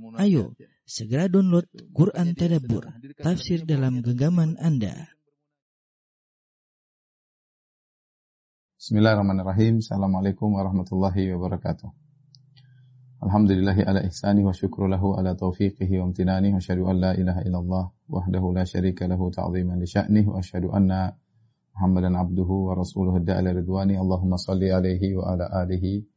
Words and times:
Ayo, 0.00 0.56
segera 0.88 1.28
download 1.28 1.68
Quran 1.92 2.32
Tadabbur, 2.32 2.88
tafsir 3.20 3.68
dalam 3.68 4.00
genggaman 4.00 4.56
Anda. 4.56 5.12
Bismillahirrahmanirrahim. 8.80 9.84
Assalamualaikum 9.84 10.56
warahmatullahi 10.56 11.36
wabarakatuh. 11.36 11.92
Alhamdulillahi 13.20 13.84
ala 13.84 14.00
ihsani 14.08 14.40
wa 14.40 14.56
syukru 14.56 14.88
lahu 14.88 15.20
ala 15.20 15.36
taufiqihi 15.36 16.00
wa 16.00 16.08
amtinani 16.08 16.56
wa 16.56 16.64
syahadu 16.64 16.88
an 16.88 16.96
la 16.96 17.12
ilaha 17.12 17.44
illallah 17.44 17.84
wahdahu 18.08 18.56
la 18.56 18.64
syarika 18.64 19.04
lahu 19.04 19.28
ta'ziman 19.28 19.76
li 19.76 19.84
sya'nih 19.84 20.24
wa 20.24 20.40
syahadu 20.40 20.72
anna 20.72 21.12
Muhammadan 21.76 22.16
abduhu 22.16 22.72
wa 22.72 22.80
rasuluhu 22.80 23.20
da'ala 23.20 23.52
ridwani 23.52 24.00
Allahumma 24.00 24.40
salli 24.40 24.72
alaihi 24.72 25.12
wa 25.12 25.36
ala 25.36 25.44
alihi 25.60 26.08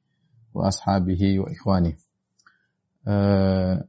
wa 0.56 0.72
ashabihi 0.72 1.44
wa 1.44 1.52
ikhwani. 1.52 2.00
Uh, 3.04 3.84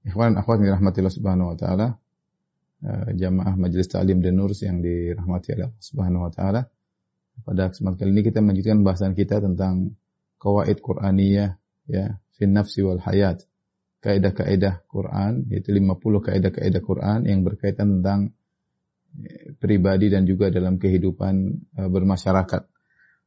Ikhwan 0.00 0.36
akhwat 0.36 0.64
dirahmati 0.64 1.04
Allah 1.04 1.16
Subhanahu 1.16 1.48
wa 1.52 1.56
taala, 1.56 1.86
uh, 2.84 3.08
jamaah 3.12 3.54
Majelis 3.56 3.88
Ta'lim 3.92 4.24
dan 4.24 4.40
Nur 4.40 4.52
yang 4.56 4.80
dirahmati 4.80 5.56
Allah 5.56 5.72
Subhanahu 5.80 6.28
wa 6.28 6.32
taala. 6.32 6.68
Pada 7.40 7.72
kesempatan 7.72 7.96
kali 7.96 8.10
ini 8.12 8.22
kita 8.24 8.44
melanjutkan 8.44 8.84
bahasan 8.84 9.12
kita 9.16 9.40
tentang 9.40 9.96
kawaid 10.36 10.80
Qur'aniyah 10.84 11.56
ya, 11.88 12.20
fin 12.36 12.52
nafsi 12.52 12.84
wal 12.84 13.00
hayat. 13.00 13.44
Kaidah-kaidah 14.00 14.88
Quran, 14.88 15.44
yaitu 15.52 15.76
50 15.76 16.00
kaidah-kaidah 16.00 16.80
Quran 16.80 17.28
yang 17.28 17.44
berkaitan 17.44 18.00
tentang 18.00 18.32
pribadi 19.60 20.08
dan 20.08 20.24
juga 20.24 20.48
dalam 20.48 20.78
kehidupan 20.80 21.34
uh, 21.76 21.88
bermasyarakat. 21.90 22.62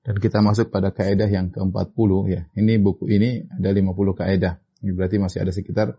Dan 0.03 0.15
kita 0.19 0.43
masuk 0.43 0.67
pada 0.67 0.91
kaidah 0.91 1.31
yang 1.31 1.47
ke-40 1.53 2.09
ya. 2.27 2.41
Ini 2.59 2.73
buku 2.83 3.07
ini 3.07 3.47
ada 3.47 3.71
50 3.71 4.19
kaidah. 4.19 4.59
Ini 4.83 4.91
berarti 4.91 5.15
masih 5.15 5.47
ada 5.47 5.55
sekitar 5.55 5.95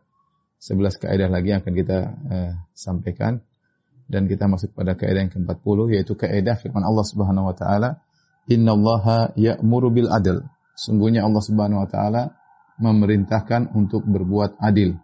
11 0.61 1.01
kaidah 1.01 1.29
lagi 1.33 1.57
yang 1.57 1.65
akan 1.65 1.75
kita 1.75 1.99
uh, 2.05 2.53
sampaikan. 2.77 3.41
Dan 4.05 4.29
kita 4.29 4.45
masuk 4.45 4.77
pada 4.77 4.93
kaidah 5.01 5.25
yang 5.25 5.33
ke-40 5.33 5.79
yaitu 5.97 6.13
kaidah 6.13 6.61
firman 6.61 6.85
Allah 6.85 7.09
Subhanahu 7.09 7.49
wa 7.49 7.57
taala 7.57 8.05
innallaha 8.45 9.33
ya'muru 9.33 9.89
bil 9.89 10.13
adl. 10.13 10.45
Sungguhnya 10.77 11.25
Allah 11.25 11.41
Subhanahu 11.41 11.81
wa 11.81 11.89
taala 11.89 12.23
memerintahkan 12.77 13.73
untuk 13.73 14.05
berbuat 14.05 14.61
adil. 14.61 15.01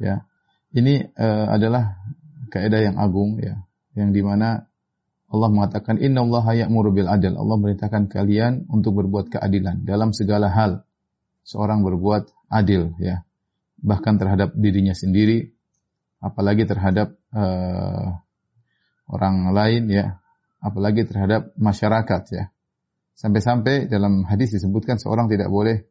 Ya. 0.00 0.24
Ini 0.72 1.12
uh, 1.14 1.52
adalah 1.52 2.00
kaidah 2.48 2.80
yang 2.80 2.96
agung 2.96 3.36
ya. 3.38 3.60
Yang 3.92 4.10
di 4.16 4.22
mana 4.24 4.66
Allah 5.28 5.48
mengatakan 5.52 6.00
innallaha 6.00 6.56
ya'muru 6.56 6.96
bil 6.96 7.12
adl. 7.12 7.36
Allah 7.36 7.56
memerintahkan 7.60 8.08
kalian 8.08 8.72
untuk 8.72 8.96
berbuat 8.96 9.28
keadilan 9.28 9.84
dalam 9.84 10.16
segala 10.16 10.48
hal. 10.48 10.88
Seorang 11.44 11.84
berbuat 11.84 12.32
adil 12.48 12.94
ya 13.00 13.24
bahkan 13.84 14.16
terhadap 14.16 14.56
dirinya 14.56 14.96
sendiri, 14.96 15.52
apalagi 16.24 16.64
terhadap 16.64 17.12
uh, 17.36 18.16
orang 19.12 19.52
lain 19.52 19.92
ya, 19.92 20.16
apalagi 20.64 21.04
terhadap 21.04 21.52
masyarakat 21.60 22.22
ya. 22.32 22.44
Sampai-sampai 23.14 23.86
dalam 23.86 24.24
hadis 24.24 24.56
disebutkan 24.56 24.96
seorang 24.96 25.28
tidak 25.28 25.52
boleh 25.52 25.84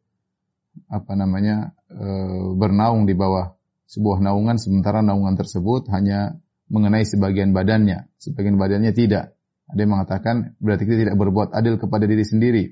apa 0.90 1.14
namanya 1.14 1.70
uh, 1.94 2.50
bernaung 2.58 3.06
di 3.06 3.14
bawah 3.14 3.54
sebuah 3.86 4.18
naungan 4.18 4.58
sementara 4.58 5.00
naungan 5.06 5.38
tersebut 5.38 5.86
hanya 5.94 6.34
mengenai 6.66 7.06
sebagian 7.06 7.54
badannya, 7.54 8.10
sebagian 8.18 8.58
badannya 8.58 8.90
tidak. 8.90 9.38
Ada 9.70 9.80
yang 9.86 9.92
mengatakan 9.96 10.36
berarti 10.58 10.82
kita 10.84 11.08
tidak 11.08 11.16
berbuat 11.16 11.54
adil 11.54 11.78
kepada 11.78 12.04
diri 12.10 12.26
sendiri. 12.26 12.64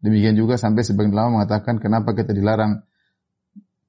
Demikian 0.00 0.32
juga 0.32 0.56
sampai 0.56 0.80
sebagian 0.80 1.12
ulama 1.12 1.40
mengatakan 1.40 1.76
kenapa 1.76 2.16
kita 2.16 2.32
dilarang 2.32 2.80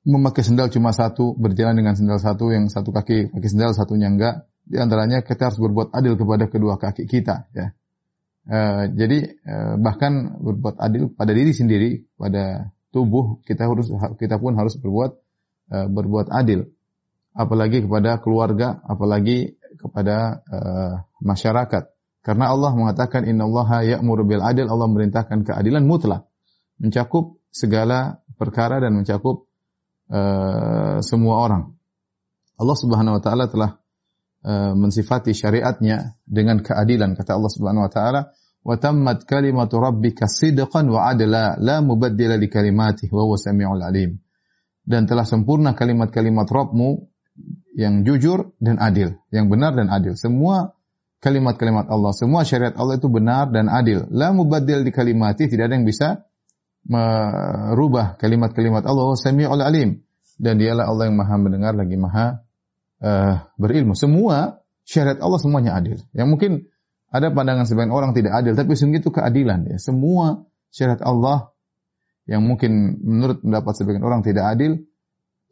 memakai 0.03 0.41
sendal 0.41 0.67
cuma 0.73 0.91
satu, 0.91 1.37
berjalan 1.37 1.77
dengan 1.77 1.93
sendal 1.93 2.17
satu, 2.17 2.49
yang 2.49 2.67
satu 2.67 2.89
kaki 2.89 3.31
pakai 3.31 3.49
sendal, 3.49 3.71
satunya 3.71 4.09
enggak. 4.09 4.49
Di 4.65 4.77
antaranya 4.77 5.21
kita 5.21 5.49
harus 5.49 5.59
berbuat 5.61 5.93
adil 5.93 6.13
kepada 6.17 6.45
kedua 6.49 6.77
kaki 6.77 7.05
kita. 7.05 7.49
Ya. 7.53 7.73
E, 8.45 8.59
jadi 8.97 9.19
e, 9.37 9.55
bahkan 9.77 10.41
berbuat 10.41 10.81
adil 10.81 11.13
pada 11.13 11.31
diri 11.31 11.53
sendiri, 11.53 11.89
pada 12.17 12.73
tubuh 12.89 13.39
kita 13.45 13.69
harus 13.69 13.87
kita 14.17 14.41
pun 14.41 14.57
harus 14.57 14.77
berbuat 14.77 15.11
e, 15.69 15.77
berbuat 15.89 16.27
adil. 16.33 16.69
Apalagi 17.31 17.85
kepada 17.85 18.19
keluarga, 18.19 18.81
apalagi 18.83 19.55
kepada 19.77 20.41
e, 20.49 20.57
masyarakat. 21.21 21.83
Karena 22.21 22.53
Allah 22.53 22.71
mengatakan 22.77 23.25
innallaha 23.25 23.81
ya'muru 23.81 24.23
bil 24.29 24.45
adil, 24.45 24.69
Allah 24.69 24.85
merintahkan 24.85 25.41
keadilan 25.41 25.81
mutlak, 25.85 26.29
mencakup 26.77 27.41
segala 27.49 28.21
perkara 28.37 28.77
dan 28.77 28.93
mencakup 28.93 29.49
uh, 30.13 31.01
semua 31.01 31.35
orang. 31.41 31.63
Allah 32.61 32.77
Subhanahu 32.77 33.17
wa 33.17 33.21
taala 33.21 33.49
telah 33.49 33.81
uh, 34.45 34.73
mensifati 34.77 35.33
syariatnya 35.33 36.17
dengan 36.23 36.61
keadilan 36.61 37.17
kata 37.17 37.41
Allah 37.41 37.51
Subhanahu 37.51 37.89
wa 37.89 37.91
taala 37.91 38.21
wa 38.61 38.77
tammat 38.77 39.25
kalimatu 39.25 39.81
rabbika 39.81 40.29
sidqan 40.29 40.85
wa 40.93 41.09
adla 41.09 41.57
la 41.57 41.81
mubaddila 41.81 42.37
li 42.37 42.45
kalimatihi 42.45 43.09
wa 43.09 43.25
huwa 43.25 43.37
samiul 43.41 43.81
alim 43.81 44.21
dan 44.85 45.05
telah 45.09 45.25
sempurna 45.25 45.73
kalimat-kalimat 45.77 46.45
Rabbmu 46.49 46.89
yang 47.77 48.03
jujur 48.03 48.51
dan 48.59 48.81
adil, 48.81 49.15
yang 49.31 49.47
benar 49.47 49.77
dan 49.77 49.87
adil. 49.87 50.17
Semua 50.19 50.75
kalimat-kalimat 51.21 51.87
Allah, 51.87 52.11
semua 52.17 52.41
syariat 52.41 52.73
Allah 52.75 52.97
itu 52.97 53.07
benar 53.07 53.53
dan 53.53 53.69
adil. 53.69 54.09
La 54.09 54.33
mubaddil 54.33 54.81
di 54.81 54.91
kalimati, 54.91 55.45
tidak 55.45 55.69
ada 55.69 55.75
yang 55.77 55.85
bisa 55.85 56.25
merubah 56.81 58.17
kalimat-kalimat 58.17 58.81
Allah 58.89 59.13
Sami'ul 59.13 59.61
Alim 59.61 60.01
dan 60.41 60.57
dialah 60.57 60.89
Allah 60.89 61.13
yang 61.13 61.17
Maha 61.21 61.37
mendengar 61.37 61.77
lagi 61.77 61.93
Maha 61.93 62.41
uh, 63.05 63.45
berilmu. 63.61 63.93
Semua 63.93 64.65
syariat 64.81 65.21
Allah 65.21 65.37
semuanya 65.37 65.77
adil. 65.77 66.01
Yang 66.17 66.27
mungkin 66.27 66.51
ada 67.13 67.29
pandangan 67.29 67.69
sebagian 67.69 67.93
orang 67.93 68.17
tidak 68.17 68.33
adil, 68.33 68.57
tapi 68.57 68.73
sungguh 68.73 69.05
itu 69.05 69.13
keadilan 69.13 69.69
ya. 69.69 69.77
Semua 69.77 70.41
syariat 70.73 71.05
Allah 71.05 71.53
yang 72.25 72.41
mungkin 72.41 72.97
menurut 73.05 73.45
pendapat 73.45 73.73
sebagian 73.77 74.01
orang 74.01 74.25
tidak 74.25 74.49
adil, 74.49 74.81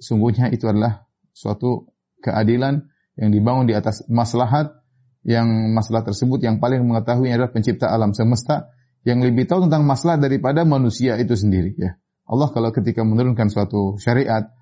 sungguhnya 0.02 0.50
itu 0.50 0.66
adalah 0.66 1.06
suatu 1.36 1.94
keadilan 2.26 2.90
yang 3.20 3.30
dibangun 3.30 3.70
di 3.70 3.76
atas 3.78 4.08
maslahat 4.10 4.80
yang 5.28 5.76
masalah 5.76 6.08
tersebut 6.08 6.40
yang 6.44 6.64
paling 6.64 6.84
mengetahui 6.88 7.32
adalah 7.32 7.52
pencipta 7.52 7.92
alam 7.92 8.16
semesta 8.16 8.72
yang 9.04 9.20
lebih 9.24 9.48
tahu 9.48 9.68
tentang 9.68 9.84
masalah 9.88 10.20
daripada 10.20 10.64
manusia 10.64 11.16
itu 11.20 11.36
sendiri 11.36 11.76
ya. 11.76 12.00
Allah 12.30 12.54
kalau 12.54 12.70
ketika 12.70 13.02
menurunkan 13.02 13.50
suatu 13.50 13.98
syariat 13.98 14.54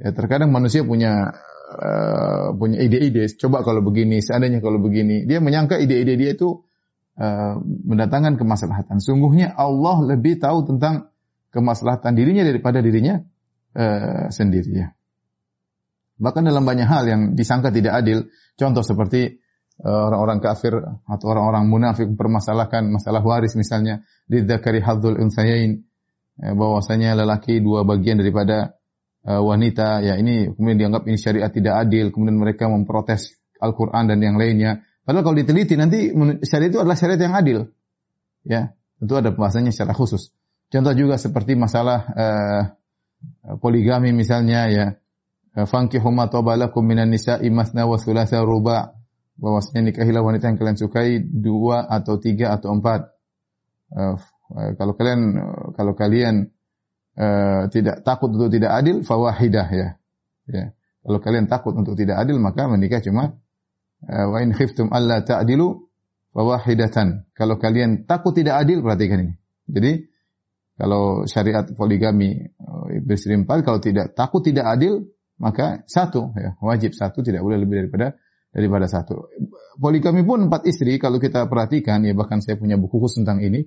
ya 0.00 0.10
terkadang 0.16 0.48
manusia 0.50 0.82
punya 0.82 1.36
uh, 1.76 2.56
punya 2.56 2.80
ide-ide. 2.80 3.28
Coba 3.36 3.62
kalau 3.62 3.84
begini 3.84 4.18
seandainya 4.24 4.64
kalau 4.64 4.80
begini. 4.80 5.28
Dia 5.28 5.38
menyangka 5.38 5.76
ide-ide 5.78 6.16
dia 6.16 6.30
itu 6.34 6.64
uh, 7.20 7.54
mendatangkan 7.60 8.40
kemaslahatan. 8.40 8.98
Sungguhnya 8.98 9.52
Allah 9.54 10.16
lebih 10.16 10.40
tahu 10.40 10.64
tentang 10.64 11.12
kemaslahatan 11.52 12.14
dirinya 12.16 12.46
daripada 12.46 12.80
dirinya 12.80 13.20
uh, 13.76 14.32
sendiri 14.32 14.70
ya. 14.72 14.88
Bahkan 16.20 16.44
dalam 16.44 16.68
banyak 16.68 16.84
hal 16.84 17.04
yang 17.08 17.22
disangka 17.32 17.72
tidak 17.72 17.96
adil 18.04 18.28
contoh 18.60 18.84
seperti 18.84 19.39
orang-orang 19.84 20.44
kafir 20.44 20.76
atau 20.84 21.26
orang-orang 21.32 21.64
munafik 21.68 22.04
mempermasalahkan 22.12 22.84
masalah 22.92 23.24
waris 23.24 23.56
misalnya 23.56 24.04
di 24.28 24.44
dzakari 24.44 24.84
hadzul 24.84 25.16
unsayain. 25.16 25.84
Bahwasanya 26.40 27.20
lelaki 27.20 27.60
dua 27.60 27.84
bagian 27.84 28.16
daripada 28.16 28.80
uh, 29.28 29.44
wanita. 29.44 30.00
Ya 30.00 30.16
ini 30.16 30.48
kemudian 30.52 30.88
dianggap 30.88 31.04
ini 31.04 31.16
syariat 31.20 31.52
tidak 31.52 31.84
adil. 31.84 32.08
Kemudian 32.12 32.40
mereka 32.40 32.68
memprotes 32.68 33.36
Al-Qur'an 33.60 34.08
dan 34.08 34.24
yang 34.24 34.40
lainnya. 34.40 34.80
Padahal 35.04 35.24
kalau 35.24 35.36
diteliti 35.36 35.76
nanti 35.76 36.12
syariat 36.44 36.70
itu 36.72 36.80
adalah 36.80 36.96
syariat 36.96 37.20
yang 37.20 37.36
adil. 37.36 37.58
Ya 38.44 38.72
tentu 38.96 39.16
ada 39.16 39.32
pembahasannya 39.32 39.72
secara 39.72 39.92
khusus. 39.92 40.32
Contoh 40.72 40.92
juga 40.96 41.20
seperti 41.20 41.56
masalah 41.56 41.98
uh, 42.08 42.62
poligami 43.60 44.12
misalnya 44.16 44.68
ya. 44.68 44.86
Fankihu 45.50 46.14
ma 46.14 46.30
tabalakum 46.30 46.86
minan 46.86 47.10
nisa'i 47.10 47.50
masna 47.50 47.82
wa 47.82 47.98
thulatha 47.98 48.38
ruba' 48.38 48.99
bahwasanya 49.40 49.90
nikahilah 49.90 50.20
wanita 50.20 50.52
yang 50.52 50.58
kalian 50.60 50.76
sukai 50.76 51.24
dua 51.24 51.88
atau 51.88 52.20
tiga 52.20 52.52
atau 52.52 52.76
empat. 52.76 53.08
Uh, 53.90 54.20
kalau 54.76 54.94
kalian 54.94 55.20
kalau 55.74 55.96
kalian 55.96 56.52
uh, 57.16 57.66
tidak 57.72 58.04
takut 58.04 58.30
untuk 58.30 58.52
tidak 58.52 58.76
adil, 58.76 59.00
fawahidah 59.00 59.68
ya. 59.72 59.88
ya. 60.52 60.64
Kalau 61.00 61.18
kalian 61.24 61.48
takut 61.48 61.72
untuk 61.72 61.96
tidak 61.96 62.20
adil 62.20 62.36
maka 62.36 62.68
menikah 62.68 63.00
cuma 63.00 63.40
wa 64.04 64.38
in 64.40 64.52
khiftum 64.52 64.92
alla 64.92 65.24
ta'dilu 65.24 65.90
fawahidatan. 66.36 67.32
Kalau 67.34 67.56
kalian 67.56 68.04
takut 68.04 68.36
tidak 68.36 68.60
adil 68.60 68.84
perhatikan 68.84 69.28
ini. 69.28 69.34
Jadi 69.70 69.92
kalau 70.80 71.28
syariat 71.28 71.68
poligami 71.76 72.40
empat 72.96 73.58
kalau 73.60 73.80
tidak 73.84 74.16
takut 74.16 74.40
tidak 74.40 74.64
adil 74.64 75.04
maka 75.36 75.84
satu 75.84 76.32
ya 76.36 76.56
wajib 76.60 76.96
satu 76.96 77.20
tidak 77.20 77.44
boleh 77.44 77.60
lebih 77.60 77.84
daripada 77.84 78.16
daripada 78.50 78.90
satu. 78.90 79.30
Poligami 79.78 80.26
pun 80.26 80.50
empat 80.50 80.66
istri 80.66 80.98
kalau 80.98 81.22
kita 81.22 81.46
perhatikan 81.46 82.02
ya 82.02 82.12
bahkan 82.12 82.42
saya 82.42 82.58
punya 82.58 82.76
buku 82.76 82.98
khusus 82.98 83.22
tentang 83.22 83.42
ini. 83.42 83.66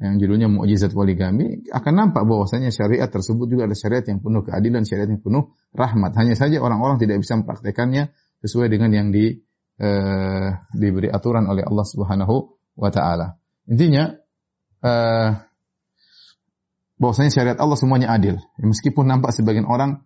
yang 0.00 0.16
judulnya 0.16 0.48
mukjizat 0.48 0.96
poligami 0.96 1.60
akan 1.68 1.92
nampak 1.92 2.24
bahwasanya 2.24 2.72
syariat 2.72 3.12
tersebut 3.12 3.44
juga 3.52 3.68
ada 3.68 3.76
syariat 3.76 4.00
yang 4.08 4.24
penuh 4.24 4.40
keadilan, 4.40 4.80
syariat 4.88 5.12
yang 5.12 5.20
penuh 5.20 5.52
rahmat. 5.76 6.16
Hanya 6.16 6.32
saja 6.40 6.56
orang-orang 6.56 6.96
tidak 6.96 7.20
bisa 7.20 7.36
mempraktekannya 7.36 8.08
sesuai 8.40 8.72
dengan 8.72 8.96
yang 8.96 9.12
di 9.12 9.44
eh, 9.76 10.48
diberi 10.72 11.12
aturan 11.12 11.44
oleh 11.52 11.68
Allah 11.68 11.84
Subhanahu 11.84 12.36
wa 12.80 12.88
taala. 12.88 13.36
Intinya 13.68 14.16
eh, 14.80 15.30
bahwasanya 17.00 17.32
syariat 17.32 17.58
Allah 17.60 17.76
semuanya 17.80 18.12
adil. 18.12 18.40
Meskipun 18.56 19.04
nampak 19.04 19.36
sebagian 19.36 19.68
orang 19.68 20.04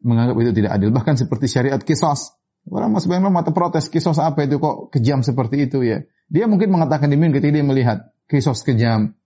menganggap 0.00 0.36
itu 0.40 0.52
tidak 0.56 0.76
adil, 0.80 0.92
bahkan 0.92 1.16
seperti 1.16 1.48
syariat 1.48 1.80
kisos. 1.80 2.39
Orang 2.68 2.92
sebagian 3.00 3.24
orang 3.24 3.40
mata 3.40 3.50
protes 3.56 3.88
kisos 3.88 4.20
apa 4.20 4.44
itu 4.44 4.60
kok 4.60 4.92
kejam 4.92 5.24
seperti 5.24 5.64
itu 5.64 5.80
ya. 5.80 6.04
Dia 6.30 6.44
mungkin 6.46 6.70
mengatakan 6.70 7.10
demikian 7.10 7.34
ketika 7.34 7.52
dia 7.56 7.64
melihat 7.66 7.98
kisos 8.30 8.62
kejam, 8.62 9.16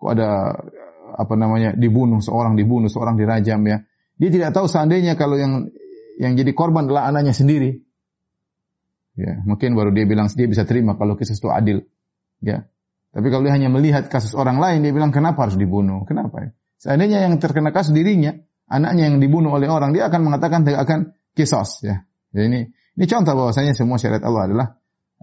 kok 0.00 0.10
ada 0.16 0.56
apa 1.14 1.34
namanya 1.36 1.76
dibunuh 1.76 2.18
seorang 2.24 2.56
dibunuh 2.56 2.90
seorang 2.90 3.14
dirajam 3.20 3.60
ya. 3.68 3.84
Dia 4.16 4.30
tidak 4.32 4.50
tahu 4.56 4.66
seandainya 4.66 5.14
kalau 5.14 5.38
yang 5.38 5.70
yang 6.18 6.34
jadi 6.34 6.50
korban 6.56 6.90
adalah 6.90 7.12
anaknya 7.12 7.36
sendiri. 7.36 7.78
Ya 9.14 9.38
mungkin 9.44 9.76
baru 9.76 9.92
dia 9.94 10.08
bilang 10.08 10.26
dia 10.32 10.48
bisa 10.48 10.64
terima 10.64 10.96
kalau 10.96 11.14
kisah 11.14 11.36
itu 11.36 11.48
adil 11.52 11.78
ya. 12.42 12.66
Tapi 13.10 13.26
kalau 13.30 13.42
dia 13.46 13.54
hanya 13.54 13.70
melihat 13.70 14.10
kasus 14.10 14.34
orang 14.34 14.58
lain 14.58 14.82
dia 14.82 14.90
bilang 14.94 15.14
kenapa 15.14 15.46
harus 15.46 15.54
dibunuh? 15.54 16.02
Kenapa 16.08 16.42
ya? 16.42 16.50
Seandainya 16.80 17.28
yang 17.28 17.38
terkena 17.38 17.70
kasus 17.70 17.94
dirinya 17.94 18.34
anaknya 18.66 19.10
yang 19.14 19.22
dibunuh 19.22 19.54
oleh 19.54 19.70
orang 19.70 19.94
dia 19.94 20.10
akan 20.10 20.26
mengatakan 20.26 20.66
tidak 20.66 20.80
akan 20.88 20.98
kisos 21.34 21.86
ya 21.86 22.02
jadi 22.30 22.44
ini 22.46 22.60
ini 23.00 23.06
contoh 23.08 23.32
bahwasanya 23.32 23.72
semua 23.74 23.98
syariat 23.98 24.22
Allah 24.22 24.42
adalah 24.46 24.68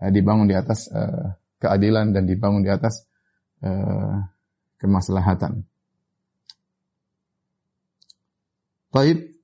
uh, 0.01 0.11
dibangun 0.11 0.47
di 0.47 0.55
atas 0.55 0.89
uh, 0.91 1.35
keadilan 1.61 2.09
dan 2.15 2.25
dibangun 2.25 2.63
di 2.63 2.71
atas 2.71 3.05
uh, 3.63 4.27
kemaslahatan. 4.81 5.61
Baik, 8.89 9.35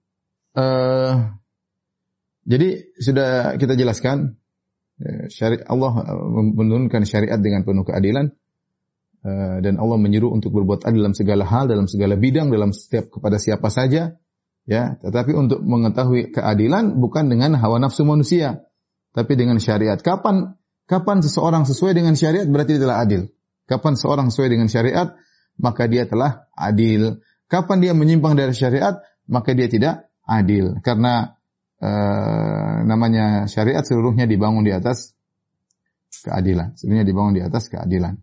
uh, 0.55 1.35
jadi 2.47 2.69
sudah 2.97 3.59
kita 3.59 3.77
jelaskan 3.77 4.39
syariat 5.27 5.67
Allah 5.67 6.05
menurunkan 6.53 7.03
syariat 7.03 7.41
dengan 7.41 7.65
penuh 7.65 7.83
keadilan 7.83 8.29
dan 9.59 9.75
Allah 9.81 9.97
menyuruh 9.99 10.31
untuk 10.31 10.53
berbuat 10.53 10.85
adil 10.85 11.01
dalam 11.03 11.17
segala 11.17 11.43
hal, 11.47 11.65
dalam 11.67 11.89
segala 11.89 12.15
bidang, 12.15 12.51
dalam 12.53 12.71
setiap 12.71 13.09
kepada 13.09 13.41
siapa 13.41 13.67
saja, 13.71 14.15
ya. 14.67 14.99
Tetapi 14.99 15.31
untuk 15.35 15.63
mengetahui 15.63 16.33
keadilan 16.33 16.99
bukan 16.99 17.31
dengan 17.31 17.55
hawa 17.59 17.79
nafsu 17.79 18.03
manusia, 18.07 18.63
tapi 19.15 19.37
dengan 19.37 19.61
syariat. 19.61 19.99
Kapan 19.99 20.57
kapan 20.89 21.23
seseorang 21.23 21.63
sesuai 21.63 21.93
dengan 21.95 22.17
syariat 22.17 22.47
berarti 22.49 22.77
dia 22.77 22.83
telah 22.83 22.99
adil. 23.03 23.21
Kapan 23.63 23.93
seorang 23.95 24.27
sesuai 24.27 24.49
dengan 24.51 24.67
syariat, 24.67 25.15
maka 25.55 25.87
dia 25.87 26.03
telah 26.03 26.51
adil. 26.51 27.23
Kapan 27.47 27.77
dia 27.79 27.93
menyimpang 27.95 28.35
dari 28.35 28.51
syariat, 28.51 28.99
maka 29.29 29.55
dia 29.55 29.71
tidak 29.71 30.11
adil. 30.27 30.83
Karena 30.83 31.37
uh, 31.79 32.83
namanya 32.83 33.47
syariat 33.47 33.85
seluruhnya 33.87 34.27
dibangun 34.27 34.67
di 34.67 34.73
atas 34.75 35.15
keadilan. 36.23 36.75
Seluruhnya 36.75 37.07
dibangun 37.07 37.33
di 37.39 37.43
atas 37.45 37.71
keadilan. 37.71 38.19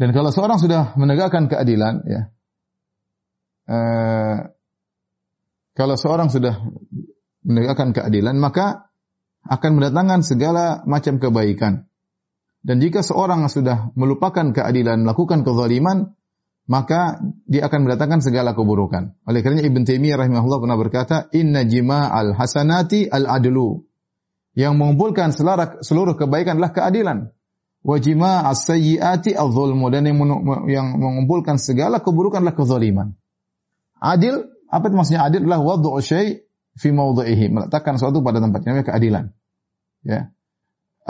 Dan 0.00 0.16
kalau 0.16 0.32
seorang 0.32 0.56
sudah 0.56 0.96
menegakkan 0.96 1.44
keadilan, 1.52 2.00
ya, 2.08 2.22
uh, 3.68 4.48
kalau 5.74 5.94
seorang 5.94 6.28
sudah 6.28 6.60
menegakkan 7.46 7.94
keadilan, 7.94 8.36
maka 8.36 8.90
akan 9.46 9.80
mendatangkan 9.80 10.20
segala 10.20 10.84
macam 10.84 11.16
kebaikan. 11.16 11.88
Dan 12.60 12.76
jika 12.84 13.00
seorang 13.00 13.48
sudah 13.48 13.88
melupakan 13.96 14.52
keadilan, 14.52 15.00
melakukan 15.00 15.40
kezaliman, 15.40 16.12
maka 16.68 17.18
dia 17.48 17.64
akan 17.66 17.88
mendatangkan 17.88 18.20
segala 18.20 18.52
keburukan. 18.52 19.16
Oleh 19.24 19.40
kerana 19.40 19.64
Ibn 19.64 19.82
Taimiyah 19.82 20.20
rahimahullah 20.20 20.60
pernah 20.60 20.76
berkata, 20.76 21.16
Inna 21.32 21.64
al 21.64 22.36
hasanati 22.36 23.08
al-adlu. 23.08 23.80
Yang 24.52 24.74
mengumpulkan 24.76 25.32
seluruh 25.80 26.18
kebaikan 26.18 26.58
adalah 26.60 26.74
keadilan. 26.74 27.18
Wa 27.80 27.96
as 28.44 28.68
sayyiati 28.68 29.32
al-zulmu. 29.32 29.88
Dan 29.88 30.10
yang 30.68 30.86
mengumpulkan 31.00 31.56
segala 31.56 32.04
keburukan 32.04 32.44
adalah 32.44 32.58
kezaliman. 32.58 33.08
Adil, 33.96 34.49
apa 34.70 34.84
itu 34.86 34.94
maksudnya 34.94 35.26
adil? 35.26 35.42
Adalah 35.44 35.60
wadu'u 35.60 35.98
syai' 35.98 36.46
fi 36.78 36.88
mawdu'ihi. 36.94 37.50
Meletakkan 37.50 37.98
sesuatu 37.98 38.22
pada 38.22 38.38
tempatnya. 38.38 38.70
Namanya 38.72 38.86
keadilan. 38.86 39.24
Ya. 40.06 40.30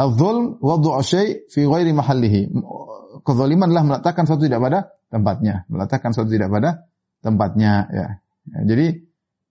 Al-zulm 0.00 0.56
wad'u 0.64 0.96
syai' 1.04 1.44
fi 1.52 1.68
ghairi 1.68 1.92
mahallihi. 1.92 2.48
Kezaliman 3.20 3.68
adalah 3.68 3.84
meletakkan 3.84 4.24
sesuatu 4.24 4.48
tidak 4.48 4.60
pada 4.64 4.78
tempatnya, 5.12 5.68
meletakkan 5.68 6.16
sesuatu 6.16 6.32
tidak 6.32 6.48
pada 6.48 6.70
tempatnya 7.20 7.72
ya. 7.92 8.08
ya 8.48 8.60
jadi 8.64 8.86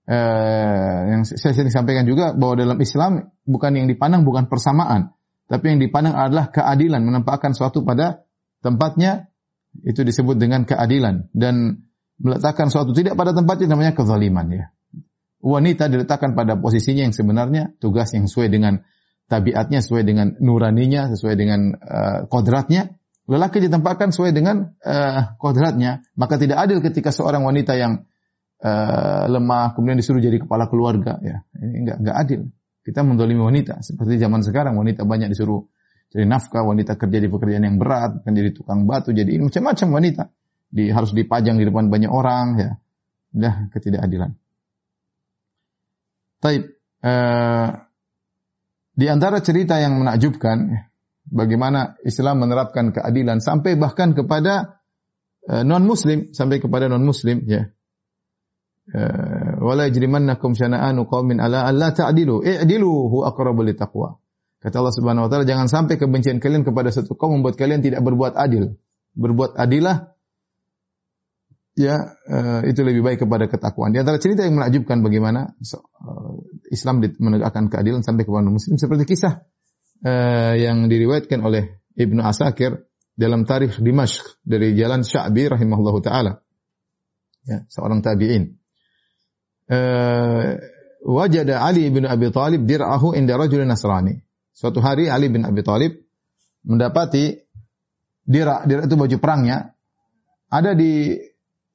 eh, 0.10 0.98
yang 1.14 1.22
saya 1.28 1.54
sering 1.54 1.70
sampaikan 1.70 2.08
juga 2.10 2.34
bahwa 2.34 2.58
dalam 2.58 2.80
Islam 2.82 3.30
bukan 3.46 3.72
yang 3.78 3.86
dipandang 3.86 4.26
bukan 4.26 4.50
persamaan, 4.50 5.14
tapi 5.46 5.76
yang 5.76 5.80
dipandang 5.84 6.18
adalah 6.18 6.50
keadilan, 6.50 7.04
menempatkan 7.06 7.54
sesuatu 7.54 7.86
pada 7.86 8.26
tempatnya 8.66 9.30
itu 9.86 10.02
disebut 10.02 10.40
dengan 10.42 10.66
keadilan 10.66 11.30
dan 11.36 11.86
meletakkan 12.20 12.68
sesuatu 12.68 12.92
tidak 12.92 13.16
pada 13.16 13.32
tempatnya 13.32 13.76
namanya 13.76 13.96
kezaliman 13.96 14.48
ya. 14.52 14.66
Wanita 15.40 15.88
diletakkan 15.88 16.36
pada 16.36 16.60
posisinya 16.60 17.08
yang 17.08 17.16
sebenarnya 17.16 17.72
tugas 17.80 18.12
yang 18.12 18.28
sesuai 18.28 18.52
dengan 18.52 18.84
tabiatnya 19.32 19.80
sesuai 19.80 20.04
dengan 20.04 20.36
nuraninya, 20.44 21.08
sesuai 21.16 21.36
dengan 21.40 21.72
uh, 21.80 22.20
kodratnya. 22.28 22.92
Lelaki 23.30 23.62
ditempatkan 23.62 24.12
sesuai 24.12 24.36
dengan 24.36 24.74
uh, 24.84 25.38
kodratnya. 25.40 26.04
Maka 26.20 26.36
tidak 26.42 26.66
adil 26.66 26.84
ketika 26.84 27.14
seorang 27.14 27.46
wanita 27.46 27.78
yang 27.78 28.04
uh, 28.60 29.24
lemah 29.32 29.78
kemudian 29.78 30.02
disuruh 30.02 30.20
jadi 30.20 30.44
kepala 30.44 30.68
keluarga. 30.68 31.22
Ya, 31.24 31.46
ini 31.62 31.88
enggak 31.88 31.98
enggak 32.04 32.18
adil. 32.20 32.42
Kita 32.84 33.06
mendolimi 33.06 33.40
wanita. 33.40 33.80
Seperti 33.80 34.20
zaman 34.20 34.44
sekarang 34.44 34.76
wanita 34.76 35.08
banyak 35.08 35.32
disuruh 35.32 35.62
jadi 36.10 36.26
nafkah, 36.26 36.66
wanita 36.66 36.98
kerja 36.98 37.22
di 37.22 37.30
pekerjaan 37.30 37.64
yang 37.70 37.78
berat, 37.78 38.26
kan 38.26 38.34
jadi 38.34 38.50
tukang 38.50 38.90
batu, 38.90 39.14
jadi 39.14 39.30
macam-macam 39.38 39.88
wanita. 39.94 40.24
Di, 40.70 40.94
harus 40.94 41.18
dipajang 41.18 41.58
di 41.58 41.66
depan 41.66 41.90
banyak 41.90 42.12
orang, 42.14 42.46
ya. 42.62 42.70
Udah 43.34 43.56
ketidakadilan. 43.74 44.38
Taib. 46.40 46.78
Uh, 47.00 47.70
di 48.94 49.08
antara 49.08 49.40
cerita 49.40 49.80
yang 49.80 49.98
menakjubkan, 49.98 50.88
bagaimana 51.26 51.98
Islam 52.04 52.44
menerapkan 52.44 52.92
keadilan 52.92 53.40
sampai 53.40 53.80
bahkan 53.80 54.14
kepada 54.14 54.84
uh, 55.48 55.64
non 55.66 55.88
Muslim, 55.90 56.36
sampai 56.36 56.62
kepada 56.62 56.86
non 56.86 57.02
Muslim, 57.02 57.44
ya. 57.50 57.70
Uh, 58.90 59.62
Wala 59.62 59.86
yajrimannakum 59.90 60.58
syana'anu 60.58 61.06
qaumin 61.06 61.38
ala 61.38 61.66
alla 61.66 61.94
ta'dilu, 61.94 62.42
i'dilu 62.42 62.90
hu 63.10 63.18
aqrabu 63.22 63.62
taqwa. 63.78 64.18
Kata 64.60 64.76
Allah 64.84 64.96
Subhanahu 64.96 65.26
wa 65.26 65.30
taala, 65.32 65.48
jangan 65.48 65.72
sampai 65.72 65.96
kebencian 65.96 66.44
kalian 66.44 66.68
kepada 66.68 66.92
satu 66.92 67.16
kaum 67.16 67.40
membuat 67.40 67.56
kalian 67.56 67.80
tidak 67.80 68.04
berbuat 68.04 68.36
adil. 68.36 68.76
Berbuat 69.16 69.56
adilah 69.56 70.19
ya 71.80 71.96
uh, 72.12 72.62
itu 72.68 72.84
lebih 72.84 73.08
baik 73.08 73.24
kepada 73.24 73.48
ketakwaan. 73.48 73.96
Di 73.96 74.04
antara 74.04 74.20
cerita 74.20 74.44
yang 74.44 74.60
menakjubkan 74.60 75.00
bagaimana 75.00 75.56
uh, 75.56 76.36
Islam 76.68 77.00
menegakkan 77.00 77.72
keadilan 77.72 78.04
sampai 78.04 78.28
kepada 78.28 78.52
muslim 78.52 78.76
seperti 78.76 79.08
kisah 79.08 79.48
uh, 80.04 80.54
yang 80.60 80.92
diriwayatkan 80.92 81.40
oleh 81.40 81.80
Ibnu 81.96 82.20
Asakir 82.20 82.84
dalam 83.16 83.48
tarikh 83.48 83.80
Dimashq 83.80 84.44
dari 84.44 84.76
jalan 84.76 85.08
Sya'bi 85.08 85.48
rahimahullahu 85.48 86.04
taala. 86.04 86.44
Ya, 87.48 87.64
seorang 87.72 88.04
tabi'in. 88.04 88.60
Uh, 89.72 90.60
wajada 91.08 91.64
Ali 91.64 91.88
bin 91.88 92.04
Abi 92.04 92.28
Talib 92.36 92.68
dir'ahu 92.68 93.16
inda 93.16 93.40
rajulin 93.40 93.72
Nasrani. 93.72 94.20
Suatu 94.52 94.84
hari 94.84 95.08
Ali 95.08 95.32
bin 95.32 95.48
Abi 95.48 95.64
Talib 95.64 95.96
mendapati 96.68 97.40
dira, 98.28 98.68
dira 98.68 98.84
itu 98.84 99.00
baju 99.00 99.18
perangnya 99.24 99.72
ada 100.52 100.76
di 100.76 101.16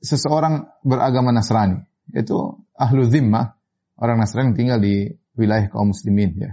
seseorang 0.04 0.68
beragama 0.84 1.32
Nasrani, 1.32 1.80
itu 2.12 2.60
ahlu 2.76 3.08
zimmah, 3.08 3.56
orang 3.96 4.20
Nasrani 4.20 4.52
yang 4.52 4.56
tinggal 4.56 4.78
di 4.84 5.08
wilayah 5.34 5.72
kaum 5.72 5.90
muslimin 5.90 6.36
ya. 6.36 6.52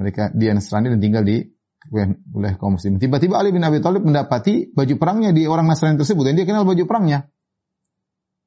Mereka 0.00 0.32
dia 0.32 0.56
Nasrani 0.56 0.92
dan 0.92 1.00
tinggal 1.00 1.22
di 1.22 1.44
wilayah 2.32 2.56
kaum 2.56 2.80
muslimin. 2.80 2.96
Tiba-tiba 2.96 3.36
Ali 3.36 3.52
bin 3.52 3.62
Abi 3.62 3.84
Thalib 3.84 4.02
mendapati 4.02 4.72
baju 4.72 4.94
perangnya 4.96 5.30
di 5.36 5.44
orang 5.44 5.68
Nasrani 5.68 6.00
tersebut 6.00 6.24
dan 6.24 6.34
dia 6.34 6.48
kenal 6.48 6.64
baju 6.64 6.82
perangnya. 6.88 7.28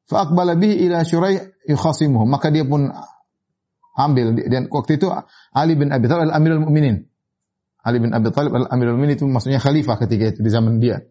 Fa'aqbala 0.10 0.58
bihi 0.58 0.90
ila 0.90 1.06
Syurai 1.06 1.38
yukhasimuhu. 1.70 2.26
Maka 2.26 2.50
dia 2.50 2.66
pun 2.66 2.90
ambil 3.94 4.34
dan 4.50 4.66
waktu 4.74 4.98
itu 4.98 5.08
Ali 5.54 5.78
bin 5.78 5.94
Abi 5.94 6.10
Thalib 6.10 6.34
al-Amirul 6.34 6.66
Mukminin. 6.66 7.06
Ali 7.86 8.02
bin 8.02 8.12
Abi 8.12 8.34
Thalib 8.34 8.54
al-Amirul 8.58 8.98
Mukminin 8.98 9.16
itu 9.16 9.26
maksudnya 9.30 9.62
khalifah 9.62 10.02
ketika 10.02 10.34
itu 10.34 10.40
di 10.42 10.50
zaman 10.50 10.82
dia. 10.82 11.06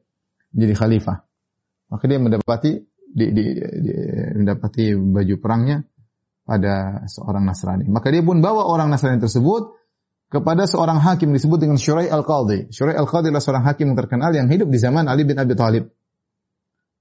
Jadi 0.51 0.75
khalifah. 0.75 1.28
Maka 1.89 2.05
dia 2.05 2.21
mendapati 2.21 2.85
di, 3.09 3.27
di, 3.33 3.45
di, 3.57 3.93
mendapati 4.37 4.93
baju 4.93 5.35
perangnya 5.41 5.85
pada 6.45 7.05
seorang 7.09 7.45
Nasrani. 7.45 7.89
Maka 7.89 8.13
dia 8.13 8.21
pun 8.21 8.41
bawa 8.41 8.69
orang 8.69 8.93
Nasrani 8.93 9.21
tersebut 9.21 9.77
kepada 10.29 10.69
seorang 10.69 11.01
hakim 11.01 11.33
disebut 11.33 11.61
dengan 11.61 11.81
Syurai 11.81 12.09
Al-Qadhi. 12.13 12.69
Syurai 12.69 12.97
Al-Qadhi 12.97 13.33
adalah 13.33 13.45
seorang 13.45 13.65
hakim 13.65 13.93
yang 13.93 13.99
terkenal 13.99 14.31
yang 14.37 14.49
hidup 14.53 14.69
di 14.69 14.77
zaman 14.77 15.09
Ali 15.09 15.25
bin 15.25 15.41
Abi 15.41 15.57
Thalib. 15.57 15.89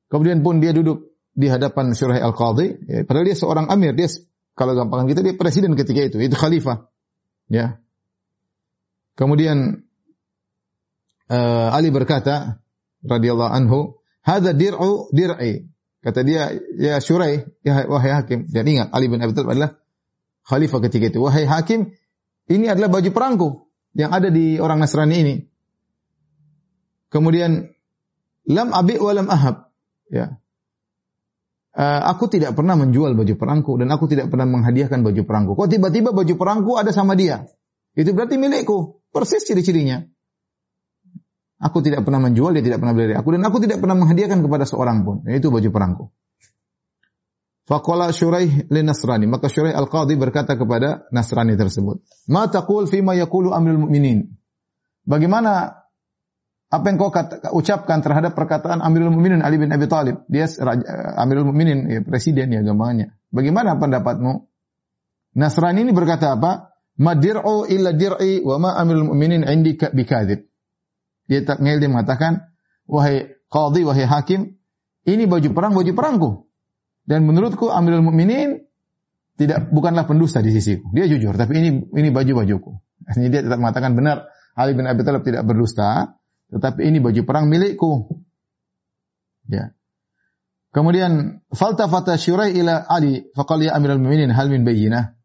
Kemudian 0.08 0.40
pun 0.40 0.64
dia 0.64 0.72
duduk 0.72 1.12
di 1.36 1.52
hadapan 1.52 1.92
Syurai 1.92 2.24
Al-Qadhi, 2.24 2.68
ya, 2.88 3.00
padahal 3.04 3.28
dia 3.28 3.38
seorang 3.38 3.68
amir, 3.68 3.94
dia 3.94 4.08
kalau 4.58 4.74
gampangan 4.74 5.06
kita 5.12 5.22
dia 5.22 5.36
presiden 5.36 5.76
ketika 5.76 6.02
itu, 6.08 6.18
itu 6.18 6.34
khalifah. 6.34 6.90
Ya. 7.52 7.78
Kemudian 9.20 9.86
uh, 11.30 11.70
Ali 11.76 11.94
berkata 11.94 12.64
radhiyallahu 13.06 13.52
anhu, 13.54 13.97
"Hadza 14.28 14.52
dir'u 14.52 15.08
dir'i." 15.16 15.72
Kata 16.04 16.28
dia, 16.28 16.52
"Ya 16.76 17.00
Syurai, 17.00 17.48
ya 17.64 17.88
wahai 17.88 18.12
hakim." 18.12 18.52
Dan 18.52 18.68
ingat 18.68 18.92
Ali 18.92 19.08
bin 19.08 19.24
Abi 19.24 19.32
Thalib 19.32 19.56
adalah 19.56 19.80
khalifah 20.44 20.84
ketika 20.84 21.16
itu. 21.16 21.24
"Wahai 21.24 21.48
hakim, 21.48 21.96
ini 22.48 22.66
adalah 22.68 22.92
baju 22.92 23.10
perangku 23.12 23.48
yang 23.98 24.12
ada 24.12 24.32
di 24.32 24.56
orang 24.62 24.80
Nasrani 24.80 25.18
ini. 25.20 25.36
Kemudian 27.12 27.72
lam 28.48 28.70
abi 28.72 28.96
wa 29.00 29.12
lam 29.12 29.28
ahab. 29.28 29.72
Ya. 30.08 30.40
Uh, 31.78 32.02
aku 32.10 32.26
tidak 32.32 32.58
pernah 32.58 32.74
menjual 32.74 33.14
baju 33.14 33.34
perangku 33.38 33.78
dan 33.78 33.94
aku 33.94 34.10
tidak 34.10 34.34
pernah 34.34 34.50
menghadiahkan 34.50 35.06
baju 35.06 35.22
perangku. 35.28 35.52
Kok 35.54 35.70
tiba-tiba 35.70 36.10
baju 36.10 36.34
perangku 36.34 36.74
ada 36.80 36.90
sama 36.90 37.14
dia? 37.14 37.46
Itu 37.94 38.18
berarti 38.18 38.40
milikku. 38.42 38.98
Persis 39.14 39.46
ciri-cirinya. 39.46 40.06
Aku 41.58 41.82
tidak 41.82 42.06
pernah 42.06 42.22
menjual, 42.30 42.54
dia 42.54 42.62
tidak 42.62 42.86
pernah 42.86 42.94
beli 42.94 43.18
aku 43.18 43.34
dan 43.34 43.42
aku 43.50 43.58
tidak 43.58 43.82
pernah 43.82 43.98
menghadiahkan 43.98 44.46
kepada 44.46 44.66
seorang 44.70 45.02
pun. 45.02 45.26
Itu 45.26 45.50
baju 45.50 45.70
perangku. 45.74 46.06
Faqala 47.68 48.14
Syuraih 48.14 48.70
li 48.70 48.82
Nasrani. 48.86 49.26
Maka 49.26 49.50
Syuraih 49.50 49.74
Al-Qadhi 49.74 50.16
berkata 50.16 50.56
kepada 50.56 51.10
Nasrani 51.10 51.58
tersebut. 51.58 52.00
Ma 52.30 52.48
taqul 52.48 52.86
fima 52.86 53.18
yaqulu 53.18 53.52
amrul 53.52 53.90
mu'minin. 53.90 54.38
Bagaimana 55.04 55.84
apa 56.68 56.86
yang 56.92 57.00
kau 57.00 57.08
kata, 57.08 57.56
ucapkan 57.56 58.04
terhadap 58.04 58.36
perkataan 58.36 58.84
Amirul 58.84 59.16
Mukminin 59.16 59.40
Ali 59.40 59.56
bin 59.56 59.72
Abi 59.72 59.88
Thalib? 59.88 60.28
Dia 60.28 60.52
raja, 60.60 61.16
Amirul 61.16 61.48
Mukminin, 61.48 61.88
ya, 61.88 62.00
presiden 62.04 62.52
ya 62.52 62.60
gambarnya. 62.60 63.16
Bagaimana 63.32 63.80
pendapatmu? 63.80 64.52
Nasrani 65.40 65.88
ini 65.88 65.96
berkata 65.96 66.36
apa? 66.36 66.76
Madir'u 67.00 67.72
illa 67.72 67.96
dir'i 67.96 68.44
wa 68.44 68.60
ma 68.60 68.70
Amirul 68.76 69.08
Mukminin 69.08 69.48
indi 69.48 69.80
bikadzib. 69.80 70.44
Dia 71.28 71.44
tak 71.44 71.60
dia 71.60 71.92
mengatakan, 71.92 72.52
wahai 72.88 73.36
qadhi, 73.52 73.84
wahai 73.84 74.08
hakim, 74.08 74.56
ini 75.08 75.24
baju 75.28 75.50
perang, 75.52 75.76
baju 75.76 75.92
perangku. 75.92 76.32
Dan 77.08 77.24
menurutku 77.24 77.72
Amirul 77.72 78.04
Mukminin 78.04 78.68
tidak 79.40 79.72
bukanlah 79.72 80.08
pendusta 80.08 80.44
di 80.44 80.52
sisiku. 80.52 80.92
Dia 80.92 81.08
jujur, 81.08 81.36
tapi 81.36 81.60
ini 81.60 81.70
ini 81.96 82.10
baju-bajuku. 82.12 82.72
Artinya 83.08 83.30
dia 83.32 83.42
tetap 83.44 83.60
mengatakan 83.60 83.96
benar 83.96 84.28
Ali 84.58 84.74
bin 84.74 84.90
Abi 84.90 85.06
Thalib 85.06 85.24
tidak 85.24 85.48
berdusta, 85.48 86.20
tetapi 86.52 86.84
ini 86.84 87.00
baju 87.00 87.22
perang 87.24 87.46
milikku. 87.48 88.08
Ya. 89.48 89.72
Kemudian 90.76 91.42
faltafata 91.56 92.20
Syurai 92.20 92.54
ila 92.54 92.84
Ali 92.86 93.32
faqala 93.34 93.72
ya 93.72 93.72
Amirul 93.76 94.04
Mukminin 94.04 94.32
hal 94.32 94.52
min 94.52 94.68
bayyinah. 94.68 95.17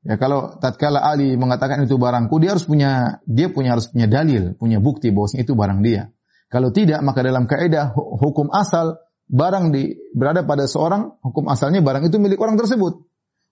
Ya 0.00 0.16
kalau 0.16 0.56
tatkala 0.56 1.04
Ali 1.04 1.36
mengatakan 1.36 1.84
itu 1.84 2.00
barangku, 2.00 2.40
dia 2.40 2.56
harus 2.56 2.64
punya 2.64 3.20
dia 3.28 3.52
punya 3.52 3.76
harus 3.76 3.92
punya 3.92 4.08
dalil, 4.08 4.56
punya 4.56 4.80
bukti 4.80 5.12
bahwa 5.12 5.28
itu 5.36 5.52
barang 5.52 5.80
dia. 5.84 6.08
Kalau 6.48 6.72
tidak, 6.72 7.04
maka 7.04 7.20
dalam 7.20 7.44
kaidah 7.44 7.92
hukum 7.94 8.48
asal 8.50 8.96
barang 9.28 9.70
di 9.70 9.94
berada 10.16 10.42
pada 10.42 10.64
seorang, 10.64 11.20
hukum 11.20 11.46
asalnya 11.52 11.84
barang 11.84 12.08
itu 12.08 12.16
milik 12.16 12.40
orang 12.40 12.56
tersebut. 12.56 13.06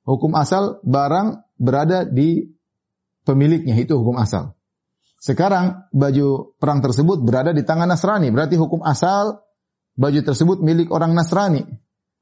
Hukum 0.08 0.32
asal 0.34 0.80
barang 0.88 1.44
berada 1.60 2.08
di 2.08 2.48
pemiliknya, 3.28 3.76
itu 3.76 3.94
hukum 4.00 4.16
asal. 4.16 4.56
Sekarang 5.20 5.84
baju 5.92 6.56
perang 6.56 6.80
tersebut 6.80 7.20
berada 7.20 7.52
di 7.52 7.60
tangan 7.60 7.92
Nasrani, 7.92 8.32
berarti 8.32 8.56
hukum 8.56 8.80
asal 8.88 9.44
baju 10.00 10.20
tersebut 10.24 10.64
milik 10.64 10.88
orang 10.88 11.12
Nasrani. 11.12 11.66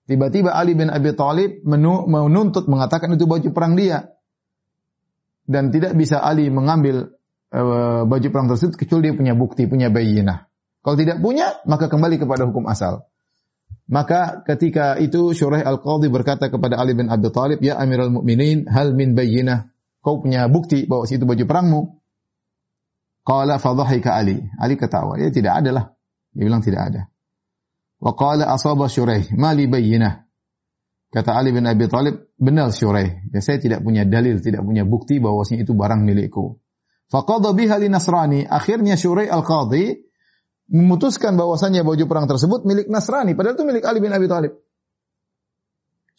Tiba-tiba 0.06 0.54
Ali 0.54 0.74
bin 0.74 0.90
Abi 0.90 1.14
Thalib 1.14 1.62
menuntut 1.66 2.66
mengatakan 2.66 3.14
itu 3.14 3.26
baju 3.26 3.48
perang 3.54 3.78
dia. 3.78 4.15
Dan 5.46 5.70
tidak 5.70 5.94
bisa 5.94 6.18
Ali 6.18 6.50
mengambil 6.50 7.16
uh, 7.54 8.02
baju 8.02 8.28
perang 8.34 8.50
tersebut 8.50 8.74
kecuali 8.74 9.10
dia 9.10 9.14
punya 9.14 9.34
bukti, 9.38 9.70
punya 9.70 9.88
bayinah. 9.88 10.50
Kalau 10.82 10.96
tidak 10.98 11.18
punya, 11.22 11.62
maka 11.66 11.86
kembali 11.86 12.18
kepada 12.18 12.46
hukum 12.46 12.66
asal. 12.66 13.06
Maka 13.86 14.42
ketika 14.42 14.98
itu 14.98 15.30
Syuraih 15.30 15.62
Al-Qadhi 15.62 16.10
berkata 16.10 16.50
kepada 16.50 16.78
Ali 16.78 16.98
bin 16.98 17.06
Abi 17.06 17.30
Thalib, 17.30 17.62
"Ya 17.62 17.78
Amirul 17.78 18.10
Mukminin, 18.10 18.66
hal 18.66 18.94
min 18.98 19.14
bayyinah?" 19.14 19.70
Kau 20.02 20.22
punya 20.22 20.46
bukti 20.46 20.86
bahwa 20.86 21.06
itu 21.06 21.22
baju 21.26 21.44
perangmu? 21.46 21.80
Qala 23.26 23.58
fadhahika 23.58 24.14
Ali. 24.14 24.42
Ali 24.58 24.78
ketawa. 24.78 25.18
Ya 25.18 25.30
tidak 25.34 25.62
ada 25.62 25.70
lah. 25.74 25.84
Dia 26.34 26.46
bilang 26.46 26.62
tidak 26.62 26.82
ada. 26.90 27.00
Wa 27.98 28.14
qala 28.14 28.46
asaba 28.50 28.86
Syuraih, 28.86 29.34
"Ma 29.34 29.54
li 29.54 29.66
bayyinah?" 29.66 30.25
Kata 31.16 31.32
Ali 31.32 31.48
bin 31.48 31.64
Abi 31.64 31.88
Thalib, 31.88 32.28
"Benar 32.36 32.76
Syuraih. 32.76 33.32
Ya 33.32 33.40
saya 33.40 33.56
tidak 33.56 33.80
punya 33.80 34.04
dalil, 34.04 34.36
tidak 34.44 34.60
punya 34.60 34.84
bukti 34.84 35.16
bahwa 35.16 35.48
itu 35.48 35.72
barang 35.72 36.04
milikku." 36.04 36.60
Faqadha 37.08 37.56
biha 37.56 37.80
li 37.80 37.88
Nasrani. 37.88 38.44
Akhirnya 38.44 39.00
Syuraih 39.00 39.32
Al-Qadhi 39.32 39.96
memutuskan 40.68 41.40
bahwasanya 41.40 41.88
baju 41.88 42.04
perang 42.04 42.28
tersebut 42.28 42.68
milik 42.68 42.92
Nasrani, 42.92 43.32
padahal 43.32 43.56
itu 43.56 43.64
milik 43.64 43.88
Ali 43.88 44.04
bin 44.04 44.12
Abi 44.12 44.28
Thalib. 44.28 44.60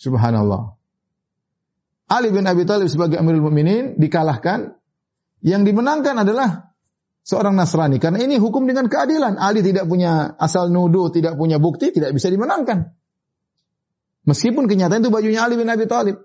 Subhanallah. 0.01 0.73
Ali 2.09 2.33
bin 2.33 2.49
Abi 2.49 2.65
Thalib 2.65 2.89
sebagai 2.89 3.21
Amirul 3.21 3.45
Mukminin 3.45 4.01
dikalahkan, 4.01 4.81
yang 5.45 5.61
dimenangkan 5.61 6.25
adalah 6.25 6.73
seorang 7.21 7.53
Nasrani. 7.53 8.01
Karena 8.01 8.17
ini 8.17 8.41
hukum 8.41 8.65
dengan 8.65 8.89
keadilan. 8.89 9.37
Ali 9.37 9.61
tidak 9.61 9.85
punya 9.85 10.33
asal 10.41 10.73
nuduh, 10.73 11.13
tidak 11.13 11.37
punya 11.37 11.61
bukti, 11.61 11.93
tidak 11.93 12.17
bisa 12.17 12.33
dimenangkan. 12.33 12.96
Meskipun 14.27 14.67
kenyataan 14.67 14.99
itu 14.99 15.07
bajunya 15.07 15.39
Ali 15.47 15.55
bin 15.55 15.71
Abi 15.71 15.87
Thalib. 15.87 16.19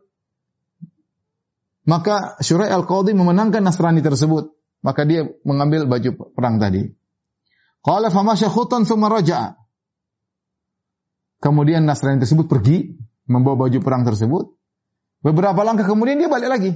Maka 1.86 2.38
Syurai 2.42 2.70
Al-Qadhi 2.74 3.14
memenangkan 3.14 3.62
Nasrani 3.62 4.02
tersebut. 4.02 4.50
Maka 4.82 5.06
dia 5.06 5.30
mengambil 5.46 5.86
baju 5.86 6.34
perang 6.34 6.58
tadi. 6.58 6.90
Qala 7.78 8.10
famasya 8.10 8.50
khutan. 8.50 8.82
Kemudian 11.42 11.86
Nasrani 11.86 12.18
tersebut 12.18 12.50
pergi 12.50 12.98
membawa 13.30 13.66
baju 13.66 13.78
perang 13.78 14.02
tersebut. 14.02 14.50
Beberapa 15.22 15.62
langkah 15.62 15.86
kemudian 15.86 16.18
dia 16.18 16.26
balik 16.26 16.50
lagi. 16.50 16.72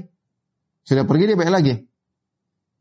Sudah 0.87 1.03
pergi 1.03 1.35
dia 1.35 1.39
balik 1.39 1.55
lagi. 1.55 1.75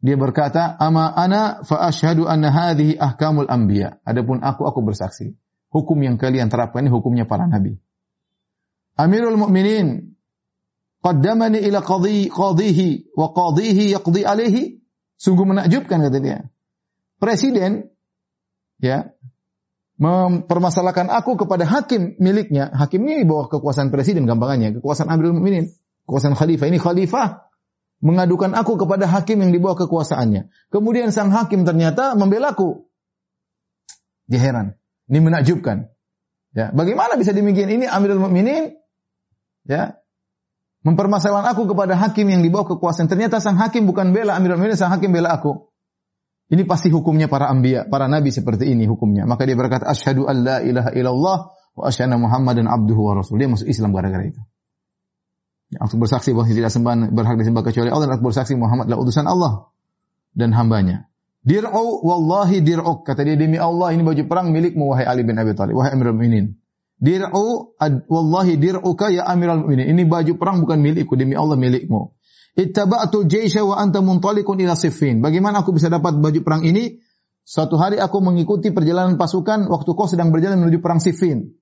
Dia 0.06 0.14
berkata, 0.22 0.78
"Ama 0.78 1.18
ana 1.18 1.66
fa 1.66 1.82
asyhadu 1.90 2.30
anna 2.30 2.54
hadhihi 2.54 3.02
ahkamul 3.02 3.50
anbiya." 3.50 3.98
Adapun 4.06 4.46
aku 4.46 4.70
aku 4.70 4.86
bersaksi. 4.86 5.34
Hukum 5.74 5.98
yang 6.06 6.22
kalian 6.22 6.54
terapkan 6.54 6.86
ini 6.86 6.94
hukumnya 6.94 7.26
para 7.26 7.50
nabi. 7.50 7.82
Amirul 8.96 9.36
Mukminin 9.36 10.16
qaddamani 11.04 11.60
ila 11.68 11.84
qadhi 11.84 12.32
qadhihi 12.32 13.16
wa 13.16 13.36
qadhihi 13.36 13.92
yaqdi 13.92 14.22
alaihi. 14.24 14.64
Sungguh 15.16 15.48
menakjubkan 15.48 16.04
kata 16.04 16.20
dia. 16.20 16.40
Presiden 17.20 17.92
ya 18.84 19.16
mempermasalahkan 19.96 21.08
aku 21.08 21.40
kepada 21.40 21.64
hakim 21.64 22.20
miliknya. 22.20 22.72
Hakim 22.76 23.08
ini 23.08 23.24
bawah 23.24 23.48
kekuasaan 23.48 23.96
presiden 23.96 24.28
gampangannya, 24.28 24.76
kekuasaan 24.80 25.08
Amirul 25.08 25.40
Mukminin, 25.40 25.72
kekuasaan 26.04 26.36
khalifah. 26.36 26.68
Ini 26.68 26.80
khalifah 26.80 27.48
mengadukan 28.04 28.52
aku 28.52 28.76
kepada 28.76 29.08
hakim 29.08 29.40
yang 29.40 29.52
di 29.56 29.60
bawah 29.60 29.88
kekuasaannya. 29.88 30.52
Kemudian 30.72 31.16
sang 31.16 31.32
hakim 31.32 31.64
ternyata 31.64 32.16
membelaku. 32.20 32.92
Dia 34.28 34.42
heran. 34.42 34.76
Ini 35.08 35.20
menakjubkan. 35.22 35.90
Ya, 36.56 36.72
bagaimana 36.72 37.16
bisa 37.16 37.32
demikian? 37.32 37.72
Ini 37.72 37.86
Amirul 37.88 38.20
Mukminin 38.20 38.85
ya 39.66 39.98
mempermasalahkan 40.86 41.58
aku 41.58 41.74
kepada 41.74 41.98
hakim 41.98 42.30
yang 42.30 42.46
di 42.46 42.54
bawah 42.54 42.78
kekuasaan. 42.78 43.10
Ternyata 43.10 43.42
sang 43.42 43.58
hakim 43.58 43.90
bukan 43.90 44.14
bela 44.14 44.38
Amirul 44.38 44.62
Mukminin, 44.62 44.78
sang 44.78 44.94
hakim 44.94 45.10
bela 45.10 45.34
aku. 45.34 45.74
Ini 46.46 46.62
pasti 46.70 46.94
hukumnya 46.94 47.26
para 47.26 47.50
anbiya, 47.50 47.90
para 47.90 48.06
nabi 48.06 48.30
seperti 48.30 48.70
ini 48.70 48.86
hukumnya. 48.86 49.26
Maka 49.26 49.50
dia 49.50 49.58
berkata, 49.58 49.90
Ashadu 49.90 50.30
an 50.30 50.46
la 50.46 50.62
ilaha 50.62 50.94
illallah 50.94 51.38
wa 51.74 51.84
asyhadu 51.90 52.22
Muhammadan 52.22 52.70
abduhu 52.70 53.02
wa 53.02 53.18
rasul. 53.18 53.42
Dia 53.42 53.50
masuk 53.50 53.66
Islam 53.66 53.98
gara-gara 53.98 54.30
itu. 54.30 54.38
Ya, 55.74 55.82
aku 55.82 55.98
bersaksi 55.98 56.38
bahwa 56.38 56.46
tidak 56.46 56.70
sembahan 56.70 57.10
berhak 57.10 57.42
disembah 57.42 57.66
kecuali 57.66 57.90
Allah 57.90 58.06
dan 58.06 58.22
aku 58.22 58.30
bersaksi 58.30 58.54
Muhammad 58.54 58.86
adalah 58.86 59.02
utusan 59.02 59.26
Allah 59.26 59.74
dan 60.38 60.54
hambanya. 60.54 61.10
Dir'u 61.42 62.06
wallahi 62.06 62.62
dir'uk. 62.62 63.02
Kata 63.02 63.26
dia 63.26 63.34
demi 63.34 63.58
Allah 63.58 63.90
ini 63.98 64.06
baju 64.06 64.22
perang 64.30 64.54
milikmu 64.54 64.94
wahai 64.94 65.10
Ali 65.10 65.26
bin 65.26 65.42
Abi 65.42 65.58
Thalib, 65.58 65.74
wahai 65.78 65.98
Amirul 65.98 66.14
Mukminin. 66.14 66.58
Dir'u 67.06 67.78
wallahi 68.10 68.58
dir'uka 68.58 69.14
ya 69.14 69.30
Amirul 69.30 69.62
Mukminin. 69.62 69.94
Ini 69.94 70.04
baju 70.10 70.34
perang 70.42 70.66
bukan 70.66 70.82
milikku, 70.82 71.14
demi 71.14 71.38
Allah 71.38 71.54
milikmu. 71.54 72.18
Ittaba'tul 72.58 73.30
jaisha 73.30 73.62
wa 73.62 73.78
anta 73.78 74.02
muntalikun 74.02 74.58
ila 74.58 74.74
Siffin. 74.74 75.22
Bagaimana 75.22 75.62
aku 75.62 75.78
bisa 75.78 75.94
dapat 75.94 76.18
baju 76.18 76.40
perang 76.42 76.66
ini? 76.66 76.98
Suatu 77.46 77.78
hari 77.78 78.02
aku 78.02 78.26
mengikuti 78.26 78.74
perjalanan 78.74 79.22
pasukan 79.22 79.70
waktu 79.70 79.90
kau 79.94 80.10
sedang 80.10 80.34
berjalan 80.34 80.66
menuju 80.66 80.82
perang 80.82 80.98
Siffin. 80.98 81.54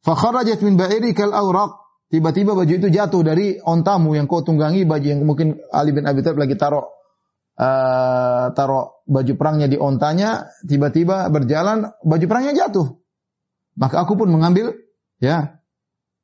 Fa 0.00 0.16
kharajat 0.16 0.64
min 0.64 0.80
kal 1.12 1.36
awraq. 1.36 1.84
Tiba-tiba 2.08 2.54
baju 2.54 2.72
itu 2.72 2.88
jatuh 2.88 3.26
dari 3.26 3.58
ontamu 3.58 4.14
yang 4.14 4.30
kau 4.30 4.40
tunggangi, 4.40 4.86
baju 4.86 5.02
yang 5.02 5.20
mungkin 5.26 5.58
Ali 5.74 5.90
bin 5.90 6.06
Abi 6.06 6.22
Thalib 6.22 6.46
lagi 6.46 6.54
taruh 6.54 6.86
uh, 7.58 8.54
taruh 8.54 9.02
baju 9.04 9.32
perangnya 9.34 9.66
di 9.66 9.74
ontanya, 9.74 10.46
tiba-tiba 10.62 11.26
berjalan 11.28 11.90
baju 12.06 12.24
perangnya 12.30 12.54
jatuh. 12.54 13.03
Maka 13.74 14.06
aku 14.06 14.14
pun 14.14 14.30
mengambil 14.30 14.74
ya 15.18 15.58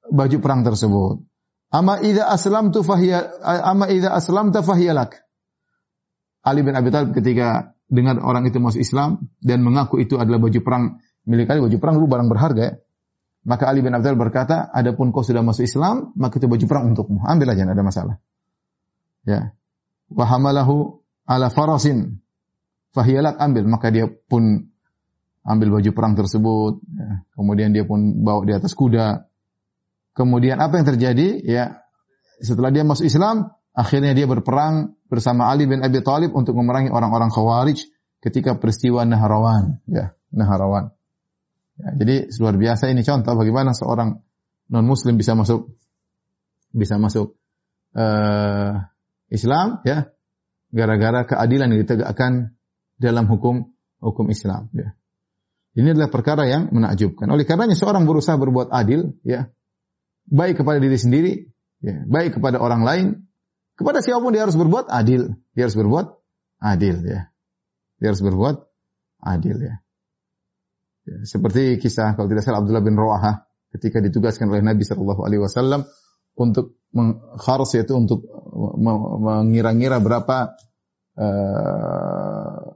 baju 0.07 0.37
perang 0.39 0.63
tersebut. 0.63 1.23
Ama 1.71 2.03
idza 2.03 2.27
aslamtu 2.27 2.83
fahiya 2.83 3.43
ama 3.43 3.87
idza 3.87 4.11
aslamta 4.11 4.63
fahiyalak. 4.63 5.23
Ali 6.43 6.65
bin 6.67 6.75
Abi 6.75 6.91
Thalib 6.91 7.15
ketika 7.15 7.77
dengar 7.91 8.19
orang 8.23 8.49
itu 8.49 8.59
masuk 8.59 8.81
Islam 8.81 9.29
dan 9.43 9.61
mengaku 9.61 10.01
itu 10.01 10.17
adalah 10.17 10.41
baju 10.41 10.61
perang 10.65 11.03
milik 11.29 11.51
Ali, 11.53 11.61
baju 11.61 11.77
perang 11.79 11.95
dulu 12.01 12.09
barang 12.09 12.29
berharga 12.33 12.63
ya. 12.63 12.75
Maka 13.45 13.69
Ali 13.69 13.85
bin 13.85 13.93
Abi 13.93 14.09
Thalib 14.09 14.21
berkata, 14.21 14.69
"Adapun 14.73 15.13
kau 15.13 15.25
sudah 15.25 15.45
masuk 15.45 15.65
Islam, 15.65 16.13
maka 16.17 16.41
itu 16.41 16.49
baju 16.49 16.65
perang 16.65 16.85
untukmu. 16.93 17.21
Ambil 17.25 17.53
aja, 17.53 17.65
tidak 17.65 17.77
ada 17.77 17.85
masalah." 17.85 18.15
Ya. 19.25 19.41
Wa 20.11 20.25
hamalahu 20.27 21.05
ala 21.29 21.53
farasin. 21.53 22.25
Fahiyalak 22.91 23.39
ambil, 23.39 23.65
maka 23.71 23.95
dia 23.95 24.11
pun 24.11 24.70
ambil 25.47 25.81
baju 25.81 25.91
perang 25.97 26.15
tersebut, 26.17 26.85
ya. 26.85 27.25
kemudian 27.33 27.73
dia 27.73 27.89
pun 27.89 28.23
bawa 28.25 28.45
di 28.45 28.53
atas 28.53 28.77
kuda, 28.77 29.31
Kemudian 30.21 30.59
apa 30.59 30.77
yang 30.77 30.87
terjadi? 30.87 31.29
Ya, 31.47 31.87
setelah 32.43 32.75
dia 32.75 32.83
masuk 32.83 33.07
Islam, 33.07 33.55
akhirnya 33.71 34.13
dia 34.13 34.27
berperang 34.27 34.99
bersama 35.07 35.49
Ali 35.49 35.71
bin 35.71 35.81
Abi 35.81 36.03
Thalib 36.03 36.35
untuk 36.35 36.59
memerangi 36.59 36.91
orang-orang 36.91 37.31
Khawarij 37.31 37.89
ketika 38.21 38.59
peristiwa 38.59 39.07
Nahrawan, 39.07 39.81
ya, 39.87 40.13
Nahrawan. 40.35 40.91
Ya, 41.79 41.89
jadi 41.97 42.29
luar 42.43 42.59
biasa 42.59 42.91
ini 42.93 43.07
contoh 43.07 43.33
bagaimana 43.33 43.73
seorang 43.73 44.21
non 44.69 44.85
muslim 44.85 45.17
bisa 45.17 45.33
masuk 45.33 45.73
bisa 46.71 47.01
masuk 47.01 47.41
uh, 47.97 48.85
Islam 49.33 49.81
ya 49.89 50.13
gara-gara 50.71 51.27
keadilan 51.27 51.73
yang 51.75 51.81
ditegakkan 51.83 52.55
dalam 53.01 53.25
hukum 53.27 53.73
hukum 54.05 54.29
Islam 54.29 54.69
ya. 54.77 54.93
Ini 55.71 55.95
adalah 55.95 56.11
perkara 56.11 56.51
yang 56.51 56.75
menakjubkan. 56.75 57.31
Oleh 57.31 57.47
karenanya 57.47 57.79
seorang 57.79 58.03
berusaha 58.03 58.35
berbuat 58.35 58.75
adil 58.75 59.15
ya 59.23 59.47
baik 60.27 60.63
kepada 60.63 60.79
diri 60.83 60.99
sendiri, 60.99 61.33
ya, 61.83 62.07
baik 62.07 62.39
kepada 62.39 62.59
orang 62.59 62.83
lain, 62.83 63.07
kepada 63.79 64.03
siapa 64.03 64.23
pun 64.23 64.35
dia 64.35 64.47
harus 64.47 64.59
berbuat 64.59 64.91
adil. 64.91 65.35
Dia 65.55 65.71
harus 65.71 65.79
berbuat 65.79 66.07
adil 66.63 66.97
ya. 67.07 67.31
Dia 68.03 68.07
harus 68.11 68.23
berbuat 68.23 68.57
adil 69.21 69.57
ya. 69.61 69.75
ya 71.05 71.17
seperti 71.29 71.77
kisah 71.77 72.17
kalau 72.17 72.29
tidak 72.31 72.45
salah 72.47 72.65
Abdullah 72.65 72.85
bin 72.85 72.97
Rawahah 72.97 73.45
ketika 73.71 74.01
ditugaskan 74.01 74.49
oleh 74.49 74.65
Nabi 74.65 74.83
Shallallahu 74.83 75.23
Alaihi 75.23 75.43
Wasallam 75.45 75.85
untuk 76.35 76.81
mengkharas 76.91 77.77
yaitu 77.77 77.95
untuk 77.95 78.25
mengira-ngira 78.81 80.01
berapa 80.01 80.57
uh, 81.21 82.70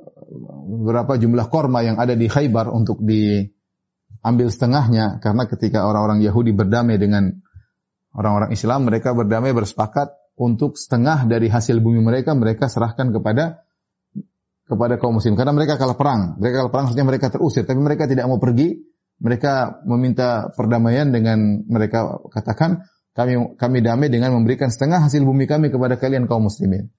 berapa 0.82 1.14
jumlah 1.20 1.46
korma 1.52 1.86
yang 1.86 1.96
ada 2.02 2.18
di 2.18 2.26
Khaybar 2.26 2.70
untuk 2.72 2.98
diambil 3.04 4.48
setengahnya 4.50 5.22
karena 5.22 5.46
ketika 5.46 5.86
orang-orang 5.86 6.24
Yahudi 6.24 6.50
berdamai 6.50 6.98
dengan 6.98 7.30
orang-orang 8.14 8.50
Islam 8.50 8.90
mereka 8.90 9.14
berdamai 9.14 9.54
bersepakat 9.54 10.10
untuk 10.34 10.74
setengah 10.74 11.30
dari 11.30 11.46
hasil 11.46 11.78
bumi 11.78 12.02
mereka 12.02 12.34
mereka 12.34 12.66
serahkan 12.66 13.14
kepada 13.14 13.64
kepada 14.64 14.96
kaum 14.96 15.20
muslim 15.20 15.36
karena 15.36 15.52
mereka 15.52 15.76
kalah 15.76 15.96
perang. 15.96 16.40
Mereka 16.40 16.64
kalah 16.64 16.72
perang 16.72 16.86
artinya 16.90 17.06
mereka 17.06 17.28
terusir 17.28 17.68
tapi 17.68 17.80
mereka 17.80 18.08
tidak 18.08 18.24
mau 18.26 18.40
pergi. 18.40 18.80
Mereka 19.14 19.86
meminta 19.86 20.50
perdamaian 20.58 21.06
dengan 21.14 21.62
mereka 21.70 22.18
katakan 22.34 22.82
kami 23.14 23.54
kami 23.54 23.78
damai 23.78 24.10
dengan 24.10 24.34
memberikan 24.34 24.74
setengah 24.74 25.06
hasil 25.06 25.22
bumi 25.22 25.46
kami 25.46 25.70
kepada 25.70 25.94
kalian 25.94 26.26
kaum 26.26 26.50
muslimin. 26.50 26.90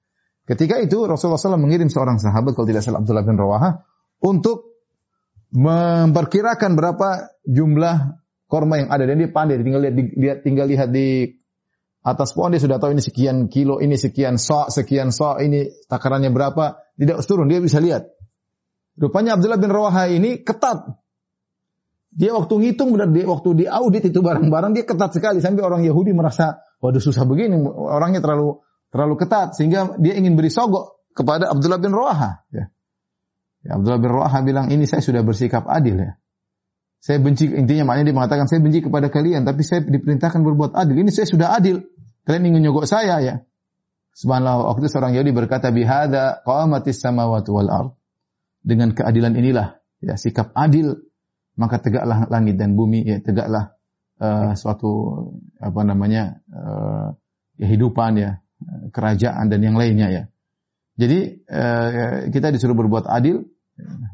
Ketika 0.46 0.78
itu 0.78 1.10
Rasulullah 1.10 1.42
SAW 1.42 1.58
mengirim 1.58 1.90
seorang 1.90 2.22
sahabat 2.22 2.54
kalau 2.54 2.70
tidak 2.70 2.86
salah 2.86 3.02
Abdullah 3.02 3.25
bin 3.25 3.34
Rawaha 3.34 3.82
untuk 4.22 4.78
memperkirakan 5.50 6.78
berapa 6.78 7.34
jumlah 7.50 8.22
korma 8.46 8.86
yang 8.86 8.90
ada 8.94 9.10
dan 9.10 9.18
dia 9.18 9.30
pandai 9.34 9.58
tinggal 9.58 9.82
lihat 9.82 9.96
dia 9.98 10.34
tinggal 10.38 10.68
lihat 10.70 10.90
di 10.94 11.34
atas 12.06 12.38
pohon 12.38 12.54
dia 12.54 12.62
sudah 12.62 12.78
tahu 12.78 12.94
ini 12.94 13.02
sekian 13.02 13.50
kilo, 13.50 13.82
ini 13.82 13.98
sekian 13.98 14.38
so, 14.38 14.70
sekian 14.70 15.10
so, 15.10 15.42
ini 15.42 15.74
takarannya 15.89 16.30
berapa, 16.30 16.78
tidak 16.93 17.26
turun 17.26 17.50
dia 17.50 17.58
bisa 17.58 17.82
lihat. 17.82 18.06
Rupanya 18.96 19.36
Abdullah 19.36 19.58
bin 19.58 19.74
Rawaha 19.74 20.06
ini 20.13 20.46
ketat. 20.46 20.86
Dia 22.15 22.32
waktu 22.32 22.54
ngitung 22.62 22.96
benar 22.96 23.12
dia 23.12 23.28
waktu 23.28 23.65
diaudit 23.65 24.08
itu 24.08 24.24
barang-barang 24.24 24.72
dia 24.72 24.86
ketat 24.88 25.12
sekali 25.12 25.43
sampai 25.43 25.65
orang 25.65 25.84
Yahudi 25.84 26.15
merasa 26.15 26.63
waduh 26.80 27.04
susah 27.04 27.28
begini 27.28 27.60
orangnya 27.67 28.24
terlalu 28.24 28.63
terlalu 28.95 29.19
ketat 29.19 29.60
sehingga 29.60 29.99
dia 29.99 30.15
ingin 30.15 30.39
beri 30.39 30.47
sogok 30.47 31.03
kepada 31.12 31.51
Abdullah 31.51 31.84
bin 31.84 31.91
Rawaha. 31.91 32.47
Ya. 32.55 32.71
Ya, 33.67 33.75
Abdullah 33.75 33.99
bin 33.99 34.08
Rawaha 34.08 34.39
bilang 34.47 34.71
ini 34.71 34.88
saya 34.88 35.03
sudah 35.03 35.19
bersikap 35.19 35.67
adil 35.67 35.99
ya. 35.99 36.12
Saya 37.03 37.19
benci 37.19 37.51
intinya 37.51 37.91
maknanya 37.91 38.08
dia 38.08 38.15
mengatakan 38.15 38.47
saya 38.47 38.63
benci 38.63 38.79
kepada 38.88 39.12
kalian 39.12 39.43
tapi 39.43 39.67
saya 39.67 39.84
diperintahkan 39.84 40.39
berbuat 40.39 40.71
adil. 40.79 40.95
Ini 41.03 41.12
saya 41.12 41.27
sudah 41.27 41.51
adil. 41.51 41.84
Kalian 42.23 42.55
ingin 42.55 42.71
nyogok 42.71 42.88
saya 42.88 43.19
ya. 43.19 43.36
Subhanallah 44.15 44.71
waktu 44.71 44.88
seorang 44.88 45.12
Yahudi 45.12 45.36
berkata 45.36 45.75
bihada 45.75 46.39
qamatis 46.47 47.03
samawati 47.03 47.51
wal 47.51 47.67
ard. 47.67 47.91
Dengan 48.63 48.95
keadilan 48.95 49.36
inilah 49.36 49.84
ya 49.99 50.15
sikap 50.15 50.55
adil 50.55 51.03
maka 51.60 51.84
tegaklah 51.84 52.31
langit 52.31 52.55
dan 52.55 52.79
bumi 52.79 53.03
ya 53.03 53.19
tegaklah 53.19 53.75
uh, 54.23 54.55
suatu 54.55 54.91
apa 55.60 55.81
namanya 55.84 56.39
uh, 56.49 57.13
kehidupan 57.60 58.23
ya 58.23 58.31
kerajaan 58.91 59.51
dan 59.51 59.60
yang 59.62 59.75
lainnya 59.75 60.08
ya. 60.12 60.23
Jadi 60.95 61.43
uh, 61.51 62.32
kita 62.32 62.56
disuruh 62.56 62.75
berbuat 62.75 63.06
adil 63.10 63.43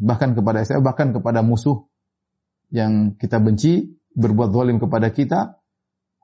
bahkan 0.01 0.33
kepada 0.33 0.65
saya 0.65 0.81
bahkan 0.81 1.13
kepada 1.13 1.45
musuh 1.45 1.85
yang 2.73 3.13
kita 3.19 3.37
benci 3.37 3.93
berbuat 4.17 4.49
zalim 4.49 4.81
kepada 4.81 5.13
kita 5.13 5.61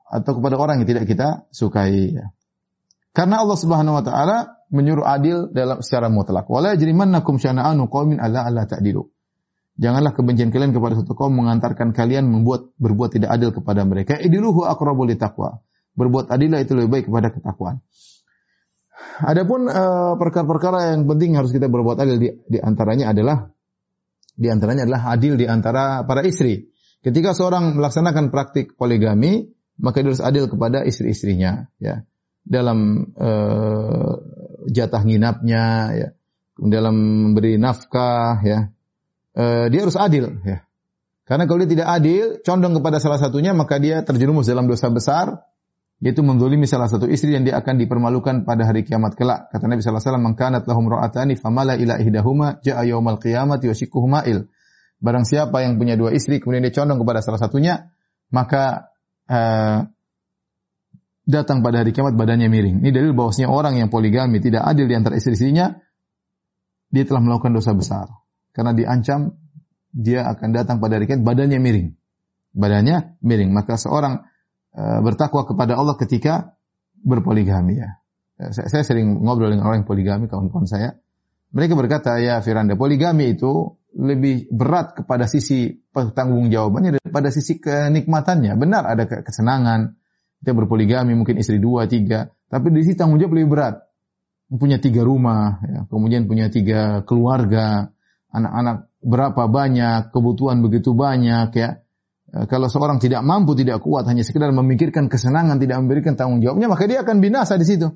atau 0.08 0.32
kepada 0.40 0.56
orang 0.56 0.82
yang 0.82 0.88
tidak 0.88 1.04
kita 1.06 1.28
sukai. 1.52 2.16
Karena 3.12 3.44
Allah 3.44 3.58
Subhanahu 3.58 3.98
wa 4.00 4.04
taala 4.04 4.36
menyuruh 4.72 5.04
adil 5.04 5.52
dalam 5.52 5.80
secara 5.84 6.08
mutlak. 6.12 6.48
Wala 6.48 6.76
yajrimannakum 6.76 7.40
syana'anu 7.40 7.88
qaumin 7.88 8.20
alla 8.20 8.44
alla 8.44 8.64
ta'dilu. 8.68 9.04
Janganlah 9.78 10.10
kebencian 10.10 10.50
kalian 10.50 10.74
kepada 10.74 10.98
satu 10.98 11.14
kaum 11.14 11.38
mengantarkan 11.38 11.94
kalian 11.94 12.26
membuat 12.26 12.74
berbuat 12.82 13.14
tidak 13.14 13.30
adil 13.30 13.54
kepada 13.54 13.86
mereka. 13.86 14.18
Idiluhu 14.18 14.66
aqrabu 14.66 15.06
taqwa. 15.14 15.62
Berbuat 15.94 16.34
adillah 16.34 16.62
itu 16.62 16.74
lebih 16.74 16.90
baik 16.90 17.04
kepada 17.06 17.30
ketakwaan. 17.30 17.78
Adapun 19.22 19.66
uh, 19.66 20.14
perkara-perkara 20.18 20.94
yang 20.94 21.06
penting 21.06 21.34
harus 21.34 21.50
kita 21.50 21.66
berbuat 21.66 21.98
adil 21.98 22.16
di, 22.18 22.28
di 22.46 22.58
antaranya 22.58 23.10
adalah 23.10 23.50
di 24.38 24.46
antaranya 24.46 24.86
adalah 24.86 25.02
adil 25.18 25.34
di 25.34 25.46
antara 25.50 26.06
para 26.06 26.22
istri. 26.22 26.70
Ketika 27.02 27.34
seorang 27.34 27.78
melaksanakan 27.78 28.30
praktik 28.30 28.74
poligami, 28.78 29.50
maka 29.78 30.02
dia 30.02 30.10
harus 30.10 30.22
adil 30.22 30.50
kepada 30.50 30.82
istri-istrinya, 30.82 31.70
ya. 31.78 32.02
Dalam 32.42 33.10
uh, 33.14 34.14
jatah 34.70 35.02
nginapnya, 35.06 35.64
ya. 35.94 36.08
Dalam 36.58 36.94
memberi 37.30 37.54
nafkah, 37.58 38.42
ya. 38.42 38.70
Uh, 39.34 39.70
dia 39.70 39.86
harus 39.86 39.94
adil, 39.94 40.42
ya. 40.42 40.66
Karena 41.22 41.46
kalau 41.46 41.62
dia 41.62 41.70
tidak 41.78 41.88
adil, 41.92 42.24
condong 42.42 42.74
kepada 42.82 42.98
salah 42.98 43.20
satunya, 43.22 43.54
maka 43.54 43.78
dia 43.78 44.02
terjerumus 44.02 44.50
dalam 44.50 44.66
dosa 44.66 44.90
besar, 44.90 45.46
yaitu 45.98 46.22
mendolimi 46.22 46.70
salah 46.70 46.86
satu 46.86 47.10
istri 47.10 47.34
yang 47.34 47.42
dia 47.42 47.58
akan 47.58 47.74
dipermalukan 47.74 48.46
pada 48.46 48.62
hari 48.70 48.86
kiamat 48.86 49.18
kelak. 49.18 49.50
Kata 49.50 49.66
Nabi 49.66 49.82
sallallahu 49.82 49.98
alaihi 49.98 50.06
wasallam, 50.06 50.24
"Mangkanat 50.30 50.62
lahum 50.70 50.86
ra'atani 50.86 51.34
famala 51.34 51.74
ila 51.74 51.98
ihdahuma 51.98 52.62
ja'a 52.62 52.86
yaumal 52.86 53.18
qiyamati 53.18 53.66
wa 53.66 53.74
shikkuhuma 53.74 54.20
il." 54.30 54.46
Barang 55.02 55.26
siapa 55.26 55.62
yang 55.62 55.78
punya 55.78 55.98
dua 55.98 56.14
istri 56.14 56.38
kemudian 56.38 56.62
dia 56.62 56.74
condong 56.74 57.02
kepada 57.02 57.18
salah 57.22 57.38
satunya, 57.42 57.90
maka 58.30 58.94
uh, 59.26 59.90
datang 61.26 61.66
pada 61.66 61.82
hari 61.82 61.90
kiamat 61.90 62.14
badannya 62.14 62.46
miring. 62.46 62.78
Ini 62.82 62.90
dalil 62.94 63.14
bahwasanya 63.14 63.50
orang 63.50 63.78
yang 63.82 63.90
poligami 63.90 64.38
tidak 64.38 64.66
adil 64.70 64.86
di 64.86 64.94
antara 64.94 65.18
istri-istrinya, 65.18 65.82
dia 66.94 67.04
telah 67.06 67.22
melakukan 67.22 67.54
dosa 67.54 67.74
besar. 67.74 68.06
Karena 68.54 68.70
diancam 68.74 69.34
dia 69.90 70.30
akan 70.30 70.48
datang 70.54 70.76
pada 70.78 70.98
hari 70.98 71.10
kiamat 71.10 71.26
badannya 71.26 71.58
miring. 71.58 71.88
Badannya 72.54 73.18
miring. 73.22 73.50
Maka 73.50 73.74
seorang 73.78 74.26
Eh, 74.76 75.00
bertakwa 75.00 75.48
kepada 75.48 75.80
Allah 75.80 75.96
ketika 75.96 76.54
berpoligami 77.00 77.80
ya. 77.80 77.98
Eh, 78.36 78.52
saya, 78.52 78.68
saya 78.68 78.84
sering 78.84 79.24
ngobrol 79.24 79.48
dengan 79.48 79.64
orang 79.64 79.82
yang 79.82 79.88
poligami, 79.88 80.28
kawan-kawan 80.28 80.68
saya. 80.68 81.00
Mereka 81.56 81.72
berkata, 81.72 82.20
ya 82.20 82.44
Firanda, 82.44 82.76
poligami 82.76 83.32
itu 83.32 83.80
lebih 83.96 84.52
berat 84.52 84.92
kepada 84.92 85.24
sisi 85.24 85.72
tanggung 86.12 86.52
jawabannya 86.52 87.00
daripada 87.00 87.32
sisi 87.32 87.56
kenikmatannya. 87.56 88.52
Benar 88.60 88.84
ada 88.84 89.08
kesenangan, 89.08 89.96
kita 90.44 90.52
berpoligami 90.52 91.16
mungkin 91.16 91.40
istri 91.40 91.56
dua, 91.56 91.88
tiga, 91.88 92.28
tapi 92.52 92.68
di 92.68 92.84
sisi 92.84 93.00
tanggung 93.00 93.16
jawab 93.16 93.40
lebih 93.40 93.48
berat. 93.48 93.74
Punya 94.52 94.76
tiga 94.76 95.00
rumah, 95.00 95.64
ya, 95.64 95.80
kemudian 95.88 96.28
punya 96.28 96.52
tiga 96.52 97.00
keluarga, 97.08 97.88
anak-anak 98.28 98.92
berapa 99.00 99.42
banyak, 99.48 100.12
kebutuhan 100.12 100.60
begitu 100.60 100.92
banyak 100.92 101.48
ya. 101.56 101.80
Eh, 102.28 102.44
kalau 102.44 102.68
seorang 102.68 103.00
tidak 103.00 103.24
mampu, 103.24 103.56
tidak 103.56 103.80
kuat, 103.80 104.04
hanya 104.04 104.20
sekedar 104.20 104.52
memikirkan 104.52 105.08
kesenangan, 105.08 105.56
tidak 105.56 105.80
memberikan 105.80 106.12
tanggung 106.12 106.44
jawabnya, 106.44 106.68
maka 106.68 106.84
dia 106.84 107.00
akan 107.00 107.24
binasa 107.24 107.56
di 107.56 107.64
situ. 107.64 107.88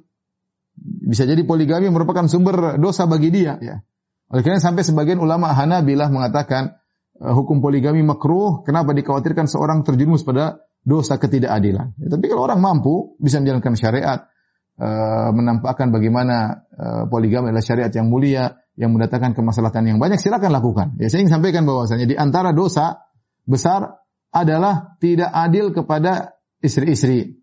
Bisa 0.83 1.29
jadi 1.29 1.45
poligami 1.45 1.93
merupakan 1.93 2.25
sumber 2.25 2.81
dosa 2.81 3.05
bagi 3.05 3.29
dia. 3.29 3.61
Ya. 3.61 3.85
Oleh 4.33 4.41
karena 4.41 4.57
sampai 4.57 4.89
sebagian 4.89 5.21
ulama 5.21 5.53
Hanabilah 5.53 6.09
mengatakan 6.09 6.81
uh, 7.21 7.37
hukum 7.37 7.61
poligami 7.61 8.01
makruh. 8.01 8.65
Kenapa 8.65 8.97
dikhawatirkan 8.97 9.45
seorang 9.45 9.85
terjerumus 9.85 10.25
pada 10.25 10.65
dosa 10.81 11.21
ketidakadilan? 11.21 11.93
Ya, 12.01 12.09
tapi 12.09 12.33
kalau 12.33 12.49
orang 12.49 12.65
mampu 12.65 13.21
bisa 13.21 13.37
menjalankan 13.45 13.77
syariat, 13.77 14.33
uh, 14.81 15.29
menampakkan 15.37 15.93
bagaimana 15.93 16.65
poligami 17.13 17.53
adalah 17.53 17.63
syariat 17.63 17.93
yang 17.93 18.09
mulia, 18.09 18.57
yang 18.81 18.97
mendatangkan 18.97 19.37
kemaslahatan 19.37 19.93
yang 19.93 20.01
banyak, 20.01 20.17
silakan 20.17 20.57
lakukan. 20.57 20.97
Ya, 20.97 21.13
saya 21.13 21.21
ingin 21.21 21.37
sampaikan 21.37 21.69
bahwasanya 21.69 22.09
di 22.09 22.17
antara 22.17 22.57
dosa 22.57 23.05
besar 23.45 24.02
adalah 24.33 24.97
tidak 24.99 25.29
adil 25.31 25.77
kepada 25.77 26.41
istri-istri. 26.65 27.37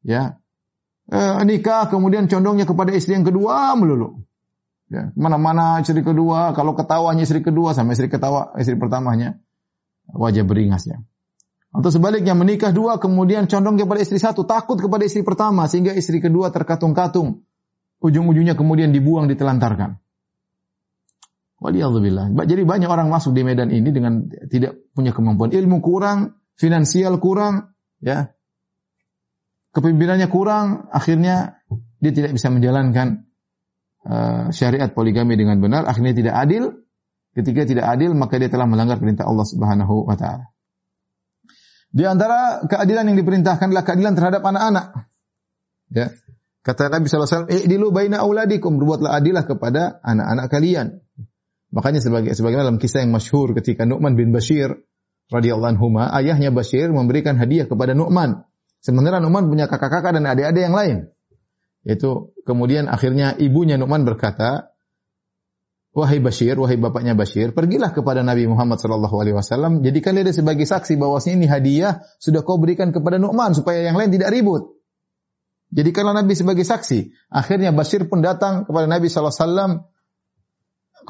Ya, 0.00 0.40
eh, 1.12 1.40
nikah 1.44 1.92
kemudian 1.92 2.26
condongnya 2.26 2.64
kepada 2.64 2.96
istri 2.96 3.14
yang 3.14 3.28
kedua 3.28 3.76
melulu. 3.76 4.24
Ya, 4.90 5.14
mana-mana 5.14 5.78
istri 5.78 6.02
kedua, 6.02 6.50
kalau 6.56 6.74
ketawanya 6.74 7.22
istri 7.22 7.44
kedua 7.44 7.76
sama 7.76 7.94
istri 7.94 8.10
ketawa 8.10 8.56
istri 8.58 8.74
pertamanya 8.74 9.38
wajah 10.10 10.42
beringas 10.42 10.88
ya. 10.88 10.98
Atau 11.70 11.94
sebaliknya 11.94 12.34
menikah 12.34 12.74
dua 12.74 12.98
kemudian 12.98 13.46
condong 13.46 13.78
kepada 13.78 14.02
istri 14.02 14.18
satu, 14.18 14.42
takut 14.42 14.82
kepada 14.82 15.06
istri 15.06 15.22
pertama 15.22 15.70
sehingga 15.70 15.94
istri 15.94 16.18
kedua 16.18 16.50
terkatung-katung. 16.50 17.46
Ujung-ujungnya 18.02 18.58
kemudian 18.58 18.90
dibuang, 18.90 19.30
ditelantarkan. 19.30 20.00
Waliyahzubillah. 21.60 22.32
Jadi 22.48 22.62
banyak 22.64 22.88
orang 22.88 23.12
masuk 23.12 23.36
di 23.36 23.44
medan 23.44 23.68
ini 23.68 23.92
dengan 23.92 24.26
tidak 24.48 24.80
punya 24.96 25.12
kemampuan. 25.12 25.52
Ilmu 25.52 25.84
kurang, 25.84 26.40
finansial 26.56 27.20
kurang, 27.20 27.76
ya 28.00 28.32
kepemimpinannya 29.76 30.28
kurang, 30.32 30.90
akhirnya 30.90 31.62
dia 32.00 32.12
tidak 32.16 32.34
bisa 32.34 32.50
menjalankan 32.50 33.28
uh, 34.08 34.50
syariat 34.50 34.90
poligami 34.90 35.38
dengan 35.38 35.60
benar, 35.62 35.86
akhirnya 35.86 36.14
tidak 36.16 36.34
adil. 36.36 36.64
Ketika 37.30 37.62
tidak 37.62 37.86
adil, 37.86 38.10
maka 38.18 38.42
dia 38.42 38.50
telah 38.50 38.66
melanggar 38.66 38.98
perintah 38.98 39.22
Allah 39.22 39.46
Subhanahu 39.46 40.10
wa 40.10 40.18
taala. 40.18 40.50
Di 41.90 42.02
antara 42.02 42.66
keadilan 42.66 43.06
yang 43.10 43.18
diperintahkan 43.22 43.70
adalah 43.70 43.86
keadilan 43.86 44.14
terhadap 44.18 44.42
anak-anak. 44.42 44.86
Ya. 45.94 46.10
Kata 46.60 46.90
Nabi 46.90 47.06
SAW, 47.06 47.50
"I'dilu 47.50 47.90
baina 47.94 48.22
auladikum." 48.22 48.78
Berbuatlah 48.78 49.14
adilah 49.14 49.46
kepada 49.46 50.02
anak-anak 50.02 50.46
kalian. 50.50 50.86
Makanya 51.70 52.02
sebagai 52.02 52.34
sebagaimana 52.34 52.70
dalam 52.70 52.80
kisah 52.82 53.06
yang 53.06 53.14
masyhur 53.14 53.54
ketika 53.54 53.86
Nu'man 53.86 54.18
bin 54.18 54.34
Bashir 54.34 54.74
radhiyallahu 55.30 55.78
anhu, 55.78 55.94
ayahnya 55.94 56.50
Bashir 56.50 56.90
memberikan 56.90 57.38
hadiah 57.38 57.70
kepada 57.70 57.94
Nu'man. 57.94 58.42
Sementara 58.82 59.22
Nu'man 59.22 59.46
punya 59.46 59.70
kakak-kakak 59.70 60.18
dan 60.18 60.26
adik-adik 60.26 60.62
yang 60.66 60.74
lain. 60.74 60.96
Itu 61.86 62.34
kemudian 62.42 62.90
akhirnya 62.90 63.38
ibunya 63.38 63.78
Nu'man 63.78 64.02
berkata, 64.02 64.74
Wahai 65.90 66.22
Bashir, 66.22 66.54
wahai 66.54 66.78
bapaknya 66.78 67.18
Bashir, 67.18 67.50
pergilah 67.50 67.90
kepada 67.90 68.22
Nabi 68.22 68.46
Muhammad 68.46 68.78
sallallahu 68.78 69.16
alaihi 69.18 69.34
wasallam, 69.34 69.82
jadikan 69.82 70.14
dia 70.14 70.30
sebagai 70.30 70.62
saksi 70.62 70.94
bahwa 70.94 71.18
ini 71.26 71.50
hadiah 71.50 72.06
sudah 72.22 72.46
kau 72.46 72.62
berikan 72.62 72.94
kepada 72.94 73.18
Nu'man 73.18 73.58
supaya 73.58 73.82
yang 73.82 73.98
lain 73.98 74.14
tidak 74.14 74.30
ribut. 74.30 74.70
Jadikanlah 75.70 76.22
Nabi 76.22 76.34
sebagai 76.34 76.66
saksi. 76.66 77.30
Akhirnya 77.30 77.70
Bashir 77.74 78.06
pun 78.06 78.22
datang 78.22 78.66
kepada 78.66 78.86
Nabi 78.90 79.06
sallallahu 79.06 79.34
alaihi 79.34 79.46
wasallam 79.46 79.72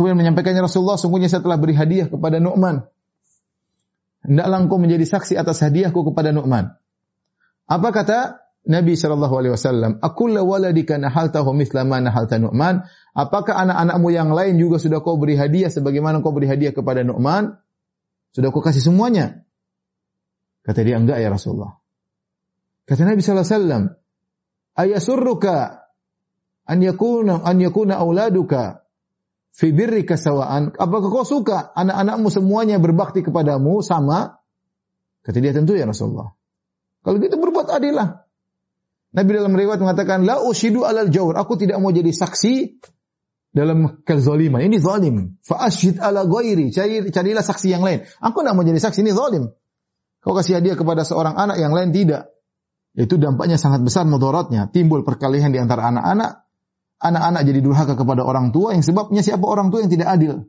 kemudian 0.00 0.16
menyampaikannya 0.16 0.64
Rasulullah, 0.64 0.96
sungguhnya 0.96 1.28
saya 1.28 1.44
telah 1.44 1.60
beri 1.60 1.76
hadiah 1.76 2.08
kepada 2.08 2.40
Nu'man. 2.40 2.88
Hendaklah 4.24 4.58
engkau 4.64 4.80
menjadi 4.80 5.04
saksi 5.04 5.36
atas 5.36 5.60
hadiahku 5.60 6.00
kepada 6.08 6.32
Nu'man. 6.32 6.72
Apa 7.68 7.88
kata 7.92 8.40
Nabi 8.64 8.96
Shallallahu 8.96 9.34
Alaihi 9.36 9.52
Wasallam? 9.52 10.00
Akulla 10.00 10.40
waladika 10.40 10.96
nahaltahu 10.96 11.52
mithla 11.52 11.84
ma 11.84 12.00
nahalta 12.00 12.40
Nu'man. 12.40 12.88
Apakah 13.12 13.60
anak-anakmu 13.60 14.08
yang 14.08 14.32
lain 14.32 14.56
juga 14.56 14.80
sudah 14.80 15.04
kau 15.04 15.20
beri 15.20 15.36
hadiah 15.36 15.68
sebagaimana 15.68 16.24
kau 16.24 16.32
beri 16.32 16.48
hadiah 16.48 16.72
kepada 16.72 17.04
Nu'man? 17.04 17.60
Sudah 18.32 18.48
kau 18.48 18.64
kasih 18.64 18.80
semuanya? 18.80 19.44
Kata 20.64 20.80
dia 20.80 20.96
enggak 20.96 21.20
ya 21.20 21.28
Rasulullah. 21.28 21.76
Kata 22.88 23.04
Nabi 23.04 23.20
Sallallahu 23.20 23.44
Alaihi 23.44 23.56
Wasallam, 23.60 23.84
ayasurruka 24.80 25.56
an 26.64 26.78
yakuna 26.80 27.44
an 27.44 27.56
yakuna 27.60 28.00
auladuka 28.00 28.79
fi 29.54 29.74
birrika 29.74 30.16
sawaan. 30.16 30.74
Apakah 30.74 31.08
kau 31.10 31.26
suka 31.26 31.74
anak-anakmu 31.74 32.28
semuanya 32.30 32.76
berbakti 32.78 33.20
kepadamu 33.20 33.84
sama? 33.84 34.40
Kata 35.20 35.38
dia 35.38 35.52
tentu 35.52 35.76
ya 35.76 35.84
Rasulullah. 35.84 36.32
Kalau 37.04 37.16
gitu 37.20 37.36
berbuat 37.36 37.68
adillah. 37.68 38.24
Nabi 39.10 39.30
dalam 39.34 39.52
riwayat 39.52 39.80
mengatakan, 39.82 40.22
La 40.22 40.38
ushidu 40.40 40.86
alal 40.86 41.10
jawr. 41.10 41.34
Aku 41.34 41.58
tidak 41.58 41.82
mau 41.82 41.90
jadi 41.90 42.14
saksi 42.14 42.78
dalam 43.50 44.00
kezaliman. 44.06 44.62
Ini 44.62 44.78
zalim. 44.78 45.36
Fa'ashid 45.42 45.98
ala 45.98 46.22
ghairi. 46.24 46.70
Cari, 46.70 47.10
carilah 47.10 47.42
saksi 47.42 47.68
yang 47.74 47.82
lain. 47.82 48.06
Aku 48.22 48.42
tidak 48.42 48.54
mau 48.54 48.62
jadi 48.62 48.78
saksi. 48.78 49.02
Ini 49.02 49.12
zalim. 49.12 49.50
Kau 50.20 50.36
kasih 50.36 50.60
hadiah 50.60 50.76
kepada 50.76 51.02
seorang 51.02 51.34
anak 51.34 51.58
yang 51.58 51.72
lain 51.74 51.90
tidak. 51.90 52.30
Itu 52.94 53.18
dampaknya 53.18 53.58
sangat 53.58 53.82
besar 53.82 54.06
mudaratnya. 54.06 54.70
Timbul 54.70 55.02
perkalihan 55.02 55.50
di 55.50 55.58
antara 55.58 55.90
anak-anak. 55.90 56.39
Anak-anak 57.00 57.42
jadi 57.48 57.60
durhaka 57.64 57.96
kepada 57.96 58.22
orang 58.22 58.52
tua 58.52 58.76
yang 58.76 58.84
sebabnya 58.84 59.24
siapa 59.24 59.42
orang 59.48 59.72
tua 59.72 59.80
yang 59.80 59.88
tidak 59.88 60.08
adil. 60.12 60.44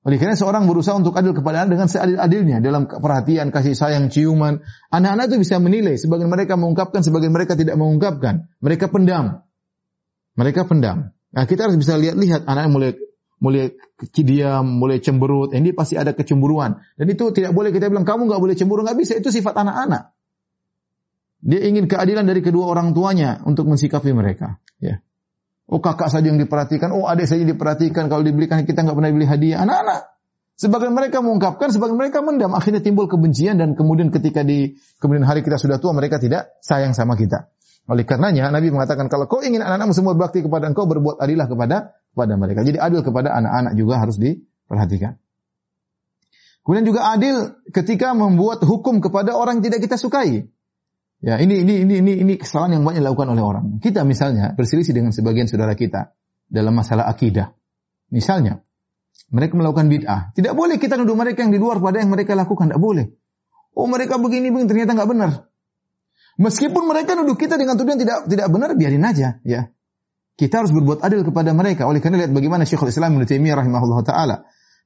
Oleh 0.00 0.16
karena 0.16 0.32
seorang 0.32 0.64
berusaha 0.64 0.96
untuk 0.96 1.12
adil 1.12 1.36
kepada 1.36 1.62
anak 1.62 1.76
dengan 1.76 1.88
seadil-adilnya 1.92 2.64
dalam 2.64 2.88
perhatian, 2.88 3.52
kasih 3.52 3.76
sayang, 3.76 4.08
ciuman. 4.08 4.64
Anak-anak 4.88 5.28
itu 5.28 5.36
bisa 5.44 5.60
menilai. 5.60 6.00
Sebagian 6.00 6.32
mereka 6.32 6.56
mengungkapkan, 6.56 7.04
sebagian 7.04 7.30
mereka 7.30 7.52
tidak 7.52 7.76
mengungkapkan. 7.76 8.48
Mereka 8.64 8.88
pendam. 8.88 9.44
Mereka 10.40 10.64
pendam. 10.64 11.12
Nah 11.30 11.44
kita 11.44 11.68
harus 11.68 11.76
bisa 11.76 12.00
lihat-lihat 12.00 12.48
anak 12.48 12.72
mulai 12.72 12.90
mulai 13.40 13.76
diam, 14.24 14.64
mulai 14.64 15.04
cemberut. 15.04 15.52
Ini 15.52 15.76
pasti 15.76 16.00
ada 16.00 16.16
kecemburuan. 16.16 16.80
Dan 16.96 17.06
itu 17.12 17.28
tidak 17.36 17.52
boleh 17.52 17.68
kita 17.68 17.92
bilang 17.92 18.08
kamu 18.08 18.24
nggak 18.28 18.40
boleh 18.40 18.54
cemburu, 18.56 18.80
nggak 18.84 18.98
bisa. 19.00 19.12
Itu 19.20 19.28
sifat 19.28 19.52
anak-anak. 19.52 20.16
Dia 21.40 21.60
ingin 21.64 21.88
keadilan 21.88 22.28
dari 22.28 22.44
kedua 22.44 22.68
orang 22.68 22.92
tuanya 22.92 23.40
untuk 23.44 23.68
mensikapi 23.68 24.12
mereka. 24.12 24.60
Ya. 24.80 25.00
Oh 25.70 25.78
kakak 25.78 26.10
saja 26.10 26.26
yang 26.26 26.42
diperhatikan, 26.42 26.90
oh 26.90 27.06
adik 27.06 27.30
saja 27.30 27.46
diperhatikan. 27.46 28.10
Kalau 28.10 28.26
dibelikan 28.26 28.66
kita 28.66 28.82
nggak 28.82 28.96
pernah 28.98 29.10
beli 29.14 29.26
hadiah. 29.30 29.62
Anak-anak. 29.62 30.10
Sebagian 30.58 30.92
mereka 30.92 31.22
mengungkapkan, 31.22 31.70
sebagian 31.70 31.96
mereka 31.96 32.20
mendam. 32.20 32.52
Akhirnya 32.52 32.82
timbul 32.82 33.06
kebencian 33.06 33.56
dan 33.56 33.78
kemudian 33.78 34.10
ketika 34.10 34.42
di 34.42 34.76
kemudian 34.98 35.24
hari 35.24 35.46
kita 35.46 35.56
sudah 35.56 35.78
tua, 35.78 35.94
mereka 35.94 36.18
tidak 36.18 36.58
sayang 36.60 36.92
sama 36.92 37.14
kita. 37.14 37.48
Oleh 37.88 38.04
karenanya 38.04 38.50
Nabi 38.52 38.68
mengatakan 38.68 39.08
kalau 39.08 39.24
kau 39.30 39.40
ingin 39.40 39.62
anak-anakmu 39.64 39.94
semua 39.96 40.12
berbakti 40.18 40.44
kepada 40.44 40.68
engkau, 40.68 40.84
berbuat 40.90 41.22
adillah 41.22 41.48
kepada 41.48 41.96
kepada 42.12 42.34
mereka. 42.36 42.60
Jadi 42.66 42.76
adil 42.76 43.00
kepada 43.06 43.32
anak-anak 43.32 43.72
juga 43.78 43.94
harus 44.02 44.18
diperhatikan. 44.18 45.16
Kemudian 46.60 46.84
juga 46.84 47.08
adil 47.08 47.56
ketika 47.72 48.12
membuat 48.12 48.60
hukum 48.66 49.00
kepada 49.00 49.32
orang 49.32 49.62
yang 49.62 49.72
tidak 49.72 49.80
kita 49.86 49.96
sukai. 49.96 50.50
Ya, 51.20 51.36
ini 51.36 51.60
ini 51.60 51.84
ini 51.84 51.94
ini 52.00 52.12
ini 52.24 52.32
kesalahan 52.40 52.80
yang 52.80 52.82
banyak 52.88 53.04
dilakukan 53.04 53.28
oleh 53.36 53.44
orang. 53.44 53.64
Kita 53.84 54.08
misalnya 54.08 54.56
berselisih 54.56 54.96
dengan 54.96 55.12
sebagian 55.12 55.44
saudara 55.44 55.76
kita 55.76 56.16
dalam 56.48 56.72
masalah 56.72 57.04
akidah. 57.12 57.52
Misalnya, 58.08 58.64
mereka 59.28 59.54
melakukan 59.54 59.92
bid'ah. 59.92 60.32
Tidak 60.32 60.56
boleh 60.56 60.80
kita 60.80 60.96
nuduh 60.96 61.14
mereka 61.14 61.44
yang 61.44 61.52
di 61.52 61.60
luar 61.60 61.78
pada 61.78 62.00
yang 62.00 62.08
mereka 62.08 62.32
lakukan. 62.32 62.72
Tidak 62.72 62.80
boleh. 62.80 63.12
Oh 63.76 63.86
mereka 63.86 64.16
begini 64.16 64.48
begini 64.48 64.66
ternyata 64.66 64.96
nggak 64.96 65.10
benar. 65.12 65.30
Meskipun 66.40 66.88
mereka 66.88 67.12
nuduh 67.14 67.36
kita 67.36 67.60
dengan 67.60 67.76
tuduhan 67.76 68.00
tidak 68.00 68.24
tidak 68.24 68.48
benar, 68.48 68.72
biarin 68.72 69.04
aja. 69.04 69.44
Ya, 69.44 69.70
kita 70.40 70.64
harus 70.64 70.72
berbuat 70.72 71.04
adil 71.04 71.20
kepada 71.20 71.52
mereka. 71.52 71.84
Oleh 71.84 72.00
karena 72.00 72.24
lihat 72.24 72.32
bagaimana 72.32 72.64
Syekhul 72.64 72.88
Islam 72.88 73.20
Ibnu 73.20 73.28
Taimiyah 73.28 73.60
rahimahullah 73.60 74.00
taala 74.08 74.36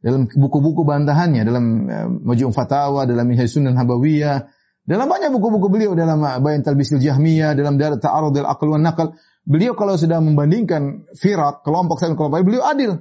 dalam 0.02 0.26
buku-buku 0.26 0.82
bantahannya 0.82 1.46
dalam 1.46 1.64
uh, 1.86 2.08
Majmu' 2.10 2.50
Fatawa, 2.50 3.06
dalam 3.06 3.24
Minhaj 3.24 3.48
Sunan 3.48 3.78
Habawiyah, 3.78 4.50
dalam 4.84 5.08
banyak 5.08 5.32
buku-buku 5.32 5.72
beliau 5.72 5.96
dalam 5.96 6.20
Bayan 6.20 6.60
Talbisil 6.60 7.00
Jahmiyah, 7.00 7.56
dalam 7.56 7.80
Ta'arudil 7.80 8.44
Aql 8.44 8.68
wan 8.68 8.84
Naql, 8.84 9.16
beliau 9.48 9.72
kalau 9.72 9.96
sudah 9.96 10.20
membandingkan 10.20 11.08
firat, 11.16 11.64
kelompok 11.64 11.96
saya 11.96 12.12
kelompok 12.12 12.44
beliau 12.44 12.68
adil. 12.68 13.00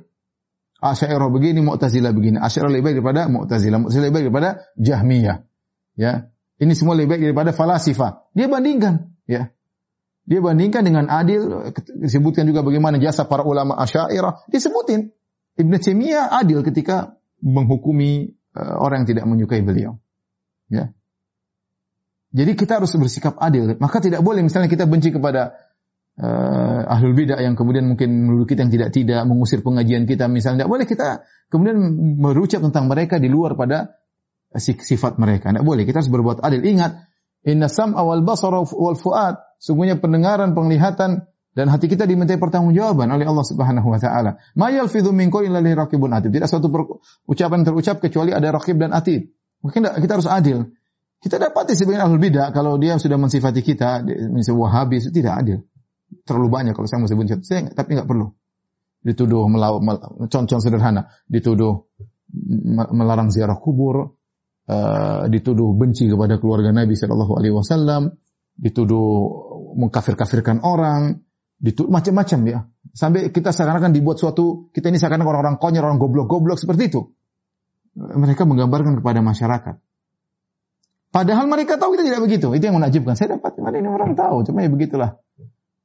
Asy'ariyah 0.84 1.32
begini, 1.32 1.60
Mu'tazilah 1.63 2.12
begini. 2.12 2.39
Asy'ariyah 2.39 2.72
lebih 2.76 2.84
baik 2.88 2.96
daripada 3.00 3.22
Mu'tazilah, 3.32 3.80
Mu'tazilah 3.84 4.04
lebih 4.08 4.15
baik 4.15 4.26
daripada 4.28 4.50
Jahmiyah. 4.76 5.38
Ya. 5.96 6.13
Ini 6.60 6.74
semua 6.76 6.96
lebih 6.96 7.15
baik 7.15 7.24
daripada 7.32 7.52
falasifah. 7.56 8.32
Dia 8.36 8.48
bandingkan, 8.52 9.15
ya. 9.28 9.52
Dia 10.24 10.39
bandingkan 10.39 10.88
dengan 10.88 11.12
adil, 11.12 11.72
disebutkan 12.00 12.48
juga 12.48 12.63
bagaimana 12.63 13.00
jasa 13.00 13.28
para 13.28 13.43
ulama 13.43 13.76
Asy'ariyah, 13.80 14.48
disebutin. 14.52 15.12
Ibnu 15.60 15.76
Taimiyah 15.80 16.32
adil 16.32 16.63
ketika 16.63 17.19
menghukumi 17.43 18.39
uh, 18.56 18.80
orang 18.80 19.04
yang 19.04 19.10
tidak 19.15 19.26
menyukai 19.28 19.62
beliau. 19.63 20.00
Ya. 20.72 20.96
Jadi 22.34 22.52
kita 22.58 22.82
harus 22.82 22.89
bersikap 22.98 23.38
adil. 23.38 23.78
Maka 23.78 24.02
tidak 24.02 24.26
boleh 24.26 24.41
misalnya 24.41 24.65
kita 24.65 24.89
benci 24.89 25.13
kepada 25.13 25.54
uh, 26.17 26.82
ahlul 26.89 27.13
bidah 27.13 27.38
yang 27.38 27.54
kemudian 27.54 27.86
mungkin 27.86 28.10
menuduh 28.26 28.50
kita 28.50 28.65
yang 28.65 28.74
tidak-tidak, 28.74 29.22
mengusir 29.30 29.62
pengajian 29.62 30.10
kita 30.10 30.26
misalnya. 30.26 30.65
Tidak 30.65 30.72
boleh 30.74 30.86
kita 30.89 31.22
kemudian 31.54 31.78
merucap 32.17 32.65
tentang 32.65 32.89
mereka 32.89 33.22
di 33.22 33.30
luar 33.30 33.54
pada 33.54 34.02
sifat 34.58 35.22
mereka. 35.22 35.54
Tidak 35.54 35.62
boleh. 35.62 35.86
Kita 35.86 36.02
harus 36.02 36.10
berbuat 36.10 36.41
adil. 36.41 36.65
Ingat, 36.65 37.06
inna 37.46 37.69
sam 37.69 37.93
awal 37.93 38.26
basara 38.26 38.65
wal 38.65 38.98
fuad. 38.98 39.38
Sungguhnya 39.62 40.02
pendengaran, 40.02 40.58
penglihatan 40.58 41.30
dan 41.54 41.69
hati 41.69 41.86
kita 41.86 42.10
dimintai 42.10 42.41
pertanggungjawaban 42.41 43.13
oleh 43.13 43.30
Allah 43.30 43.46
Subhanahu 43.46 43.93
wa 43.93 44.02
taala. 44.02 44.41
Ma 44.58 44.74
yalfidhu 44.74 45.13
min 45.13 45.30
qawlin 45.30 45.54
illa 45.54 45.86
raqibun 45.86 46.10
atid. 46.10 46.34
Tidak 46.34 46.50
satu 46.50 46.74
ucapan 47.30 47.62
terucap 47.62 48.02
kecuali 48.02 48.34
ada 48.34 48.50
raqib 48.50 48.82
dan 48.82 48.89
atid. 48.89 49.30
Mungkin 49.62 49.86
kita 50.02 50.17
harus 50.17 50.26
adil. 50.26 50.74
Kita 51.24 51.40
dapati 51.40 51.72
sebagian 51.72 52.04
ahlul 52.04 52.20
bidah 52.20 52.52
kalau 52.52 52.76
dia 52.76 53.00
sudah 53.00 53.16
mensifati 53.16 53.64
kita 53.64 54.04
misalnya 54.28 54.60
Wahabi 54.60 55.00
itu 55.00 55.08
tidak 55.08 55.40
adil. 55.40 55.64
Terlalu 56.28 56.48
banyak 56.52 56.74
kalau 56.76 56.84
saya 56.84 57.00
mau 57.00 57.08
sebut 57.08 57.40
saya 57.48 57.72
tapi 57.72 57.96
nggak 57.96 58.12
perlu. 58.12 58.28
Dituduh 59.00 59.48
melawan 59.48 60.28
contoh 60.28 60.60
sederhana, 60.60 61.08
dituduh 61.24 61.88
melarang 62.92 63.32
ziarah 63.32 63.56
kubur, 63.56 64.20
uh, 64.68 65.24
dituduh 65.32 65.72
benci 65.80 66.12
kepada 66.12 66.40
keluarga 66.44 66.76
Nabi 66.76 66.96
Shallallahu 66.96 67.40
Alaihi 67.40 67.56
Wasallam, 67.56 68.12
dituduh 68.60 69.08
mengkafir-kafirkan 69.80 70.60
orang, 70.60 71.24
dituduh 71.56 71.92
macam-macam 71.92 72.40
ya. 72.48 72.60
Sampai 72.92 73.32
kita 73.32 73.56
seakan-akan 73.56 73.96
dibuat 73.96 74.20
suatu, 74.20 74.72
kita 74.76 74.92
ini 74.92 75.00
seakan-akan 75.00 75.28
orang-orang 75.28 75.56
konyol, 75.56 75.84
orang 75.88 76.00
goblok-goblok 76.00 76.60
seperti 76.60 76.92
itu. 76.92 77.02
Mereka 77.96 78.44
menggambarkan 78.44 79.00
kepada 79.00 79.24
masyarakat. 79.24 79.76
Padahal 81.13 81.45
mereka 81.45 81.78
tahu 81.78 81.93
kita 81.93 82.10
tidak 82.10 82.21
begitu. 82.26 82.49
Itu 82.58 82.63
yang 82.65 82.82
menakjubkan. 82.82 83.13
Saya 83.13 83.38
dapat 83.38 83.62
mana 83.62 83.78
ini 83.78 83.86
orang 83.86 84.17
tahu, 84.17 84.41
cuma 84.49 84.65
ya 84.65 84.69
begitulah. 84.73 85.21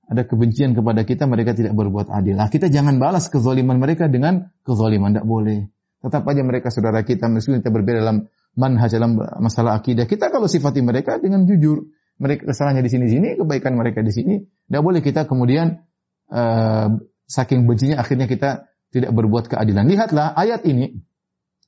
Ada 0.08 0.24
kebencian 0.24 0.72
kepada 0.72 1.04
kita, 1.04 1.28
mereka 1.28 1.52
tidak 1.52 1.76
berbuat 1.76 2.08
adil. 2.08 2.40
Nah, 2.40 2.48
kita 2.48 2.72
jangan 2.72 2.96
balas 2.96 3.28
kezaliman 3.28 3.76
mereka 3.76 4.08
dengan 4.08 4.48
kezaliman. 4.64 5.12
Tidak 5.12 5.28
boleh. 5.28 5.68
Tetap 6.00 6.24
aja 6.24 6.40
mereka 6.40 6.72
saudara 6.72 7.04
kita, 7.04 7.28
meskipun 7.28 7.60
kita 7.60 7.68
berbeda 7.68 8.00
dalam 8.00 8.24
manhaj 8.56 8.88
dalam 8.88 9.20
masalah 9.20 9.76
akidah. 9.76 10.08
Kita 10.08 10.32
kalau 10.32 10.48
sifati 10.48 10.80
mereka 10.80 11.20
dengan 11.20 11.44
jujur, 11.44 11.84
mereka 12.16 12.48
kesalahannya 12.48 12.80
di 12.80 12.92
sini-sini, 12.96 13.28
kebaikan 13.36 13.76
mereka 13.76 14.00
di 14.00 14.12
sini. 14.16 14.40
Tidak 14.40 14.80
boleh 14.80 15.04
kita 15.04 15.28
kemudian 15.28 15.84
uh, 16.32 16.88
saking 17.28 17.68
bencinya 17.68 18.00
akhirnya 18.00 18.24
kita 18.24 18.64
tidak 18.88 19.12
berbuat 19.12 19.52
keadilan. 19.52 19.84
Lihatlah 19.84 20.32
ayat 20.32 20.64
ini. 20.64 21.04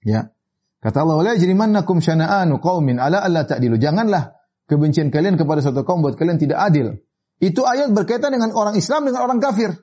Ya. 0.01 0.33
Kata 0.81 1.05
Allah, 1.05 1.17
"La 1.21 1.33
yajrimannakum 1.37 2.01
syana'anu 2.01 2.57
qaumin 2.59 2.97
ala 2.97 3.21
alla 3.21 3.45
ta'dilu." 3.45 3.77
Janganlah 3.77 4.33
kebencian 4.65 5.13
kalian 5.13 5.37
kepada 5.37 5.61
suatu 5.61 5.85
kaum 5.85 6.01
buat 6.01 6.17
kalian 6.17 6.41
tidak 6.41 6.57
adil. 6.57 6.97
Itu 7.41 7.69
ayat 7.69 7.93
berkaitan 7.93 8.33
dengan 8.33 8.53
orang 8.57 8.77
Islam 8.77 9.05
dengan 9.05 9.25
orang 9.25 9.41
kafir. 9.41 9.77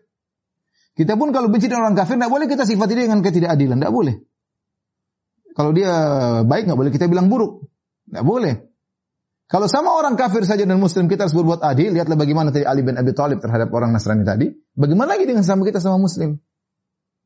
Kita 0.98 1.14
pun 1.14 1.30
kalau 1.30 1.54
benci 1.54 1.70
dengan 1.70 1.94
orang 1.94 1.98
kafir, 1.98 2.18
tidak 2.18 2.34
boleh 2.34 2.46
kita 2.50 2.66
sifati 2.66 2.98
dia 2.98 3.06
dengan 3.06 3.22
ketidakadilan. 3.22 3.78
Tidak 3.78 3.94
boleh. 3.94 4.18
Kalau 5.54 5.70
dia 5.74 5.94
baik 6.46 6.70
nggak 6.70 6.78
boleh 6.78 6.92
kita 6.94 7.06
bilang 7.06 7.30
buruk. 7.30 7.70
Nggak 8.10 8.26
boleh. 8.26 8.54
Kalau 9.48 9.70
sama 9.70 9.94
orang 9.94 10.18
kafir 10.18 10.44
saja 10.44 10.66
dan 10.66 10.76
muslim 10.82 11.08
kita 11.08 11.30
harus 11.30 11.38
berbuat 11.38 11.64
adil, 11.64 11.96
lihatlah 11.96 12.20
bagaimana 12.20 12.52
tadi 12.52 12.68
Ali 12.68 12.84
bin 12.84 12.98
Abi 13.00 13.14
Thalib 13.14 13.40
terhadap 13.40 13.72
orang 13.72 13.94
Nasrani 13.94 14.26
tadi. 14.26 14.52
Bagaimana 14.76 15.16
lagi 15.16 15.30
dengan 15.30 15.46
sama 15.46 15.64
kita 15.64 15.80
sama 15.80 16.02
muslim? 16.02 16.42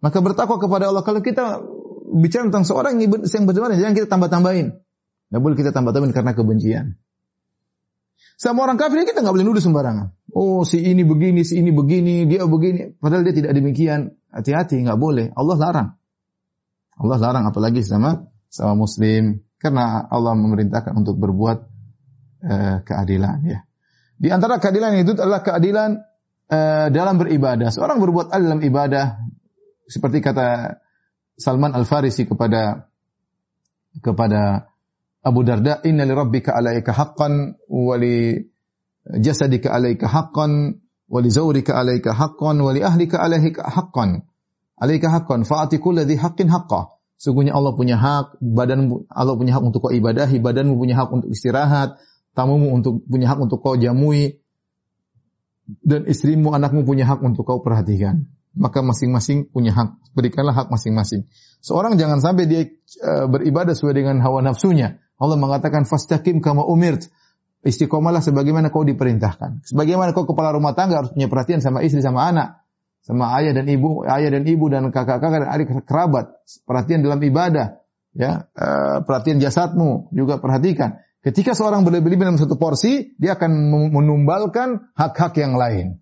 Maka 0.04 0.18
bertakwa 0.22 0.62
kepada 0.62 0.92
Allah. 0.94 1.02
Kalau 1.02 1.24
kita 1.26 1.66
bicara 2.12 2.52
tentang 2.52 2.68
seorang 2.68 3.00
yang 3.00 3.46
bagaimana, 3.48 3.80
jangan 3.80 3.96
kita 3.96 4.08
tambah-tambahin. 4.12 4.76
Nggak 5.32 5.42
boleh 5.42 5.56
kita 5.56 5.72
tambah-tambahin 5.72 6.12
karena 6.12 6.32
kebencian. 6.36 6.86
Sama 8.36 8.66
orang 8.66 8.76
kafir 8.76 9.06
kita 9.06 9.22
nggak 9.22 9.34
boleh 9.38 9.46
nuduh 9.48 9.64
sembarangan. 9.64 10.12
Oh 10.34 10.66
si 10.68 10.82
ini 10.82 11.06
begini, 11.06 11.46
si 11.46 11.62
ini 11.62 11.70
begini, 11.70 12.26
dia 12.26 12.44
begini. 12.44 12.98
Padahal 12.98 13.24
dia 13.24 13.38
tidak 13.38 13.54
demikian. 13.54 14.18
Hati-hati, 14.34 14.82
nggak 14.82 14.98
boleh. 14.98 15.30
Allah 15.38 15.58
larang. 15.62 15.90
Allah 16.98 17.18
larang 17.22 17.46
apalagi 17.48 17.86
sama 17.86 18.28
sama 18.50 18.74
muslim 18.76 19.46
karena 19.62 20.10
Allah 20.10 20.34
memerintahkan 20.34 20.94
untuk 20.98 21.22
berbuat 21.22 21.58
uh, 22.44 22.78
keadilan 22.82 23.38
ya. 23.46 23.60
Di 24.18 24.30
antara 24.34 24.58
keadilan 24.58 25.02
itu 25.02 25.14
adalah 25.18 25.46
keadilan 25.46 26.02
uh, 26.50 26.88
dalam 26.90 27.16
beribadah. 27.22 27.70
Seorang 27.70 28.02
berbuat 28.02 28.34
adil 28.34 28.46
dalam 28.52 28.62
ibadah 28.66 29.22
seperti 29.86 30.18
kata 30.18 30.81
Salman 31.42 31.74
Al-Farisi 31.74 32.30
kepada 32.30 32.86
kepada 33.98 34.70
Abu 35.26 35.42
Darda, 35.42 35.82
"Inna 35.82 36.06
li 36.06 36.14
rabbika 36.14 36.54
'alaika 36.54 36.94
haqqan 36.94 37.58
wa 37.66 37.96
li 37.98 38.38
jasadika 39.20 39.74
'alaika 39.74 40.06
haqqan 40.06 40.78
wa 41.10 41.20
li 41.20 41.30
zawrika 41.34 41.74
'alaika 41.74 42.14
haqqan 42.14 42.62
wa 42.62 42.70
li 42.70 42.86
ahlika 42.86 43.18
'alaika 43.18 43.66
haqqan." 43.66 44.22
alaika 44.82 45.14
haqqan 45.14 45.46
fa'ati 45.46 45.78
kulli 45.78 46.18
haqqin 46.18 46.50
haqqah. 46.50 46.98
Sungguhnya 47.22 47.54
Allah 47.54 47.78
punya 47.78 48.02
hak, 48.02 48.42
badan 48.42 49.06
Allah 49.06 49.38
punya 49.38 49.54
hak 49.54 49.62
untuk 49.62 49.86
kau 49.86 49.94
ibadahi, 49.94 50.42
badanmu 50.42 50.74
punya 50.74 50.98
hak 50.98 51.14
untuk 51.14 51.30
istirahat, 51.30 52.02
tamumu 52.34 52.74
untuk 52.74 53.06
punya 53.06 53.30
hak 53.30 53.38
untuk 53.38 53.62
kau 53.62 53.78
jamui, 53.78 54.42
dan 55.86 56.10
istrimu, 56.10 56.50
anakmu 56.58 56.82
punya 56.82 57.06
hak 57.06 57.22
untuk 57.22 57.46
kau 57.46 57.62
perhatikan. 57.62 58.26
Maka 58.52 58.84
masing-masing 58.84 59.48
punya 59.48 59.72
hak. 59.72 59.96
Berikanlah 60.12 60.52
hak 60.52 60.68
masing-masing. 60.68 61.28
Seorang 61.64 61.96
jangan 61.96 62.20
sampai 62.20 62.46
dia 62.50 62.68
uh, 63.06 63.32
beribadah 63.32 63.72
sesuai 63.72 63.96
dengan 63.96 64.20
hawa 64.20 64.44
nafsunya. 64.44 65.00
Allah 65.16 65.38
mengatakan 65.40 65.88
fastaqim 65.88 66.44
kama 66.44 66.68
umirt. 66.68 67.08
Istiqomalah 67.62 68.26
sebagaimana 68.26 68.74
kau 68.74 68.82
diperintahkan. 68.82 69.64
Sebagaimana 69.70 70.12
kau 70.18 70.26
kepala 70.26 70.52
rumah 70.52 70.74
tangga 70.74 71.00
harus 71.00 71.14
punya 71.14 71.30
perhatian 71.30 71.62
sama 71.62 71.86
istri 71.86 72.02
sama 72.02 72.26
anak 72.26 72.62
sama 73.02 73.34
ayah 73.42 73.58
dan 73.58 73.66
ibu, 73.66 74.06
ayah 74.06 74.30
dan 74.30 74.46
ibu 74.46 74.70
dan 74.70 74.94
kakak-kakak 74.94 75.42
dan 75.42 75.50
adik 75.50 75.68
kerabat, 75.90 76.38
perhatian 76.70 77.02
dalam 77.02 77.18
ibadah, 77.18 77.82
ya, 78.14 78.46
uh, 78.54 79.02
perhatian 79.02 79.42
jasadmu 79.42 80.14
juga 80.14 80.38
perhatikan. 80.38 81.02
Ketika 81.22 81.54
seorang 81.54 81.86
berlebih-lebih 81.86 82.34
dalam 82.34 82.42
satu 82.42 82.58
porsi, 82.58 83.14
dia 83.18 83.38
akan 83.38 83.74
menumbalkan 83.94 84.94
hak-hak 84.98 85.38
yang 85.38 85.54
lain. 85.54 86.01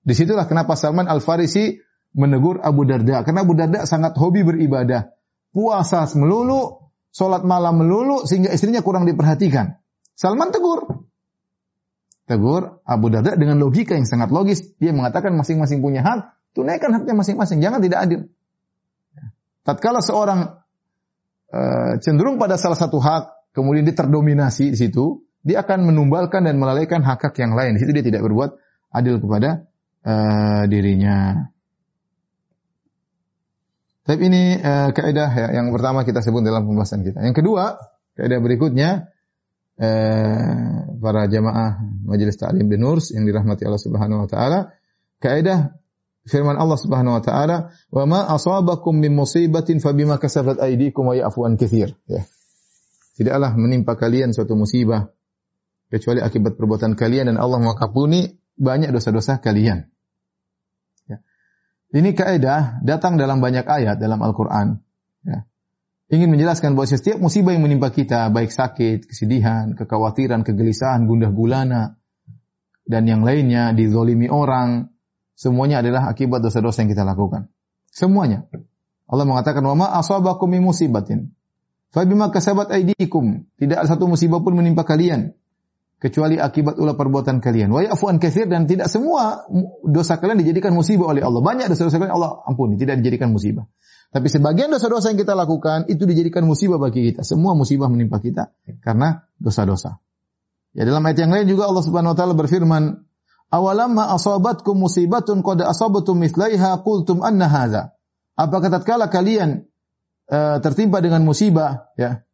Di 0.00 0.16
situlah 0.16 0.48
kenapa 0.48 0.74
Salman 0.76 1.06
Al 1.06 1.20
Farisi 1.20 1.76
menegur 2.16 2.58
Abu 2.64 2.82
Darda, 2.88 3.22
karena 3.22 3.46
Abu 3.46 3.54
Darda 3.54 3.86
sangat 3.86 4.18
hobi 4.18 4.42
beribadah, 4.42 5.14
puasa 5.54 6.08
melulu, 6.18 6.90
sholat 7.14 7.46
malam 7.46 7.78
melulu, 7.78 8.26
sehingga 8.26 8.50
istrinya 8.50 8.82
kurang 8.82 9.06
diperhatikan. 9.06 9.78
Salman 10.18 10.50
tegur, 10.50 11.06
tegur 12.26 12.82
Abu 12.82 13.06
Darda 13.14 13.38
dengan 13.38 13.62
logika 13.62 13.94
yang 13.94 14.08
sangat 14.08 14.34
logis. 14.34 14.74
Dia 14.82 14.90
mengatakan 14.90 15.36
masing-masing 15.38 15.78
punya 15.84 16.02
hak, 16.02 16.34
tunaikan 16.56 16.90
haknya 16.98 17.14
masing-masing, 17.14 17.62
jangan 17.62 17.78
tidak 17.78 17.98
adil. 18.02 18.20
Tatkala 19.62 20.02
seorang 20.02 20.64
uh, 21.54 21.92
cenderung 22.02 22.42
pada 22.42 22.58
salah 22.58 22.76
satu 22.76 22.98
hak, 22.98 23.54
kemudian 23.54 23.86
dia 23.86 23.94
terdominasi 23.94 24.74
di 24.74 24.78
situ, 24.78 25.22
dia 25.46 25.62
akan 25.62 25.94
menumbalkan 25.94 26.42
dan 26.42 26.58
melalaikan 26.58 27.06
hak-hak 27.06 27.38
yang 27.38 27.54
lain. 27.54 27.78
Di 27.78 27.86
situ 27.86 27.94
dia 27.94 28.02
tidak 28.02 28.26
berbuat 28.26 28.50
adil 28.90 29.22
kepada 29.22 29.69
uh, 30.04 30.62
dirinya. 30.70 31.48
Tapi 34.04 34.22
ini 34.26 34.58
uh, 34.58 34.90
kaidah 34.90 35.30
ya, 35.30 35.46
yang 35.54 35.70
pertama 35.70 36.02
kita 36.02 36.24
sebut 36.24 36.42
dalam 36.42 36.66
pembahasan 36.66 37.06
kita. 37.06 37.22
Yang 37.22 37.44
kedua, 37.44 37.78
kaidah 38.18 38.42
berikutnya 38.42 39.06
eh, 39.80 40.76
para 41.00 41.24
jamaah 41.24 41.80
Majelis 42.04 42.36
Ta'lim 42.36 42.68
di 42.68 42.76
Nurs 42.76 43.16
yang 43.16 43.24
dirahmati 43.24 43.64
Allah 43.64 43.80
Subhanahu 43.80 44.26
wa 44.26 44.28
taala, 44.28 44.58
kaidah 45.22 45.72
firman 46.28 46.60
Allah 46.60 46.76
Subhanahu 46.76 47.16
wa 47.16 47.22
taala, 47.24 47.56
"Wa 47.88 48.04
ma 48.04 48.28
asabakum 48.28 49.00
min 49.00 49.16
musibatin 49.16 49.80
fabima 49.80 50.20
kasabat 50.20 50.60
aydikum 50.60 51.08
wa 51.08 51.14
ya'fu 51.16 51.48
an 51.48 51.56
katsir." 51.56 51.96
Ya. 52.04 52.28
Tidaklah 53.16 53.56
menimpa 53.56 53.96
kalian 53.96 54.36
suatu 54.36 54.56
musibah 54.56 55.12
kecuali 55.92 56.20
akibat 56.22 56.56
perbuatan 56.56 56.94
kalian 56.94 57.32
dan 57.32 57.36
Allah 57.40 57.60
mengampuni 57.60 58.39
banyak 58.60 58.92
dosa-dosa 58.92 59.40
kalian. 59.40 59.88
Ya. 61.08 61.24
Ini 61.96 62.12
kaidah 62.12 62.84
datang 62.84 63.16
dalam 63.16 63.40
banyak 63.40 63.64
ayat 63.64 63.96
dalam 63.96 64.20
Al-Qur'an. 64.20 64.84
Ya 65.24 65.48
ingin 66.10 66.28
menjelaskan 66.28 66.74
bahwa 66.74 66.90
setiap 66.90 67.22
musibah 67.22 67.54
yang 67.54 67.62
menimpa 67.64 67.94
kita, 67.94 68.28
baik 68.34 68.50
sakit, 68.50 69.06
kesedihan, 69.06 69.78
kekhawatiran, 69.78 70.42
kegelisahan, 70.42 71.06
gundah 71.06 71.30
gulana, 71.30 71.94
dan 72.82 73.06
yang 73.06 73.22
lainnya, 73.22 73.70
dizolimi 73.70 74.26
orang, 74.26 74.90
semuanya 75.38 75.86
adalah 75.86 76.10
akibat 76.10 76.42
dosa-dosa 76.42 76.82
yang 76.82 76.90
kita 76.90 77.06
lakukan. 77.06 77.46
Semuanya. 77.94 78.50
Allah 79.06 79.26
mengatakan, 79.26 79.62
"Wa 79.62 79.78
ma 79.78 79.86
asabakum 79.94 80.50
musibatin 80.58 81.30
fabima 81.94 82.30
kasabat 82.34 82.70
aydikum." 82.74 83.46
Tidak 83.58 83.78
ada 83.78 83.86
satu 83.86 84.10
musibah 84.10 84.42
pun 84.42 84.58
menimpa 84.58 84.82
kalian 84.82 85.34
kecuali 86.00 86.40
akibat 86.40 86.80
ulah 86.80 86.96
perbuatan 86.96 87.44
kalian. 87.44 87.68
Wa 87.68 87.84
ya'fu 87.84 88.08
an 88.08 88.16
dan 88.24 88.64
tidak 88.64 88.88
semua 88.88 89.44
dosa 89.84 90.16
kalian 90.16 90.40
dijadikan 90.40 90.72
musibah 90.72 91.12
oleh 91.12 91.20
Allah. 91.20 91.44
Banyak 91.44 91.68
dosa-dosa 91.68 92.00
kalian 92.00 92.16
Allah 92.16 92.40
ampuni, 92.48 92.80
tidak 92.80 93.04
dijadikan 93.04 93.28
musibah. 93.28 93.68
Tapi 94.10 94.26
sebagian 94.26 94.72
dosa-dosa 94.72 95.12
yang 95.12 95.20
kita 95.20 95.38
lakukan 95.38 95.86
itu 95.86 96.02
dijadikan 96.08 96.42
musibah 96.48 96.80
bagi 96.80 97.12
kita. 97.12 97.22
Semua 97.22 97.52
musibah 97.54 97.86
menimpa 97.86 98.18
kita 98.18 98.50
karena 98.82 99.28
dosa-dosa. 99.38 100.00
Ya 100.74 100.88
dalam 100.88 101.04
ayat 101.04 101.28
yang 101.28 101.30
lain 101.30 101.46
juga 101.46 101.68
Allah 101.68 101.84
Subhanahu 101.84 102.16
wa 102.16 102.18
taala 102.18 102.34
berfirman, 102.34 102.82
"Awalamma 103.52 104.10
asabatkum 104.16 104.80
musibatun 104.80 105.44
qad 105.44 105.62
asabatum 105.62 106.16
mithlaiha 106.16 106.80
qultum 106.82 107.22
anna 107.22 107.46
hadza." 107.46 107.94
Apakah 108.40 108.72
tatkala 108.72 109.12
kalian 109.12 109.68
uh, 110.32 110.56
tertimpa 110.64 111.04
dengan 111.04 111.22
musibah 111.28 111.92
ya? 111.94 112.24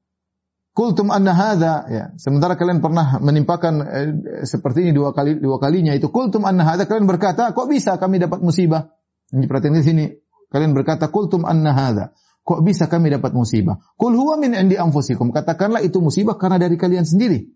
Kultum 0.77 1.09
anna 1.09 1.33
hadza 1.33 1.89
ya. 1.89 2.05
Sementara 2.21 2.61
kalian 2.61 2.85
pernah 2.85 3.17
menimpakan 3.17 3.75
eh, 3.81 4.09
seperti 4.45 4.85
ini 4.85 4.93
dua 4.93 5.17
kali 5.17 5.41
dua 5.41 5.57
kalinya 5.57 5.97
itu. 5.97 6.13
Kultum 6.13 6.45
anna 6.45 6.69
hadza 6.69 6.85
kalian 6.85 7.09
berkata 7.09 7.57
kok 7.57 7.67
bisa 7.73 7.97
kami 7.97 8.21
dapat 8.21 8.45
musibah? 8.45 8.93
Ini 9.33 9.49
perhatian 9.49 9.73
di 9.73 9.83
sini. 9.83 10.05
Kalian 10.53 10.77
berkata 10.77 11.09
kultum 11.09 11.49
anna 11.49 11.73
hadza 11.73 12.13
kok 12.45 12.61
bisa 12.61 12.93
kami 12.93 13.09
dapat 13.09 13.33
musibah? 13.33 13.81
Kul 13.97 14.13
huwa 14.13 14.37
min 14.37 14.53
indi 14.53 14.77
anfusikum. 14.77 15.33
Katakanlah 15.33 15.81
itu 15.81 15.99
musibah 16.05 16.37
karena 16.37 16.61
dari 16.61 16.77
kalian 16.77 17.09
sendiri. 17.09 17.49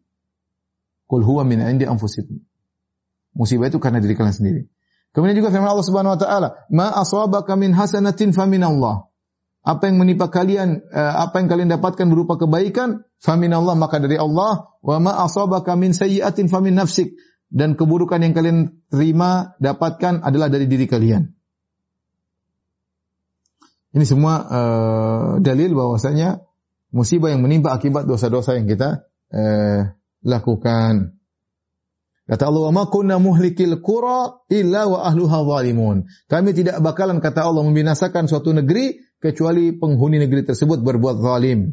Kul 1.05 1.21
huwa 1.21 1.45
min 1.45 1.61
indi 1.61 1.85
anfusikum. 1.85 2.41
Musibah 3.37 3.69
itu 3.69 3.77
karena 3.77 4.01
dari 4.01 4.17
kalian 4.17 4.35
sendiri. 4.35 4.63
Kemudian 5.13 5.37
juga 5.37 5.51
firman 5.53 5.69
Allah 5.71 5.87
Subhanahu 5.87 6.15
wa 6.15 6.21
taala 6.23 6.49
ma 6.71 6.89
asabaka 6.95 7.59
min 7.59 7.75
hasanatin 7.75 8.31
fa 8.31 8.47
min 8.47 8.63
Allah 8.63 9.10
apa 9.61 9.93
yang 9.93 10.01
menimpa 10.01 10.33
kalian, 10.33 10.81
eh, 10.89 11.15
apa 11.21 11.37
yang 11.37 11.49
kalian 11.53 11.69
dapatkan 11.69 12.09
berupa 12.09 12.41
kebaikan, 12.41 13.05
famin 13.21 13.53
Allah 13.53 13.77
maka 13.77 14.01
dari 14.01 14.17
Allah, 14.17 14.73
wa 14.81 14.97
ma 14.97 15.13
asabaka 15.29 15.77
min 15.77 15.93
sayyi'atin 15.93 16.49
famin 16.49 16.81
nafsik 16.81 17.13
dan 17.53 17.77
keburukan 17.77 18.23
yang 18.25 18.33
kalian 18.33 18.81
terima 18.89 19.53
dapatkan 19.61 20.25
adalah 20.25 20.49
dari 20.49 20.65
diri 20.65 20.89
kalian. 20.89 21.29
Ini 23.91 24.07
semua 24.07 24.35
uh, 24.47 25.31
dalil 25.43 25.75
bahwasanya 25.75 26.47
musibah 26.95 27.35
yang 27.35 27.43
menimpa 27.43 27.75
akibat 27.75 28.07
dosa-dosa 28.07 28.55
yang 28.55 28.71
kita 28.71 29.03
uh, 29.35 29.81
lakukan. 30.23 31.19
Kata 32.31 32.47
Allah, 32.47 32.71
"Wa 32.71 32.73
ma 32.73 32.87
kunna 32.87 33.19
muhlikil 33.19 33.83
qura 33.83 34.47
illa 34.47 34.87
wa 34.87 35.03
ahluha 35.11 35.43
zalimun." 35.43 36.07
Kami 36.31 36.55
tidak 36.55 36.79
bakalan 36.79 37.19
kata 37.19 37.43
Allah 37.43 37.67
membinasakan 37.67 38.31
suatu 38.31 38.55
negeri 38.55 39.10
kecuali 39.21 39.77
penghuni 39.77 40.17
negeri 40.17 40.49
tersebut 40.49 40.81
berbuat 40.81 41.21
zalim. 41.21 41.71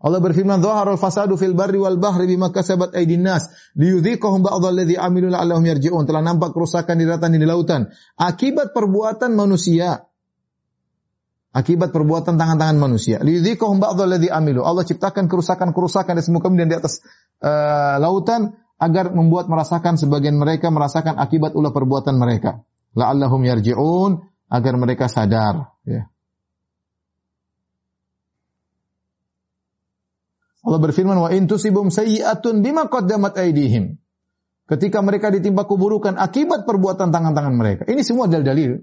Allah 0.00 0.16
berfirman, 0.16 0.64
"Dhaharal 0.64 0.96
fasadu 0.96 1.36
fil 1.36 1.52
barri 1.52 1.76
wal 1.76 2.00
bahri 2.00 2.24
bima 2.24 2.48
kasabat 2.48 2.96
aydin 2.96 3.20
nas, 3.20 3.52
liyudhiqahum 3.76 4.40
ba'dha 4.40 4.72
alladhi 4.72 4.96
amilu 4.96 5.28
la'allahum 5.28 5.60
yarji'un." 5.60 6.08
Telah 6.08 6.24
nampak 6.24 6.56
kerusakan 6.56 6.96
di 6.96 7.04
daratan 7.04 7.36
dan 7.36 7.40
di 7.44 7.48
lautan 7.48 7.80
akibat 8.16 8.72
perbuatan 8.72 9.36
manusia. 9.36 10.08
Akibat 11.50 11.90
perbuatan 11.90 12.38
tangan-tangan 12.38 12.78
manusia. 12.80 13.20
Liyudhiqahum 13.20 13.76
ba'dha 13.76 14.08
alladhi 14.08 14.32
amilu. 14.32 14.64
Allah 14.64 14.88
ciptakan 14.88 15.28
kerusakan-kerusakan 15.28 16.16
di 16.16 16.22
semua 16.24 16.48
dan 16.48 16.70
di 16.70 16.76
atas 16.78 17.04
uh, 17.44 18.00
lautan 18.00 18.56
agar 18.80 19.12
membuat 19.12 19.52
merasakan 19.52 20.00
sebagian 20.00 20.40
mereka 20.40 20.72
merasakan 20.72 21.20
akibat 21.20 21.52
ulah 21.52 21.76
perbuatan 21.76 22.16
mereka. 22.16 22.64
La'allahum 22.96 23.44
yarji'un 23.44 24.24
agar 24.48 24.74
mereka 24.80 25.12
sadar, 25.12 25.76
ya. 25.84 26.08
Allah 30.60 30.80
berfirman 30.80 31.16
wa 31.16 31.28
in 31.32 31.48
tusibum 31.48 31.88
sayyi'atun 31.88 32.60
bima 32.60 32.86
qaddamat 32.92 33.36
aydihim. 33.40 33.96
Ketika 34.68 35.02
mereka 35.02 35.32
ditimpa 35.34 35.66
keburukan 35.66 36.14
akibat 36.14 36.62
perbuatan 36.68 37.10
tangan-tangan 37.10 37.54
mereka. 37.56 37.82
Ini 37.90 38.06
semua 38.06 38.30
dalil-dalil 38.30 38.78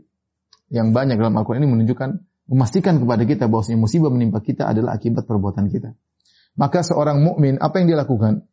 yang 0.67 0.91
banyak 0.91 1.15
dalam 1.15 1.31
Al-Qur'an 1.39 1.63
ini 1.63 1.71
menunjukkan 1.71 2.09
memastikan 2.51 2.99
kepada 2.99 3.23
kita 3.23 3.47
bahwasanya 3.47 3.79
musibah 3.79 4.11
menimpa 4.11 4.43
kita 4.43 4.67
adalah 4.67 4.99
akibat 4.99 5.23
perbuatan 5.23 5.71
kita. 5.71 5.95
Maka 6.59 6.83
seorang 6.83 7.23
mukmin 7.23 7.61
apa 7.61 7.79
yang 7.79 7.87
dia 7.87 7.97
lakukan? 7.99 8.43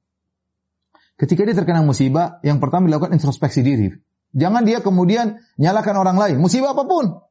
Ketika 1.15 1.47
dia 1.47 1.55
terkena 1.55 1.81
musibah, 1.83 2.43
yang 2.43 2.59
pertama 2.59 2.91
dilakukan 2.91 3.15
introspeksi 3.15 3.63
diri. 3.63 3.89
Jangan 4.35 4.67
dia 4.67 4.83
kemudian 4.83 5.39
nyalakan 5.59 5.95
orang 6.03 6.19
lain. 6.19 6.37
Musibah 6.43 6.75
apa 6.75 6.85
pun, 6.85 7.23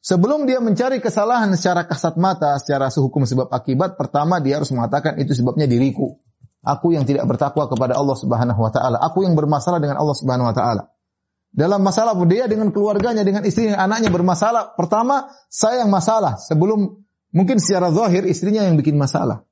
Sebelum 0.00 0.48
dia 0.48 0.64
mencari 0.64 0.96
kesalahan 1.04 1.52
secara 1.52 1.84
kasat 1.84 2.16
mata, 2.16 2.56
secara 2.56 2.88
sehukum 2.88 3.28
sebab 3.28 3.52
akibat, 3.52 4.00
pertama 4.00 4.40
dia 4.40 4.56
harus 4.56 4.72
mengatakan 4.72 5.20
itu 5.20 5.36
sebabnya 5.36 5.68
diriku. 5.68 6.16
Aku 6.64 6.92
yang 6.92 7.04
tidak 7.04 7.28
bertakwa 7.28 7.68
kepada 7.68 7.96
Allah 7.96 8.16
Subhanahu 8.16 8.60
wa 8.60 8.72
taala. 8.72 8.96
Aku 9.00 9.24
yang 9.24 9.36
bermasalah 9.36 9.80
dengan 9.80 10.00
Allah 10.00 10.16
Subhanahu 10.16 10.48
wa 10.48 10.56
taala. 10.56 10.82
Dalam 11.50 11.84
masalah 11.84 12.16
dia 12.24 12.48
dengan 12.48 12.72
keluarganya, 12.72 13.26
dengan 13.26 13.44
istrinya, 13.44 13.76
anaknya 13.76 14.08
bermasalah. 14.08 14.72
Pertama, 14.76 15.28
saya 15.52 15.84
yang 15.84 15.92
masalah. 15.92 16.40
Sebelum 16.40 17.00
mungkin 17.36 17.60
secara 17.60 17.92
zahir 17.92 18.24
istrinya 18.24 18.64
yang 18.64 18.80
bikin 18.80 18.96
masalah. 18.96 19.44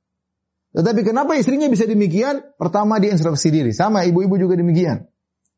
Tetapi 0.73 1.01
kenapa 1.01 1.33
istrinya 1.33 1.65
bisa 1.69 1.89
demikian? 1.89 2.41
Pertama 2.57 3.01
dia 3.01 3.13
introspeksi 3.13 3.49
diri. 3.49 3.71
Sama 3.73 4.05
ibu-ibu 4.05 4.37
juga 4.37 4.53
demikian. 4.57 5.09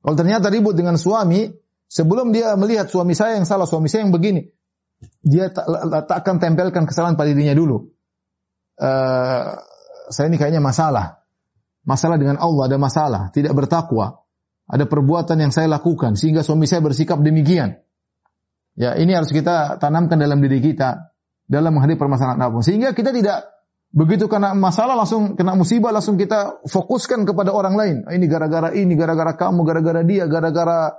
Kalau 0.02 0.16
ternyata 0.18 0.50
ribut 0.50 0.74
dengan 0.74 0.96
suami, 0.98 1.52
sebelum 1.92 2.32
dia 2.34 2.56
melihat 2.58 2.90
suami 2.90 3.14
saya 3.14 3.38
yang 3.38 3.46
salah, 3.46 3.68
suami 3.70 3.92
saya 3.92 4.08
yang 4.08 4.16
begini, 4.16 4.50
dia 5.22 5.50
tak, 5.54 5.66
akan 6.08 6.36
tempelkan 6.42 6.86
kesalahan 6.86 7.18
pada 7.18 7.30
dirinya 7.34 7.58
dulu. 7.58 7.90
Uh, 8.82 9.58
saya 10.10 10.30
ini 10.30 10.38
kayaknya 10.38 10.62
masalah. 10.62 11.22
Masalah 11.82 12.22
dengan 12.22 12.38
Allah 12.38 12.70
ada 12.70 12.78
masalah, 12.78 13.22
tidak 13.34 13.58
bertakwa. 13.58 14.22
Ada 14.70 14.86
perbuatan 14.86 15.38
yang 15.42 15.52
saya 15.52 15.68
lakukan 15.68 16.14
sehingga 16.16 16.46
suami 16.46 16.70
saya 16.70 16.80
bersikap 16.86 17.20
demikian. 17.20 17.82
Ya, 18.80 18.96
ini 18.96 19.12
harus 19.12 19.34
kita 19.34 19.82
tanamkan 19.82 20.16
dalam 20.16 20.40
diri 20.40 20.64
kita 20.64 21.12
dalam 21.52 21.76
menghadapi 21.76 22.00
permasalahan 22.00 22.40
apa 22.40 22.56
pun. 22.56 22.64
Sehingga 22.64 22.96
kita 22.96 23.12
tidak 23.12 23.52
begitu 23.92 24.32
kena 24.32 24.56
masalah 24.56 24.96
langsung 24.96 25.36
kena 25.36 25.60
musibah 25.60 25.92
langsung 25.92 26.16
kita 26.16 26.64
fokuskan 26.64 27.28
kepada 27.28 27.52
orang 27.52 27.76
lain. 27.76 27.96
Ini 28.08 28.26
gara-gara 28.32 28.72
ini, 28.72 28.96
gara-gara 28.96 29.36
kamu, 29.36 29.68
gara-gara 29.68 30.02
dia, 30.08 30.24
gara-gara 30.32 30.96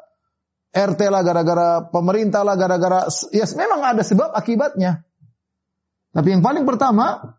RT 0.73 1.01
lah, 1.13 1.21
gara-gara 1.21 1.85
pemerintah 1.85 2.41
lah, 2.49 2.57
gara-gara 2.57 3.05
ya 3.29 3.45
memang 3.53 3.81
ada 3.85 4.01
sebab 4.01 4.33
akibatnya. 4.33 5.05
Tapi 6.17 6.29
yang 6.33 6.41
paling 6.41 6.65
pertama 6.65 7.37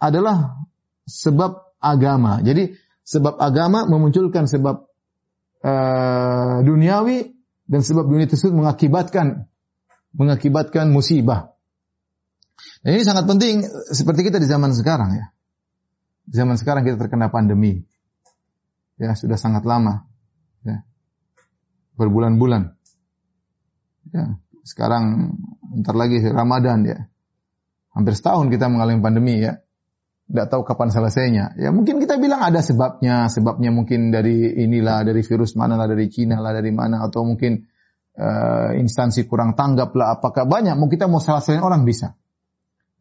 adalah 0.00 0.64
sebab 1.04 1.76
agama. 1.76 2.40
Jadi 2.40 2.72
sebab 3.04 3.36
agama 3.36 3.84
memunculkan 3.84 4.48
sebab 4.48 4.88
uh, 5.64 6.56
duniawi 6.64 7.28
dan 7.68 7.80
sebab 7.84 8.08
dunia 8.08 8.24
tersebut 8.24 8.56
mengakibatkan 8.56 9.44
mengakibatkan 10.16 10.88
musibah. 10.88 11.52
Dan 12.80 12.96
ini 12.96 13.04
sangat 13.04 13.28
penting 13.28 13.68
seperti 13.92 14.24
kita 14.24 14.40
di 14.40 14.48
zaman 14.48 14.72
sekarang 14.72 15.12
ya. 15.12 15.26
Di 16.24 16.40
zaman 16.40 16.56
sekarang 16.56 16.88
kita 16.88 16.96
terkena 16.96 17.28
pandemi. 17.28 17.84
Ya, 18.96 19.16
sudah 19.16 19.40
sangat 19.40 19.64
lama. 19.64 20.04
Ya 20.60 20.84
berbulan-bulan. 22.00 22.72
Ya, 24.10 24.40
sekarang 24.64 25.36
ntar 25.84 25.94
lagi 25.94 26.24
Ramadan 26.24 26.88
ya. 26.88 26.98
Hampir 27.92 28.16
setahun 28.16 28.48
kita 28.48 28.72
mengalami 28.72 29.04
pandemi 29.04 29.44
ya. 29.44 29.60
Tidak 30.30 30.46
tahu 30.46 30.62
kapan 30.62 30.94
selesainya. 30.94 31.58
Ya 31.58 31.74
mungkin 31.74 31.98
kita 31.98 32.14
bilang 32.16 32.38
ada 32.40 32.62
sebabnya. 32.62 33.26
Sebabnya 33.26 33.74
mungkin 33.74 34.14
dari 34.14 34.62
inilah, 34.62 35.02
dari 35.02 35.26
virus 35.26 35.58
mana 35.58 35.74
lah, 35.74 35.90
dari 35.90 36.06
Cina 36.06 36.38
lah, 36.38 36.54
dari 36.54 36.70
mana. 36.70 37.02
Atau 37.02 37.26
mungkin 37.26 37.66
uh, 38.14 38.70
instansi 38.78 39.26
kurang 39.26 39.58
tanggap 39.58 39.90
lah. 39.98 40.14
Apakah 40.14 40.46
banyak? 40.46 40.78
Mau 40.78 40.86
kita 40.86 41.10
mau 41.10 41.18
selain 41.18 41.58
orang 41.58 41.82
bisa. 41.82 42.14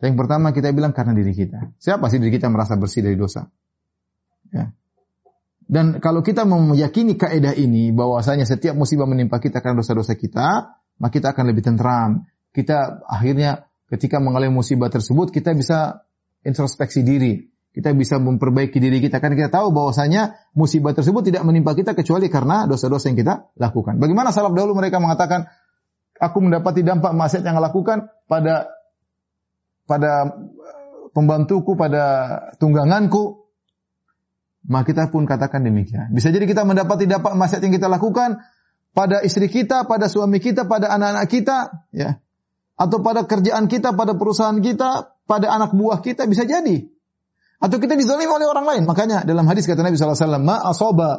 Yang 0.02 0.16
pertama 0.26 0.50
kita 0.56 0.74
bilang 0.74 0.90
karena 0.90 1.14
diri 1.14 1.38
kita. 1.38 1.76
Siapa 1.78 2.10
sih 2.10 2.18
diri 2.18 2.34
kita 2.34 2.50
merasa 2.50 2.74
bersih 2.80 3.06
dari 3.06 3.14
dosa? 3.14 3.46
Ya. 4.50 4.74
Dan 5.70 6.02
kalau 6.02 6.26
kita 6.26 6.50
meyakini 6.50 7.14
kaidah 7.14 7.54
ini 7.54 7.94
bahwasanya 7.94 8.50
setiap 8.50 8.74
musibah 8.74 9.06
menimpa 9.06 9.38
kita 9.38 9.62
karena 9.62 9.86
dosa-dosa 9.86 10.18
kita, 10.18 10.82
maka 10.98 11.14
kita 11.14 11.38
akan 11.38 11.46
lebih 11.46 11.62
tentram. 11.62 12.26
Kita 12.50 13.06
akhirnya 13.06 13.70
ketika 13.86 14.18
mengalami 14.18 14.50
musibah 14.50 14.90
tersebut 14.90 15.30
kita 15.30 15.54
bisa 15.54 16.10
introspeksi 16.42 17.06
diri. 17.06 17.46
Kita 17.70 17.94
bisa 17.94 18.18
memperbaiki 18.18 18.82
diri 18.82 18.98
kita 18.98 19.22
karena 19.22 19.46
kita 19.46 19.62
tahu 19.62 19.70
bahwasanya 19.70 20.50
musibah 20.58 20.98
tersebut 20.98 21.30
tidak 21.30 21.46
menimpa 21.46 21.78
kita 21.78 21.94
kecuali 21.94 22.26
karena 22.26 22.66
dosa-dosa 22.66 23.14
yang 23.14 23.22
kita 23.22 23.54
lakukan. 23.62 24.02
Bagaimana 24.02 24.34
salaf 24.34 24.58
dahulu 24.58 24.74
mereka 24.74 24.98
mengatakan 24.98 25.54
aku 26.18 26.38
mendapati 26.50 26.82
dampak 26.82 27.14
maksiat 27.14 27.46
yang 27.46 27.62
lakukan 27.62 28.10
pada 28.26 28.74
pada 29.86 30.34
pembantuku, 31.14 31.78
pada 31.78 32.04
tungganganku, 32.58 33.39
maka 34.68 34.92
kita 34.92 35.08
pun 35.08 35.24
katakan 35.24 35.64
demikian. 35.64 36.12
Bisa 36.12 36.34
jadi 36.34 36.44
kita 36.44 36.68
mendapati 36.68 37.08
dampak 37.08 37.38
maksiat 37.38 37.64
yang 37.64 37.74
kita 37.76 37.88
lakukan 37.88 38.44
pada 38.92 39.24
istri 39.24 39.48
kita, 39.48 39.88
pada 39.88 40.12
suami 40.12 40.44
kita, 40.44 40.68
pada 40.68 40.92
anak-anak 40.92 41.26
kita, 41.32 41.58
ya. 41.96 42.20
Atau 42.80 43.04
pada 43.04 43.28
kerjaan 43.28 43.68
kita, 43.68 43.92
pada 43.96 44.16
perusahaan 44.16 44.56
kita, 44.60 45.20
pada 45.28 45.48
anak 45.52 45.76
buah 45.76 46.00
kita 46.00 46.28
bisa 46.28 46.48
jadi. 46.48 46.88
Atau 47.60 47.76
kita 47.84 48.00
dizalimi 48.00 48.32
oleh 48.32 48.48
orang 48.48 48.66
lain. 48.66 48.84
Makanya 48.88 49.28
dalam 49.28 49.44
hadis 49.48 49.68
kata 49.68 49.84
Nabi 49.84 50.00
sallallahu 50.00 50.16
alaihi 50.16 50.28
wasallam, 50.32 50.46
"Ma 50.48 50.58
asaba 50.64 51.10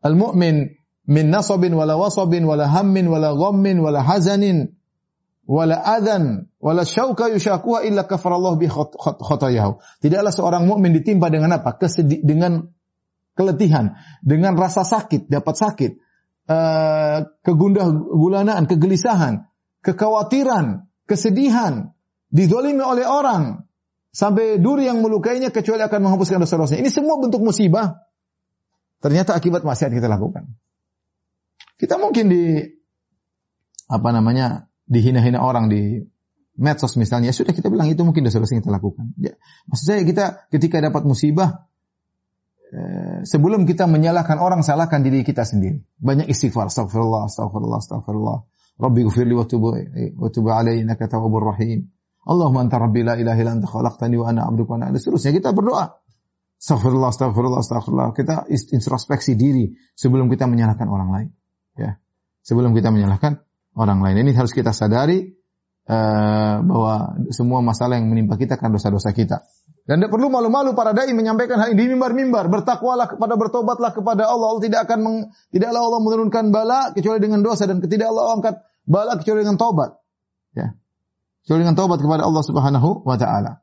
al-mu'min 0.00 0.56
min 1.06 1.24
nasabin 1.28 1.76
wala 1.76 2.00
wasabin 2.00 2.48
wala 2.48 2.64
hammin 2.64 3.12
wala 3.12 3.36
ghammin 3.36 3.78
wala 3.84 4.00
hazanin 4.00 4.72
wala 5.46 5.78
adan 5.78 6.50
wala 6.58 6.82
syauka 6.82 7.30
yushakuha 7.30 7.86
illa 7.86 8.04
kafarallahu 8.04 8.58
bi 8.58 8.66
khotayahu. 8.66 9.78
Tidaklah 10.02 10.32
seorang 10.34 10.66
mukmin 10.66 10.92
ditimpa 10.92 11.30
dengan 11.30 11.54
apa? 11.54 11.78
Kesedi 11.78 12.20
dengan 12.26 12.66
keletihan, 13.38 13.94
dengan 14.26 14.58
rasa 14.58 14.82
sakit, 14.82 15.30
dapat 15.30 15.54
sakit, 15.54 15.92
uh, 16.50 17.18
kegundah 17.46 17.86
gulanaan, 17.94 18.66
kegelisahan, 18.66 19.46
kekhawatiran, 19.86 20.90
kesedihan, 21.06 21.94
didolimi 22.32 22.82
oleh 22.82 23.06
orang, 23.06 23.66
sampai 24.10 24.56
duri 24.58 24.88
yang 24.88 25.04
melukainya 25.04 25.52
kecuali 25.52 25.84
akan 25.84 26.00
menghapuskan 26.08 26.40
dosa-dosanya. 26.40 26.82
Ini 26.82 26.90
semua 26.90 27.20
bentuk 27.20 27.44
musibah. 27.44 28.02
Ternyata 29.04 29.36
akibat 29.36 29.62
maksiat 29.62 29.92
kita 29.92 30.08
lakukan. 30.08 30.56
Kita 31.76 32.00
mungkin 32.00 32.32
di 32.32 32.64
apa 33.86 34.08
namanya 34.10 34.65
dihina-hina 34.86 35.42
orang 35.42 35.66
di 35.68 36.06
medsos 36.56 36.96
misalnya, 36.96 37.30
ya 37.30 37.34
sudah 37.36 37.52
kita 37.52 37.68
bilang 37.68 37.86
itu 37.92 38.00
mungkin 38.02 38.24
dosa-dosa 38.24 38.56
yang 38.56 38.64
kita 38.64 38.74
lakukan. 38.74 39.12
Ya, 39.20 39.36
maksud 39.68 39.84
saya 39.84 40.02
kita 40.02 40.48
ketika 40.48 40.80
dapat 40.80 41.04
musibah 41.04 41.68
eh, 42.72 43.22
sebelum 43.28 43.68
kita 43.68 43.84
menyalahkan 43.84 44.40
orang 44.40 44.64
salahkan 44.64 45.04
diri 45.04 45.22
kita 45.22 45.44
sendiri. 45.44 45.84
Banyak 46.00 46.26
istighfar, 46.26 46.72
astagfirullah, 46.72 47.28
astagfirullah, 47.28 47.78
astagfirullah. 47.78 48.38
Rabbi 48.76 49.00
ghfirli 49.08 49.34
wa 49.36 49.44
tub 49.48 49.72
wa 49.72 50.28
tub 50.28 50.46
alayya 50.52 50.84
innaka 50.84 51.08
tawwabur 51.08 51.52
rahim. 51.52 51.92
Allahumma 52.26 52.66
anta 52.66 52.76
rabbi 52.82 53.06
la 53.06 53.14
ilaha 53.16 53.38
illa 53.38 53.52
anta 53.54 53.68
khalaqtani 53.70 54.16
wa 54.18 54.26
ana 54.28 54.44
'abduka 54.48 54.76
wa 54.76 54.76
ana 54.82 54.98
seterusnya 54.98 55.32
kita 55.36 55.54
berdoa. 55.54 56.02
Astagfirullah, 56.56 57.12
astagfirullah, 57.12 57.60
astagfirullah. 57.60 58.08
Kita 58.16 58.48
introspeksi 58.48 59.36
diri 59.36 59.76
sebelum 59.92 60.26
kita 60.32 60.48
menyalahkan 60.48 60.88
orang 60.88 61.08
lain. 61.12 61.28
Ya. 61.76 62.00
Sebelum 62.42 62.72
kita 62.72 62.88
menyalahkan 62.88 63.45
orang 63.76 64.00
lain. 64.00 64.26
Ini 64.26 64.32
harus 64.32 64.50
kita 64.56 64.72
sadari 64.72 65.36
uh, 65.86 66.56
bahwa 66.64 67.20
semua 67.30 67.60
masalah 67.60 68.00
yang 68.00 68.08
menimpa 68.08 68.40
kita 68.40 68.56
kan 68.56 68.72
dosa-dosa 68.72 69.12
kita. 69.12 69.44
Dan 69.86 70.02
tidak 70.02 70.18
perlu 70.18 70.26
malu-malu 70.34 70.74
para 70.74 70.90
dai 70.90 71.14
menyampaikan 71.14 71.62
hal 71.62 71.70
ini 71.70 71.86
di 71.86 71.94
mimbar-mimbar. 71.94 72.50
Bertakwalah 72.50 73.06
kepada 73.06 73.38
bertobatlah 73.38 73.94
kepada 73.94 74.26
Allah. 74.26 74.58
Allah 74.58 74.64
tidak 74.66 74.80
akan 74.90 74.98
meng, 74.98 75.16
tidaklah 75.54 75.78
Allah 75.78 76.00
menurunkan 76.02 76.44
bala 76.50 76.90
kecuali 76.90 77.22
dengan 77.22 77.38
dosa 77.46 77.70
dan 77.70 77.78
tidak 77.78 78.10
Allah 78.10 78.34
angkat 78.34 78.54
bala 78.82 79.14
kecuali 79.14 79.46
dengan 79.46 79.54
taubat. 79.54 79.94
Ya. 80.58 80.74
Kecuali 81.46 81.62
dengan 81.62 81.78
taubat 81.78 82.02
kepada 82.02 82.26
Allah 82.26 82.42
Subhanahu 82.42 83.06
wa 83.06 83.14
taala. 83.14 83.62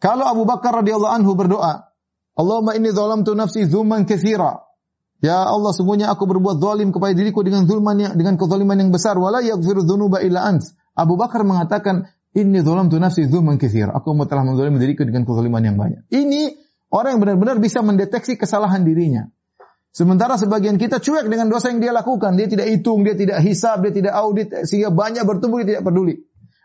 Kalau 0.00 0.24
Abu 0.24 0.48
Bakar 0.48 0.80
radhiyallahu 0.80 1.12
anhu 1.12 1.36
berdoa, 1.36 1.90
Allahumma 2.38 2.72
inni 2.72 2.88
zalamtu 2.94 3.36
nafsi 3.36 3.68
zulman 3.68 4.08
katsira. 4.08 4.67
Ya 5.18 5.42
Allah, 5.42 5.74
semuanya 5.74 6.14
aku 6.14 6.30
berbuat 6.30 6.62
zalim 6.62 6.94
kepada 6.94 7.10
diriku 7.10 7.42
dengan 7.42 7.66
zulman 7.66 7.98
yang, 7.98 8.12
dengan 8.14 8.38
kezaliman 8.38 8.78
yang 8.78 8.90
besar. 8.94 9.18
Wala 9.18 9.42
yaghfiru 9.42 9.82
dzunuba 9.82 10.22
illa 10.22 10.46
ant. 10.46 10.62
Abu 10.94 11.18
Bakar 11.18 11.42
mengatakan, 11.42 12.06
Inni 12.36 12.60
zalamtu 12.60 13.00
nafsi 13.00 13.24
zulman 13.26 13.56
katsira. 13.56 13.90
Aku 13.96 14.12
telah 14.28 14.44
menzalimi 14.44 14.78
diriku 14.78 15.02
dengan 15.02 15.24
kezaliman 15.24 15.64
yang 15.64 15.76
banyak. 15.80 16.06
Ini 16.12 16.54
orang 16.92 17.16
yang 17.16 17.20
benar-benar 17.24 17.56
bisa 17.58 17.80
mendeteksi 17.80 18.36
kesalahan 18.36 18.84
dirinya. 18.84 19.32
Sementara 19.90 20.36
sebagian 20.36 20.76
kita 20.76 21.00
cuek 21.00 21.26
dengan 21.26 21.48
dosa 21.48 21.72
yang 21.72 21.80
dia 21.80 21.90
lakukan. 21.90 22.36
Dia 22.36 22.46
tidak 22.46 22.68
hitung, 22.70 23.02
dia 23.02 23.16
tidak 23.16 23.40
hisab, 23.42 23.80
dia 23.82 23.90
tidak 23.90 24.14
audit. 24.14 24.52
Sehingga 24.68 24.92
banyak 24.92 25.24
bertumbuh, 25.24 25.64
dia 25.64 25.80
tidak 25.80 25.84
peduli. 25.88 26.14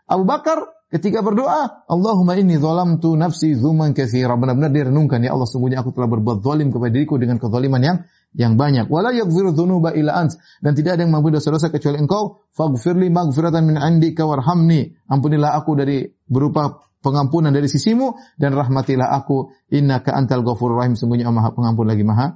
Abu 0.04 0.28
Bakar 0.28 0.62
ketika 0.92 1.24
berdoa, 1.24 1.88
Allahumma 1.88 2.36
inni 2.36 2.60
zalamtu 2.60 3.16
nafsi 3.16 3.56
zulman 3.56 3.96
katsira. 3.96 4.36
Benar-benar 4.36 4.70
dia 4.70 4.84
renungkan, 4.92 5.24
ya 5.24 5.32
Allah 5.32 5.48
sungguhnya 5.48 5.80
aku 5.80 5.96
telah 5.96 6.06
berbuat 6.06 6.44
zalim 6.44 6.70
kepada 6.70 6.92
diriku 6.92 7.16
dengan 7.16 7.40
kezaliman 7.40 7.80
yang 7.80 7.96
yang 8.34 8.58
banyak. 8.58 8.90
Wala 8.90 9.14
yaghfiru 9.14 9.54
dzunuba 9.54 9.94
illa 9.94 10.18
ant 10.18 10.34
dan 10.58 10.74
tidak 10.74 10.98
ada 10.98 11.06
yang 11.06 11.14
mengampuni 11.14 11.38
dosa-dosa 11.38 11.70
kecuali 11.70 12.02
Engkau. 12.02 12.42
Faghfirli 12.50 13.08
maghfiratan 13.08 13.62
min 13.62 13.76
indika 13.78 14.26
warhamni. 14.26 14.90
Ampunilah 15.06 15.54
aku 15.54 15.78
dari 15.78 16.02
berupa 16.26 16.82
pengampunan 16.98 17.54
dari 17.54 17.70
sisimu 17.70 18.18
dan 18.34 18.58
rahmatilah 18.58 19.14
aku 19.14 19.54
innaka 19.70 20.16
antal 20.16 20.42
ghafurur 20.42 20.82
rahim 20.82 20.98
sembunyi 20.98 21.22
Maha 21.30 21.54
Pengampun 21.54 21.86
lagi 21.86 22.02
Maha 22.02 22.26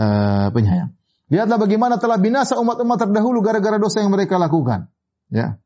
uh, 0.00 0.48
penyayang. 0.50 0.96
Lihatlah 1.28 1.58
bagaimana 1.60 2.00
telah 2.00 2.16
binasa 2.20 2.56
umat-umat 2.60 2.96
terdahulu 3.00 3.40
gara-gara 3.44 3.76
dosa 3.76 4.00
yang 4.00 4.12
mereka 4.12 4.40
lakukan. 4.40 4.88
Ya. 5.28 5.60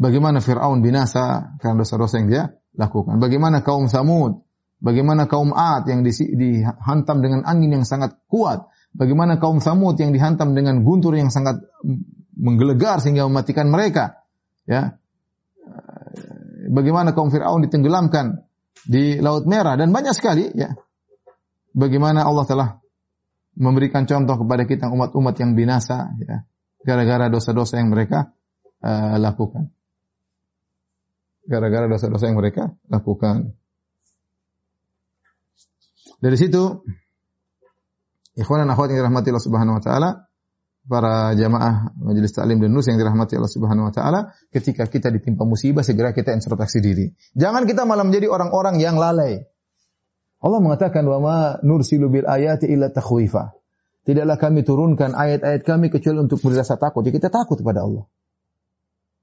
Bagaimana 0.00 0.42
Fir'aun 0.42 0.82
binasa 0.82 1.54
karena 1.62 1.86
dosa-dosa 1.86 2.18
yang 2.18 2.28
dia 2.28 2.44
lakukan. 2.74 3.22
Bagaimana 3.22 3.62
kaum 3.62 3.86
Samud 3.86 4.42
Bagaimana 4.82 5.30
kaum 5.30 5.54
Ad 5.54 5.86
yang 5.86 6.02
dihantam 6.02 7.22
dengan 7.22 7.46
angin 7.46 7.70
yang 7.70 7.86
sangat 7.86 8.18
kuat. 8.26 8.66
Bagaimana 8.90 9.38
kaum 9.38 9.62
Samud 9.62 9.94
yang 10.02 10.10
dihantam 10.10 10.58
dengan 10.58 10.82
guntur 10.82 11.14
yang 11.14 11.30
sangat 11.30 11.62
menggelegar 12.34 12.98
sehingga 12.98 13.30
mematikan 13.30 13.70
mereka. 13.70 14.26
Ya. 14.66 14.98
Bagaimana 16.66 17.14
kaum 17.14 17.30
Fir'aun 17.30 17.62
ditenggelamkan 17.62 18.42
di 18.82 19.22
Laut 19.22 19.46
Merah 19.46 19.78
dan 19.78 19.94
banyak 19.94 20.18
sekali 20.18 20.50
ya. 20.50 20.74
Bagaimana 21.72 22.26
Allah 22.26 22.44
telah 22.44 22.68
memberikan 23.54 24.04
contoh 24.04 24.34
kepada 24.34 24.66
kita 24.66 24.90
umat-umat 24.90 25.38
yang 25.38 25.54
binasa 25.54 26.10
ya 26.18 26.42
gara-gara 26.82 27.30
dosa-dosa 27.30 27.78
yang 27.78 27.94
mereka 27.94 28.34
uh, 28.82 29.16
lakukan. 29.16 29.70
Gara-gara 31.46 31.86
dosa-dosa 31.90 32.30
yang 32.30 32.38
mereka 32.38 32.74
lakukan. 32.90 33.54
Dari 36.22 36.36
situ 36.38 36.86
ikhwan 38.38 38.62
dan 38.62 38.70
akhwat 38.70 38.94
yang 38.94 39.02
dirahmati 39.02 39.34
Allah 39.34 39.42
Subhanahu 39.42 39.76
wa 39.76 39.82
taala, 39.82 40.10
para 40.86 41.34
jamaah 41.34 41.94
majelis 41.98 42.30
taklim 42.30 42.62
dan 42.62 42.70
nus 42.70 42.86
yang 42.86 42.94
dirahmati 42.94 43.34
Allah 43.34 43.50
Subhanahu 43.50 43.90
wa 43.90 43.94
taala, 43.94 44.20
ketika 44.54 44.86
kita 44.86 45.10
ditimpa 45.10 45.42
musibah 45.42 45.82
segera 45.82 46.14
kita 46.14 46.30
introspeksi 46.30 46.78
diri. 46.78 47.10
Jangan 47.34 47.66
kita 47.66 47.82
malah 47.82 48.06
menjadi 48.06 48.30
orang-orang 48.30 48.78
yang 48.78 49.02
lalai. 49.02 49.42
Allah 50.42 50.58
mengatakan 50.58 51.06
wa 51.06 51.18
ma 51.22 51.38
nursilu 51.62 52.06
bil 52.10 52.26
ayati 52.26 52.70
illa 52.70 52.90
takhwifa. 52.90 53.54
Tidaklah 54.02 54.34
kami 54.34 54.66
turunkan 54.66 55.14
ayat-ayat 55.14 55.62
kami 55.62 55.86
kecuali 55.86 56.26
untuk 56.26 56.42
berasa 56.42 56.74
takut. 56.74 57.06
Jadi 57.06 57.22
kita 57.22 57.30
takut 57.30 57.58
kepada 57.62 57.86
Allah. 57.86 58.06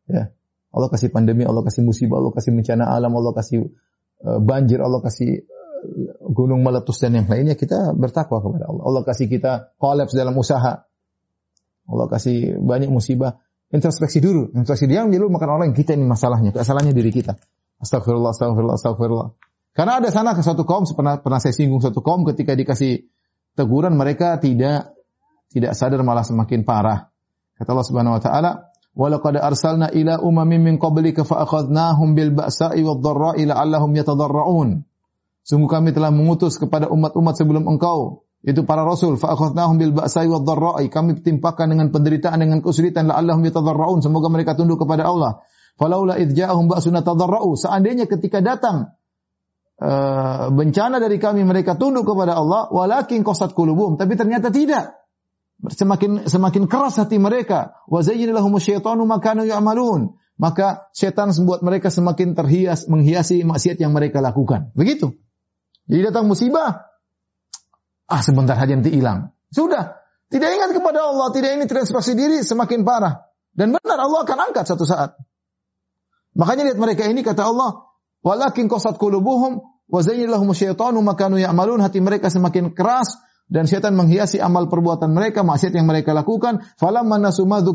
Ya. 0.07 0.31
Allah 0.71 0.87
kasih 0.87 1.11
pandemi, 1.11 1.43
Allah 1.43 1.65
kasih 1.65 1.83
musibah, 1.83 2.23
Allah 2.23 2.31
kasih 2.31 2.55
bencana 2.55 2.87
alam, 2.87 3.11
Allah 3.11 3.33
kasih 3.35 3.67
uh, 4.23 4.39
banjir, 4.39 4.79
Allah 4.79 5.03
kasih 5.03 5.43
gunung 6.29 6.61
meletus 6.61 7.01
dan 7.01 7.17
yang 7.17 7.25
lainnya 7.25 7.57
kita 7.57 7.97
bertakwa 7.97 8.39
kepada 8.39 8.69
Allah. 8.69 8.83
Allah 8.85 9.01
kasih 9.01 9.27
kita 9.27 9.73
kolaps 9.81 10.13
dalam 10.13 10.37
usaha. 10.37 10.85
Allah 11.89 12.07
kasih 12.07 12.61
banyak 12.61 12.93
musibah. 12.93 13.41
Introspeksi 13.69 14.21
dulu. 14.21 14.53
Introspeksi 14.53 14.89
dia 14.89 15.05
dulu 15.05 15.29
makan 15.33 15.49
orang 15.49 15.69
kita 15.73 15.97
ini 15.97 16.05
masalahnya. 16.05 16.53
Kesalahannya 16.53 16.93
diri 16.93 17.09
kita. 17.09 17.37
Astagfirullah, 17.81 18.33
astagfirullah, 18.33 18.77
astagfirullah. 18.77 19.29
Karena 19.73 20.01
ada 20.01 20.09
sana 20.09 20.33
ke 20.33 20.41
suatu 20.41 20.65
kaum, 20.65 20.85
pernah, 20.85 21.21
pernah 21.21 21.39
saya 21.39 21.53
singgung 21.53 21.79
suatu 21.79 22.01
kaum 22.01 22.25
ketika 22.27 22.57
dikasih 22.57 23.07
teguran 23.53 23.95
mereka 23.95 24.37
tidak 24.41 24.93
tidak 25.49 25.73
sadar 25.73 26.01
malah 26.05 26.25
semakin 26.25 26.61
parah. 26.65 27.09
Kata 27.57 27.69
Allah 27.73 27.87
Subhanahu 27.87 28.17
wa 28.17 28.21
taala, 28.21 28.51
"Walaqad 28.93 29.39
arsalna 29.39 29.89
ila 29.93 30.21
umamin 30.21 30.61
min 30.65 30.75
qablika 30.77 31.25
fa 31.25 31.45
bil 32.13 32.31
ba'sa'i 32.35 32.81
wad 32.85 32.99
dharra'i 33.01 33.43
la'allahum 33.49 33.91
yatadarra'un." 33.95 34.88
Sungguh 35.49 35.65
kami 35.65 35.89
telah 35.97 36.13
mengutus 36.13 36.61
kepada 36.61 36.93
umat-umat 36.93 37.33
sebelum 37.33 37.65
engkau. 37.65 38.21
Itu 38.45 38.69
para 38.69 38.85
rasul. 38.85 39.17
Fa 39.17 39.33
akhadnahum 39.33 39.81
bil 39.81 39.97
ba'sai 39.97 40.29
wad 40.29 40.45
dharra'i. 40.45 40.93
Kami 40.93 41.25
timpakan 41.25 41.73
dengan 41.73 41.89
penderitaan 41.89 42.37
dengan 42.37 42.61
kesulitan. 42.61 43.09
La'allahum 43.09 43.41
yatadarraun 43.49 44.05
semoga 44.05 44.29
mereka 44.29 44.53
tunduk 44.53 44.77
kepada 44.77 45.09
Allah. 45.09 45.41
Falaula 45.73 46.21
id 46.21 46.37
ja'ahum 46.37 46.69
ba'suna 46.69 47.01
tadarra'u 47.01 47.57
seandainya 47.57 48.05
ketika 48.05 48.45
datang 48.45 48.93
uh, 49.81 50.53
bencana 50.53 51.01
dari 51.01 51.17
kami 51.17 51.41
mereka 51.41 51.73
tunduk 51.73 52.05
kepada 52.05 52.37
Allah. 52.37 52.69
Walakin 52.69 53.25
qasat 53.25 53.57
qulubuhum. 53.57 53.97
Tapi 53.97 54.13
ternyata 54.13 54.53
tidak. 54.53 55.01
Semakin 55.65 56.29
semakin 56.29 56.69
keras 56.69 57.01
hati 57.01 57.17
mereka. 57.17 57.73
Wa 57.89 58.05
zayyana 58.05 58.37
lahum 58.37 58.53
syaitanu 58.61 59.01
ma 59.09 59.17
kanu 59.17 59.49
ya'malun 59.49 60.13
maka 60.37 60.93
setan 60.93 61.33
membuat 61.33 61.65
mereka 61.65 61.89
semakin 61.89 62.37
terhias 62.37 62.85
menghiasi 62.85 63.41
maksiat 63.43 63.81
yang 63.81 63.97
mereka 63.97 64.21
lakukan. 64.21 64.69
Begitu 64.77 65.17
jadi 65.89 66.13
datang 66.13 66.29
musibah, 66.29 66.85
ah 68.05 68.21
sebentar 68.21 68.53
saja 68.53 68.77
nanti 68.77 68.93
hilang. 68.93 69.33
Sudah, 69.49 69.97
tidak 70.29 70.53
ingat 70.53 70.69
kepada 70.77 71.09
Allah, 71.09 71.33
tidak 71.33 71.57
ini 71.57 71.65
transpaksi 71.65 72.13
diri 72.13 72.45
semakin 72.45 72.85
parah. 72.85 73.25
Dan 73.49 73.73
benar 73.73 73.97
Allah 73.97 74.21
akan 74.21 74.53
angkat 74.53 74.69
satu 74.69 74.85
saat. 74.85 75.17
Makanya 76.37 76.69
lihat 76.69 76.77
mereka 76.77 77.09
ini 77.09 77.25
kata 77.25 77.49
Allah, 77.49 77.89
walakin 78.21 78.69
qasat 78.69 79.01
qulubuhum 79.01 79.65
wa 79.65 79.99
zayyinalahum 80.05 80.53
syaitanu 80.53 81.01
makanu 81.01 81.41
ya'malun 81.41 81.81
hati 81.81 81.97
mereka 81.97 82.29
semakin 82.29 82.77
keras 82.77 83.17
dan 83.49 83.65
syaitan 83.65 83.97
menghiasi 83.97 84.37
amal 84.37 84.69
perbuatan 84.69 85.09
mereka, 85.09 85.41
maksiat 85.41 85.73
yang 85.73 85.89
mereka 85.89 86.13
lakukan. 86.13 86.61
Falamma 86.77 87.17
nasu 87.17 87.49
ma 87.49 87.65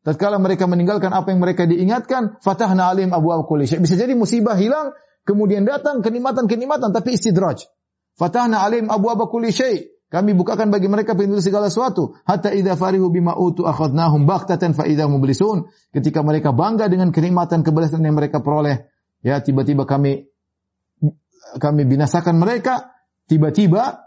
tatkala 0.00 0.40
mereka 0.40 0.64
meninggalkan 0.64 1.12
apa 1.12 1.28
yang 1.28 1.44
mereka 1.44 1.68
diingatkan, 1.68 2.40
fatahna 2.40 2.88
alim 2.88 3.12
abu 3.12 3.28
kulli 3.44 3.68
Bisa 3.68 4.00
jadi 4.00 4.16
musibah 4.16 4.56
hilang, 4.56 4.96
Kemudian 5.24 5.68
datang 5.68 6.00
kenikmatan-kenikmatan 6.00 6.90
tapi 6.90 7.16
istidraj. 7.16 7.68
Fatahna 8.16 8.64
alim 8.64 8.88
abu 8.88 9.08
abu 9.12 9.28
kulli 9.28 9.52
syai. 9.52 9.88
Kami 10.10 10.34
bukakan 10.34 10.74
bagi 10.74 10.90
mereka 10.90 11.14
pintu 11.14 11.38
segala 11.38 11.70
sesuatu. 11.70 12.18
Hatta 12.26 12.50
idza 12.50 12.74
farihu 12.74 13.14
bima 13.14 13.38
utu 13.38 13.62
akhadnahum 13.62 14.26
baghtatan 14.26 14.74
fa 14.74 14.82
idza 14.82 15.06
mublisun. 15.06 15.70
Ketika 15.94 16.26
mereka 16.26 16.50
bangga 16.50 16.90
dengan 16.90 17.14
kenikmatan 17.14 17.62
kebelasan 17.62 18.02
yang 18.02 18.18
mereka 18.18 18.42
peroleh, 18.42 18.90
ya 19.22 19.38
tiba-tiba 19.38 19.86
kami 19.86 20.26
kami 21.62 21.82
binasakan 21.86 22.42
mereka, 22.42 22.90
tiba-tiba 23.30 24.02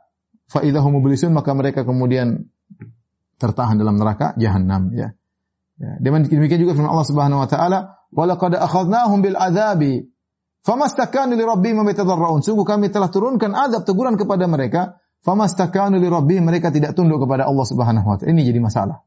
fa 0.52 0.60
idza 0.60 0.84
mublisun 0.84 1.32
maka 1.32 1.56
mereka 1.56 1.88
kemudian 1.88 2.52
tertahan 3.40 3.80
dalam 3.80 3.96
neraka 3.96 4.36
jahanam 4.36 4.92
ya. 4.92 5.16
Ya, 5.80 5.98
demikian 6.04 6.62
juga 6.62 6.78
firman 6.78 6.92
Allah 6.92 7.08
Subhanahu 7.08 7.40
wa 7.42 7.50
taala, 7.50 7.80
wa 8.12 8.24
laqad 8.28 8.60
akhadnahum 8.60 9.24
bil 9.24 9.40
adzabi 9.40 10.13
famastakanu 10.64 11.36
li 11.36 11.44
rabbihim 11.44 11.84
yatadarrun. 11.84 12.42
Sungguh 12.42 12.66
kami 12.66 12.90
telah 12.90 13.12
turunkan 13.12 13.52
azab 13.54 13.84
teguran 13.84 14.16
kepada 14.16 14.48
mereka, 14.48 15.04
famastakanu 15.22 16.00
li 16.00 16.08
rabbihim 16.08 16.48
mereka 16.48 16.72
tidak 16.72 16.96
tunduk 16.96 17.22
kepada 17.28 17.46
Allah 17.46 17.66
Subhanahu 17.68 18.08
wa 18.08 18.16
taala. 18.18 18.32
Ini 18.32 18.42
jadi 18.48 18.60
masalah. 18.64 19.04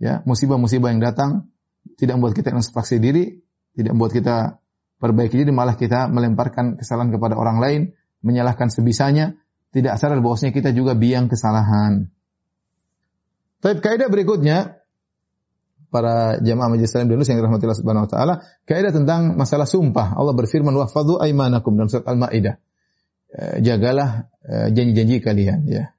Ya, 0.00 0.24
musibah-musibah 0.24 0.90
yang 0.90 1.04
datang 1.04 1.52
tidak 2.00 2.16
membuat 2.16 2.32
kita 2.32 2.56
introspeksi 2.56 2.96
diri, 2.96 3.36
tidak 3.76 3.92
membuat 3.92 4.12
kita 4.16 4.36
perbaiki 4.96 5.44
diri, 5.44 5.52
malah 5.52 5.76
kita 5.76 6.08
melemparkan 6.08 6.80
kesalahan 6.80 7.12
kepada 7.12 7.36
orang 7.36 7.60
lain, 7.60 7.80
menyalahkan 8.24 8.72
sebisanya, 8.72 9.36
tidak 9.76 10.00
sadar 10.00 10.18
bahwasanya 10.24 10.56
kita 10.56 10.72
juga 10.72 10.96
biang 10.96 11.28
kesalahan. 11.28 12.08
Tapi 13.60 13.76
kaidah 13.84 14.08
berikutnya 14.08 14.79
para 15.90 16.38
jamaah 16.38 16.70
majelis 16.70 16.94
salim 16.94 17.10
dulu 17.10 17.26
yang 17.26 17.42
dirahmati 17.42 17.66
Allah 17.66 17.80
Subhanahu 17.82 18.04
wa 18.06 18.10
taala, 18.10 18.34
kaidah 18.64 18.94
tentang 18.94 19.34
masalah 19.34 19.66
sumpah. 19.66 20.14
Allah 20.14 20.32
berfirman 20.32 20.72
wahfadzu 20.72 21.18
aimanakum 21.18 21.74
dalam 21.74 21.90
surat 21.90 22.06
Al-Maidah. 22.06 22.56
Eh, 23.30 23.56
jagalah 23.62 24.30
eh, 24.42 24.68
janji-janji 24.74 25.22
kalian 25.22 25.62
ya. 25.66 25.94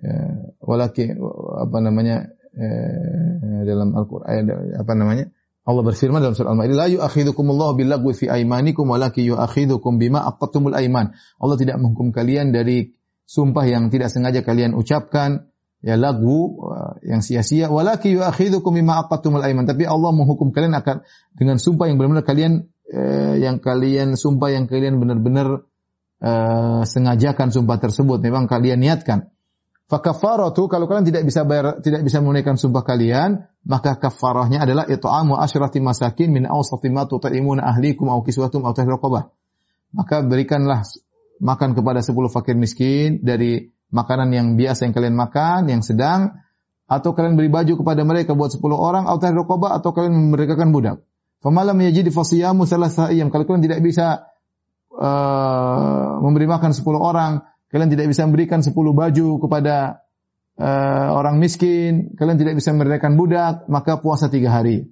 ya 0.00 0.16
walaki 0.60 1.16
apa 1.60 1.78
namanya 1.80 2.28
eh, 2.56 3.62
dalam 3.68 3.92
Al-Qur'an 3.92 4.48
apa 4.80 4.92
namanya? 4.96 5.28
Allah 5.64 5.80
berfirman 5.80 6.20
dalam 6.20 6.36
surah 6.36 6.52
Al-Maidah, 6.52 6.76
"La 6.76 6.88
yu'akhidukumullahu 6.92 7.80
billagwi 7.80 8.12
fi 8.12 8.28
aimanikum 8.28 8.84
walakin 8.84 9.32
yu'akhidukum 9.32 9.96
bima 9.96 10.20
aqattumul 10.28 10.76
aiman." 10.76 11.16
Allah 11.40 11.56
tidak 11.56 11.80
menghukum 11.80 12.12
kalian 12.12 12.52
dari 12.52 12.92
sumpah 13.24 13.64
yang 13.64 13.88
tidak 13.88 14.12
sengaja 14.12 14.44
kalian 14.44 14.76
ucapkan 14.76 15.48
ya 15.84 16.00
lagu 16.00 16.64
uh, 16.64 16.96
yang 17.04 17.20
sia-sia. 17.20 17.68
Walaki 17.68 18.16
yu'akhidukum 18.16 18.72
bima 18.72 19.04
aqattumul 19.04 19.44
aiman 19.44 19.68
tapi 19.68 19.84
Allah 19.84 20.10
menghukum 20.16 20.48
kalian 20.48 20.72
akan 20.80 21.04
dengan 21.36 21.60
sumpah 21.60 21.92
yang 21.92 22.00
benar-benar 22.00 22.24
kalian 22.24 22.52
eh, 22.88 23.36
yang 23.44 23.60
kalian 23.60 24.16
sumpah 24.16 24.48
yang 24.56 24.64
kalian 24.64 24.96
benar-benar 24.96 25.68
eh, 26.24 26.82
sengajakan 26.88 27.52
sumpah 27.52 27.76
tersebut. 27.76 28.24
Memang 28.24 28.48
kalian 28.48 28.80
niatkan. 28.80 29.28
Fakafaratu 29.84 30.64
kalau 30.72 30.88
kalian 30.88 31.04
tidak 31.04 31.28
bisa 31.28 31.44
bayar 31.44 31.84
tidak 31.84 32.00
bisa 32.08 32.24
menunaikan 32.24 32.56
sumpah 32.56 32.80
kalian 32.80 33.44
maka 33.68 34.00
kafarahnya 34.00 34.64
adalah 34.64 34.88
it'amu 34.88 35.36
asyrati 35.36 35.76
masakin 35.84 36.32
min 36.32 36.48
awsati 36.48 36.88
ma 36.88 37.04
tut'imuna 37.04 37.68
ahlikum 37.68 38.08
aw 38.08 38.24
kiswatum 38.24 38.64
aw 38.64 38.72
maka 39.92 40.24
berikanlah 40.24 40.88
makan 41.44 41.76
kepada 41.76 42.00
10 42.00 42.16
fakir 42.32 42.56
miskin 42.56 43.20
dari 43.20 43.68
makanan 43.94 44.34
yang 44.34 44.46
biasa 44.58 44.90
yang 44.90 44.94
kalian 44.94 45.14
makan, 45.14 45.70
yang 45.70 45.86
sedang, 45.86 46.42
atau 46.90 47.14
kalian 47.14 47.38
beri 47.38 47.48
baju 47.48 47.78
kepada 47.78 48.02
mereka 48.02 48.34
buat 48.34 48.50
10 48.50 48.60
orang, 48.74 49.06
atau 49.06 49.30
rokobah, 49.30 49.78
atau 49.78 49.94
kalian 49.94 50.12
memerdekakan 50.12 50.74
budak. 50.74 51.06
Famalam 51.40 51.78
yajid 51.78 52.10
fasiyamu 52.10 52.66
salasah 52.66 53.14
iyam. 53.14 53.30
Kalau 53.30 53.46
kalian 53.46 53.62
tidak 53.62 53.80
bisa 53.86 54.32
uh, 54.90 56.18
memberi 56.18 56.50
makan 56.50 56.74
10 56.74 56.82
orang, 56.98 57.46
kalian 57.70 57.90
tidak 57.94 58.10
bisa 58.10 58.26
memberikan 58.26 58.60
10 58.66 58.74
baju 58.74 59.28
kepada 59.38 60.02
uh, 60.58 61.08
orang 61.14 61.38
miskin, 61.38 62.16
kalian 62.18 62.40
tidak 62.40 62.58
bisa 62.58 62.74
memerdekakan 62.74 63.14
budak, 63.14 63.54
maka 63.70 64.02
puasa 64.02 64.26
tiga 64.26 64.50
hari. 64.50 64.90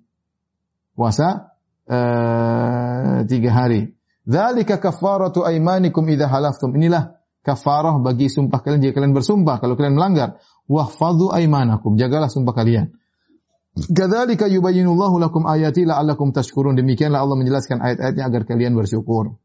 Puasa 0.92 1.56
uh, 1.88 3.24
tiga 3.26 3.50
hari. 3.50 3.96
Dzalika 4.22 4.78
kafaratu 4.78 5.42
aimanikum 5.42 6.06
idza 6.06 6.30
halaftum. 6.30 6.76
Inilah 6.78 7.21
kafarah 7.42 7.98
bagi 7.98 8.30
sumpah 8.30 8.62
kalian 8.62 8.80
jika 8.82 9.02
kalian 9.02 9.14
bersumpah 9.14 9.58
kalau 9.58 9.74
kalian 9.74 9.98
melanggar. 9.98 10.38
Wahfadhu 10.70 11.34
aimanakum, 11.34 11.98
jagalah 11.98 12.30
sumpah 12.30 12.54
kalian. 12.54 12.94
Kadzalika 13.72 14.46
yubayyinullahu 14.46 15.16
lakum 15.18 15.48
ayati 15.48 15.88
la'allakum 15.88 16.30
tashkurun. 16.30 16.78
Demikianlah 16.78 17.24
Allah 17.24 17.36
menjelaskan 17.40 17.80
ayat-ayatnya 17.80 18.24
agar 18.28 18.42
kalian 18.44 18.76
bersyukur. 18.76 19.36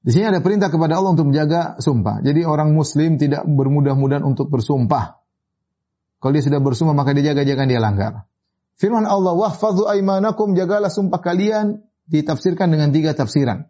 Di 0.00 0.10
sini 0.16 0.32
ada 0.32 0.40
perintah 0.40 0.72
kepada 0.72 0.96
Allah 0.96 1.12
untuk 1.12 1.28
menjaga 1.28 1.76
sumpah. 1.76 2.24
Jadi 2.24 2.42
orang 2.42 2.72
muslim 2.72 3.20
tidak 3.20 3.44
bermudah-mudahan 3.44 4.24
untuk 4.24 4.48
bersumpah. 4.48 5.20
Kalau 6.20 6.32
dia 6.36 6.44
sudah 6.44 6.60
bersumpah 6.60 6.96
maka 6.96 7.12
dia 7.16 7.32
jaga 7.32 7.44
jangan 7.44 7.68
dia 7.68 7.80
langgar. 7.80 8.12
Firman 8.80 9.04
Allah, 9.04 9.36
"Wahfadhu 9.36 9.84
aimanakum," 9.88 10.56
jagalah 10.56 10.88
sumpah 10.88 11.20
kalian 11.20 11.84
ditafsirkan 12.08 12.72
dengan 12.72 12.90
tiga 12.96 13.12
tafsiran. 13.12 13.68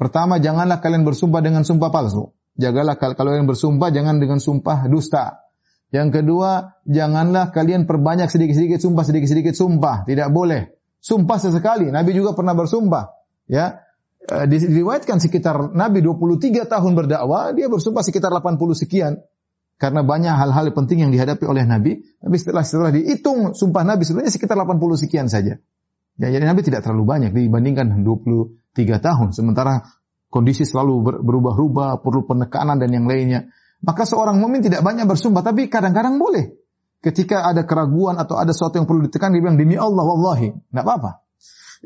Pertama, 0.00 0.40
janganlah 0.40 0.80
kalian 0.80 1.04
bersumpah 1.04 1.44
dengan 1.44 1.60
sumpah 1.60 1.92
palsu. 1.92 2.32
Jagalah 2.56 2.96
kalau 2.96 3.12
kalian 3.12 3.44
bersumpah 3.44 3.92
jangan 3.92 4.16
dengan 4.16 4.40
sumpah 4.40 4.88
dusta. 4.88 5.44
Yang 5.92 6.24
kedua, 6.24 6.80
janganlah 6.88 7.52
kalian 7.52 7.84
perbanyak 7.84 8.32
sedikit-sedikit 8.32 8.80
sumpah, 8.80 9.04
sedikit-sedikit 9.04 9.52
sumpah. 9.52 10.08
Tidak 10.08 10.32
boleh. 10.32 10.72
Sumpah 11.04 11.36
sesekali. 11.36 11.92
Nabi 11.92 12.16
juga 12.16 12.32
pernah 12.32 12.56
bersumpah. 12.56 13.12
Ya, 13.44 13.84
e, 14.24 14.48
diriwayatkan 14.48 15.20
sekitar 15.20 15.76
Nabi 15.76 16.00
23 16.00 16.64
tahun 16.64 16.92
berdakwah, 16.96 17.52
dia 17.52 17.68
bersumpah 17.68 18.00
sekitar 18.00 18.32
80 18.32 18.56
sekian. 18.72 19.20
Karena 19.76 20.00
banyak 20.00 20.32
hal-hal 20.32 20.72
penting 20.72 21.04
yang 21.04 21.12
dihadapi 21.12 21.44
oleh 21.44 21.68
Nabi. 21.68 22.00
Tapi 22.24 22.36
setelah 22.40 22.64
setelah 22.64 22.88
dihitung 22.88 23.52
sumpah 23.52 23.84
Nabi 23.84 24.08
sebenarnya 24.08 24.32
sekitar 24.32 24.56
80 24.56 24.80
sekian 24.96 25.28
saja. 25.28 25.60
Ya, 26.16 26.28
jadi 26.28 26.44
Nabi 26.48 26.64
tidak 26.64 26.88
terlalu 26.88 27.04
banyak 27.04 27.30
dibandingkan 27.36 27.92
23 28.74 29.02
tahun. 29.02 29.28
Sementara 29.34 29.82
kondisi 30.30 30.62
selalu 30.62 31.22
berubah-ubah, 31.26 32.00
perlu 32.00 32.26
penekanan 32.26 32.78
dan 32.78 32.90
yang 32.94 33.06
lainnya. 33.10 33.50
Maka 33.80 34.04
seorang 34.04 34.36
mukmin 34.38 34.60
tidak 34.60 34.84
banyak 34.84 35.08
bersumpah, 35.08 35.42
tapi 35.42 35.66
kadang-kadang 35.66 36.20
boleh. 36.20 36.52
Ketika 37.00 37.48
ada 37.48 37.64
keraguan 37.64 38.20
atau 38.20 38.36
ada 38.36 38.52
sesuatu 38.52 38.76
yang 38.76 38.84
perlu 38.84 39.08
ditekan, 39.08 39.32
dia 39.32 39.40
bilang 39.40 39.56
demi 39.56 39.74
Allah, 39.80 40.04
wallahi, 40.04 40.52
tidak 40.52 40.84
apa-apa. 40.84 41.24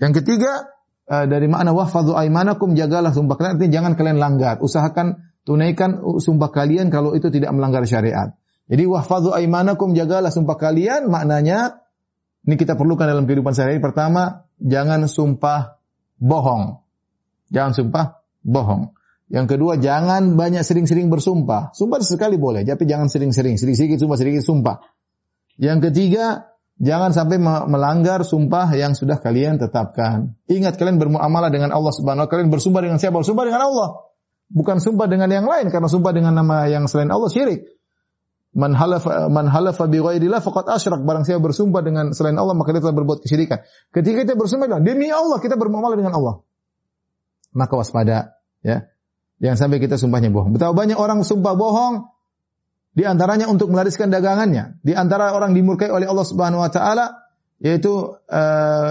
Yang 0.03 0.13
ketiga, 0.23 0.75
eh, 1.07 1.27
dari 1.31 1.47
makna 1.47 1.71
wahfadhu 1.71 2.19
aimanakum, 2.19 2.75
jagalah 2.75 3.15
sumpah 3.15 3.39
kalian, 3.39 3.53
artinya 3.57 3.73
jangan 3.79 3.93
kalian 3.95 4.19
langgar. 4.19 4.59
Usahakan 4.59 5.23
tunaikan 5.47 6.03
sumpah 6.19 6.51
kalian 6.51 6.91
kalau 6.91 7.15
itu 7.15 7.31
tidak 7.31 7.55
melanggar 7.55 7.87
syariat. 7.87 8.35
Jadi 8.67 8.91
wahfadhu 8.91 9.31
aimanakum, 9.31 9.95
jagalah 9.95 10.35
sumpah 10.35 10.59
kalian, 10.59 11.07
maknanya 11.07 11.85
ini 12.45 12.59
kita 12.59 12.75
perlukan 12.75 13.07
dalam 13.07 13.25
kehidupan 13.31 13.55
sehari-hari. 13.55 13.81
Pertama, 13.81 14.51
jangan 14.59 15.07
sumpah 15.07 15.79
bohong. 16.19 16.83
Jangan 17.51 17.73
sumpah 17.77 18.07
bohong. 18.43 18.95
Yang 19.33 19.57
kedua, 19.57 19.81
jangan 19.81 20.37
banyak 20.37 20.63
sering-sering 20.63 21.09
bersumpah. 21.09 21.73
Sumpah 21.73 21.99
sekali 22.05 22.37
boleh, 22.37 22.63
tapi 22.63 22.85
jangan 22.85 23.09
sering-sering. 23.09 23.57
Sedikit-sedikit 23.57 23.99
sumpah, 24.05 24.17
sedikit 24.21 24.43
sumpah. 24.45 24.77
Yang 25.59 25.91
ketiga, 25.91 26.55
jangan 26.79 27.11
sampai 27.11 27.41
melanggar 27.43 28.23
sumpah 28.23 28.71
yang 28.77 28.93
sudah 28.93 29.19
kalian 29.19 29.59
tetapkan. 29.59 30.39
Ingat 30.47 30.79
kalian 30.79 31.01
bermuamalah 31.01 31.51
dengan 31.51 31.75
Allah 31.75 31.91
Subhanahu 31.91 32.27
wa 32.27 32.31
Kalian 32.31 32.53
bersumpah 32.53 32.81
dengan 32.85 32.99
siapa? 33.01 33.17
Bersumpah 33.19 33.45
dengan 33.49 33.63
Allah. 33.65 33.89
Bukan 34.55 34.79
sumpah 34.79 35.09
dengan 35.09 35.27
yang 35.33 35.49
lain 35.49 35.73
karena 35.73 35.89
sumpah 35.89 36.13
dengan 36.13 36.37
nama 36.37 36.69
yang 36.69 36.85
selain 36.87 37.11
Allah 37.11 37.33
syirik. 37.33 37.74
Man 38.55 38.71
halafa 38.71 39.27
man 39.27 39.51
halafa 39.51 39.91
bi 39.91 39.99
ghairillah 39.99 40.39
faqad 40.39 40.71
asyrak. 40.71 41.03
Barang 41.03 41.27
siapa 41.27 41.43
bersumpah 41.43 41.83
dengan 41.83 42.15
selain 42.15 42.39
Allah 42.39 42.55
maka 42.55 42.71
dia 42.71 42.79
telah 42.79 42.95
berbuat 42.95 43.27
kesyirikan. 43.27 43.67
Ketika 43.91 44.23
kita 44.23 44.39
bersumpah 44.39 44.79
demi 44.79 45.11
Allah 45.11 45.43
kita 45.43 45.59
bermuamalah 45.59 45.99
dengan 45.99 46.15
Allah. 46.15 46.47
Maka 47.51 47.75
waspada 47.75 48.39
ya. 48.63 48.87
Jangan 49.43 49.59
sampai 49.59 49.83
kita 49.83 49.99
sumpahnya 49.99 50.31
bohong. 50.31 50.55
Betapa 50.55 50.71
banyak 50.71 50.95
orang 50.95 51.27
sumpah 51.27 51.59
bohong 51.59 52.07
di 52.95 53.03
antaranya 53.03 53.51
untuk 53.51 53.75
melariskan 53.75 54.15
dagangannya. 54.15 54.79
Di 54.87 54.95
antara 54.95 55.35
orang 55.35 55.51
dimurkai 55.51 55.91
oleh 55.91 56.07
Allah 56.07 56.23
Subhanahu 56.23 56.63
wa 56.63 56.71
taala 56.71 57.27
yaitu 57.59 57.91
uh, 58.15 58.91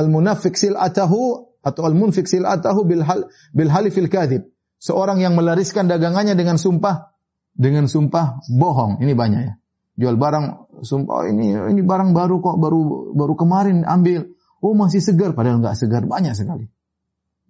al-munafiq 0.00 0.56
al 0.56 0.60
sil'atahu 0.64 1.20
atau 1.60 1.82
al-munfiq 1.84 2.24
sil'atahu 2.24 2.88
bil 2.88 3.04
hal 3.04 3.28
bil 3.52 3.68
halifil 3.68 4.08
kadhib. 4.08 4.48
Seorang 4.80 5.20
yang 5.20 5.36
melariskan 5.36 5.92
dagangannya 5.92 6.32
dengan 6.32 6.56
sumpah 6.56 7.11
dengan 7.52 7.86
sumpah 7.88 8.40
bohong. 8.48 9.00
Ini 9.00 9.12
banyak 9.12 9.40
ya. 9.40 9.54
Jual 9.92 10.16
barang 10.16 10.80
sumpah 10.82 11.14
oh, 11.22 11.24
ini 11.28 11.52
ini 11.52 11.80
barang 11.84 12.16
baru 12.16 12.40
kok 12.40 12.56
baru 12.56 13.12
baru 13.12 13.34
kemarin 13.36 13.84
ambil. 13.84 14.32
Oh 14.62 14.72
masih 14.72 15.04
segar 15.04 15.36
padahal 15.36 15.60
nggak 15.60 15.76
segar 15.76 16.06
banyak 16.08 16.32
sekali. 16.32 16.70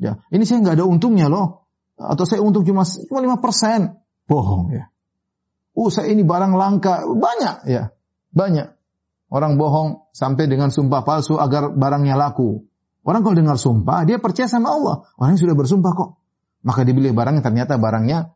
Ya, 0.03 0.19
ini 0.35 0.43
saya 0.43 0.65
nggak 0.65 0.83
ada 0.83 0.87
untungnya 0.89 1.31
loh. 1.31 1.71
Atau 1.95 2.27
saya 2.27 2.43
untung 2.43 2.67
cuma 2.67 2.83
cuma 2.83 3.21
lima 3.23 3.39
persen. 3.39 3.95
Bohong 4.27 4.75
ya. 4.75 4.91
Oh 5.79 5.89
saya 5.89 6.11
ini 6.11 6.27
barang 6.27 6.53
langka 6.57 7.07
banyak 7.07 7.71
ya. 7.71 7.95
Banyak. 8.35 8.75
Orang 9.33 9.57
bohong 9.57 10.13
sampai 10.13 10.45
dengan 10.45 10.69
sumpah 10.69 11.07
palsu 11.07 11.41
agar 11.41 11.73
barangnya 11.73 12.19
laku. 12.19 12.69
Orang 13.03 13.25
kalau 13.27 13.35
dengar 13.35 13.57
sumpah, 13.59 14.05
dia 14.07 14.21
percaya 14.23 14.47
sama 14.47 14.77
Allah. 14.77 15.09
Orang 15.19 15.35
sudah 15.41 15.57
bersumpah 15.57 15.93
kok. 15.97 16.11
Maka 16.63 16.87
dibeli 16.87 17.11
barangnya, 17.11 17.43
ternyata 17.43 17.81
barangnya 17.81 18.31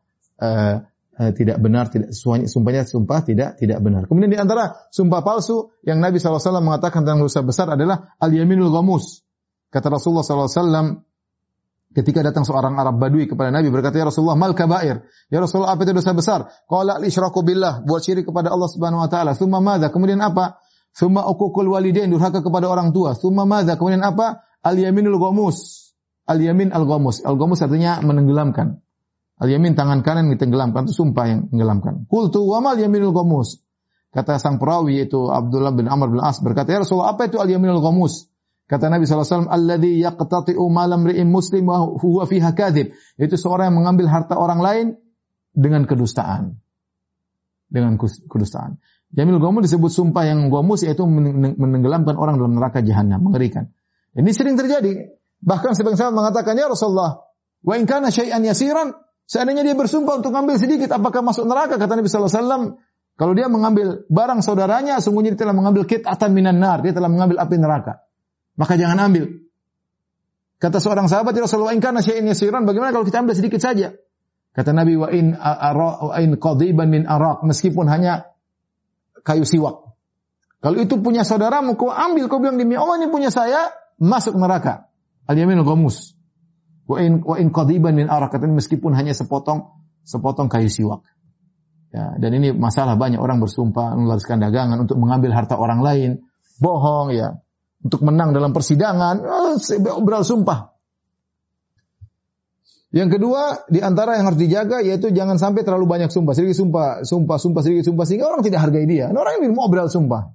eh, 1.17 1.31
tidak 1.33 1.57
benar, 1.57 1.89
tidak 1.89 2.13
sumpahnya 2.13 2.85
sumpah 2.85 3.19
tidak 3.25 3.57
tidak 3.57 3.81
benar. 3.81 4.05
Kemudian 4.05 4.31
di 4.31 4.39
antara 4.39 4.87
sumpah 4.93 5.25
palsu 5.25 5.73
yang 5.83 5.97
Nabi 5.97 6.21
SAW 6.21 6.61
mengatakan 6.61 7.03
tentang 7.03 7.25
dosa 7.25 7.41
besar 7.41 7.73
adalah 7.73 8.15
al-yaminul 8.21 8.69
ghamus. 8.69 9.25
Kata 9.67 9.91
Rasulullah 9.91 10.23
SAW 10.23 11.03
ketika 11.91 12.21
datang 12.21 12.45
seorang 12.45 12.77
Arab 12.77 13.01
Badui 13.01 13.25
kepada 13.25 13.49
Nabi 13.49 13.73
berkata, 13.73 13.97
"Ya 13.97 14.05
Rasulullah, 14.07 14.37
mal 14.37 14.53
kabair?" 14.53 15.03
Ya 15.33 15.41
Rasulullah, 15.41 15.73
apa 15.73 15.83
itu 15.83 15.91
dosa 15.97 16.13
besar? 16.13 16.39
Qala 16.69 17.01
al-isyraku 17.01 17.41
billah, 17.43 17.83
buat 17.83 18.05
syirik 18.05 18.29
kepada 18.29 18.53
Allah 18.53 18.69
Subhanahu 18.69 19.01
wa 19.03 19.09
taala. 19.09 19.33
Tsumma 19.33 19.59
madza? 19.59 19.89
Kemudian 19.89 20.21
apa? 20.23 20.61
Summa 20.97 21.29
uququl 21.29 21.69
walidain 21.69 22.09
durhaka 22.09 22.41
kepada 22.41 22.65
orang 22.65 22.89
tua. 22.89 23.13
Summa 23.13 23.45
madza? 23.45 23.77
Kemudian 23.77 24.01
apa? 24.01 24.45
Al 24.65 24.77
yaminul 24.77 25.21
ghamus. 25.21 25.93
Al 26.25 26.41
yamin 26.41 26.73
al 26.73 26.89
ghamus. 26.89 27.21
Al 27.21 27.37
ghamus 27.37 27.61
artinya 27.61 28.01
menenggelamkan. 28.01 28.81
Al 29.37 29.49
yamin 29.53 29.77
tangan 29.77 30.01
kanan 30.01 30.33
ditenggelamkan 30.33 30.89
itu 30.89 30.97
sumpah 30.97 31.25
yang 31.29 31.39
menenggelamkan. 31.49 32.09
Qultu 32.09 32.41
wa 32.41 32.61
mal 32.61 32.77
yaminul 32.77 33.13
ghamus? 33.13 33.61
Kata 34.09 34.41
sang 34.41 34.57
perawi 34.57 34.97
yaitu 34.97 35.29
Abdullah 35.29 35.69
bin 35.75 35.85
Amr 35.85 36.09
bin 36.09 36.21
As 36.23 36.41
berkata, 36.41 36.73
"Ya 36.73 36.81
Rasulullah, 36.81 37.13
apa 37.13 37.29
itu 37.29 37.37
al 37.37 37.45
yaminul 37.45 37.83
ghamus?" 37.83 38.27
Kata 38.67 38.91
Nabi 38.91 39.07
SAW, 39.07 39.47
Alladhi 39.47 40.03
yaqtati'u 40.03 40.59
malam 40.67 41.07
ri'im 41.07 41.31
muslim 41.31 41.71
wa 41.71 41.87
huwa 41.87 42.27
fiha 42.27 42.51
kadhib. 42.51 42.91
Itu 43.15 43.39
seorang 43.39 43.71
yang 43.71 43.77
mengambil 43.79 44.11
harta 44.11 44.35
orang 44.35 44.59
lain 44.59 44.85
dengan 45.55 45.87
kedustaan. 45.87 46.59
Dengan 47.71 47.95
kedustaan. 47.97 48.75
Jamil 49.07 49.39
gomus 49.39 49.71
disebut 49.71 49.87
sumpah 49.87 50.27
yang 50.27 50.51
gomus 50.51 50.83
yaitu 50.83 51.07
menenggelamkan 51.07 52.19
orang 52.19 52.35
dalam 52.35 52.59
neraka 52.59 52.83
jahanam, 52.83 53.23
mengerikan. 53.23 53.71
Ini 54.11 54.27
sering 54.35 54.59
terjadi. 54.59 55.15
Bahkan 55.39 55.71
sebagian 55.79 55.95
sahabat 55.95 56.15
mengatakan, 56.19 56.59
Ya 56.59 56.67
Rasulullah, 56.67 57.23
wa 57.63 57.73
in 57.79 57.87
kana 57.87 58.11
syai'an 58.11 58.43
yasiran, 58.43 58.99
seandainya 59.27 59.67
dia 59.67 59.75
bersumpah 59.75 60.23
untuk 60.23 60.31
mengambil 60.31 60.57
sedikit, 60.57 60.89
apakah 60.95 61.21
masuk 61.21 61.45
neraka? 61.45 61.75
Kata 61.75 61.93
Nabi 61.99 62.07
SAW, 62.07 62.79
kalau 63.17 63.33
dia 63.35 63.51
mengambil 63.51 64.07
barang 64.07 64.39
saudaranya, 64.39 65.03
sungguhnya 65.03 65.35
dia 65.35 65.45
telah 65.45 65.53
mengambil 65.53 65.83
kit'atan 65.83 66.31
minan 66.31 66.57
nar, 66.63 66.79
dia 66.81 66.95
telah 66.95 67.11
mengambil 67.11 67.43
api 67.43 67.55
neraka. 67.59 68.07
Maka 68.57 68.73
jangan 68.79 69.11
ambil. 69.11 69.45
Kata 70.57 70.81
seorang 70.81 71.05
sahabat, 71.05 71.37
Ya 71.37 71.45
Rasulullah, 71.45 71.77
in 71.77 71.83
kana 71.83 72.01
syai'an 72.01 72.25
yasiran, 72.25 72.65
bagaimana 72.65 72.89
kalau 72.89 73.05
kita 73.05 73.21
ambil 73.21 73.37
sedikit 73.37 73.61
saja? 73.61 73.93
Kata 74.57 74.73
Nabi, 74.73 74.97
wa 74.97 75.13
in, 75.13 75.37
ara, 75.37 76.01
wa 76.01 76.13
in 76.17 76.33
qadiban 76.41 76.89
min 76.89 77.05
arak, 77.05 77.45
meskipun 77.45 77.85
hanya 77.85 78.33
kayu 79.21 79.45
siwak. 79.45 79.93
Kalau 80.57 80.81
itu 80.81 80.97
punya 80.97 81.21
saudaramu, 81.21 81.77
kau 81.77 81.93
ambil, 81.93 82.25
kau 82.25 82.41
bilang 82.41 82.57
demi 82.57 82.73
Allah 82.73 82.97
ini 82.97 83.13
punya 83.13 83.29
saya, 83.29 83.69
masuk 84.01 84.33
neraka. 84.33 84.89
Al-yaminul 85.29 85.61
ghamus. 85.61 86.16
Wa 86.87 87.03
in, 87.03 87.19
wa 87.19 87.35
in 87.35 87.51
qadiban 87.51 87.93
min 87.99 88.07
meskipun 88.07 88.95
hanya 88.95 89.11
sepotong 89.11 89.75
sepotong 90.07 90.47
kayu 90.47 90.71
siwak. 90.71 91.03
Ya, 91.91 92.15
dan 92.19 92.31
ini 92.35 92.51
masalah 92.55 92.95
banyak 92.95 93.19
orang 93.19 93.39
bersumpah 93.39 93.95
melaraskan 93.95 94.43
dagangan 94.43 94.87
untuk 94.87 94.99
mengambil 94.99 95.35
harta 95.35 95.55
orang 95.55 95.83
lain, 95.83 96.23
bohong 96.59 97.15
ya 97.15 97.39
untuk 97.83 98.03
menang 98.03 98.35
dalam 98.35 98.51
persidangan, 98.51 99.23
oh, 99.23 99.55
bersumpah. 100.03 100.75
Yang 102.95 103.19
kedua, 103.19 103.67
di 103.67 103.83
antara 103.83 104.15
yang 104.15 104.31
harus 104.31 104.39
dijaga 104.39 104.79
yaitu 104.79 105.11
jangan 105.11 105.35
sampai 105.35 105.67
terlalu 105.67 105.85
banyak 105.85 106.07
sumpah. 106.07 106.31
Sedikit 106.31 106.55
sumpah, 106.55 107.03
sumpah, 107.03 107.37
sumpah, 107.37 107.61
sedikit 107.61 107.91
sumpah 107.91 108.05
sehingga 108.07 108.31
orang 108.31 108.41
tidak 108.47 108.63
hargai 108.63 108.87
dia. 108.87 109.11
Nah, 109.11 109.27
orang 109.27 109.43
yang 109.43 109.53
mau 109.53 109.67
sumpah. 109.67 110.31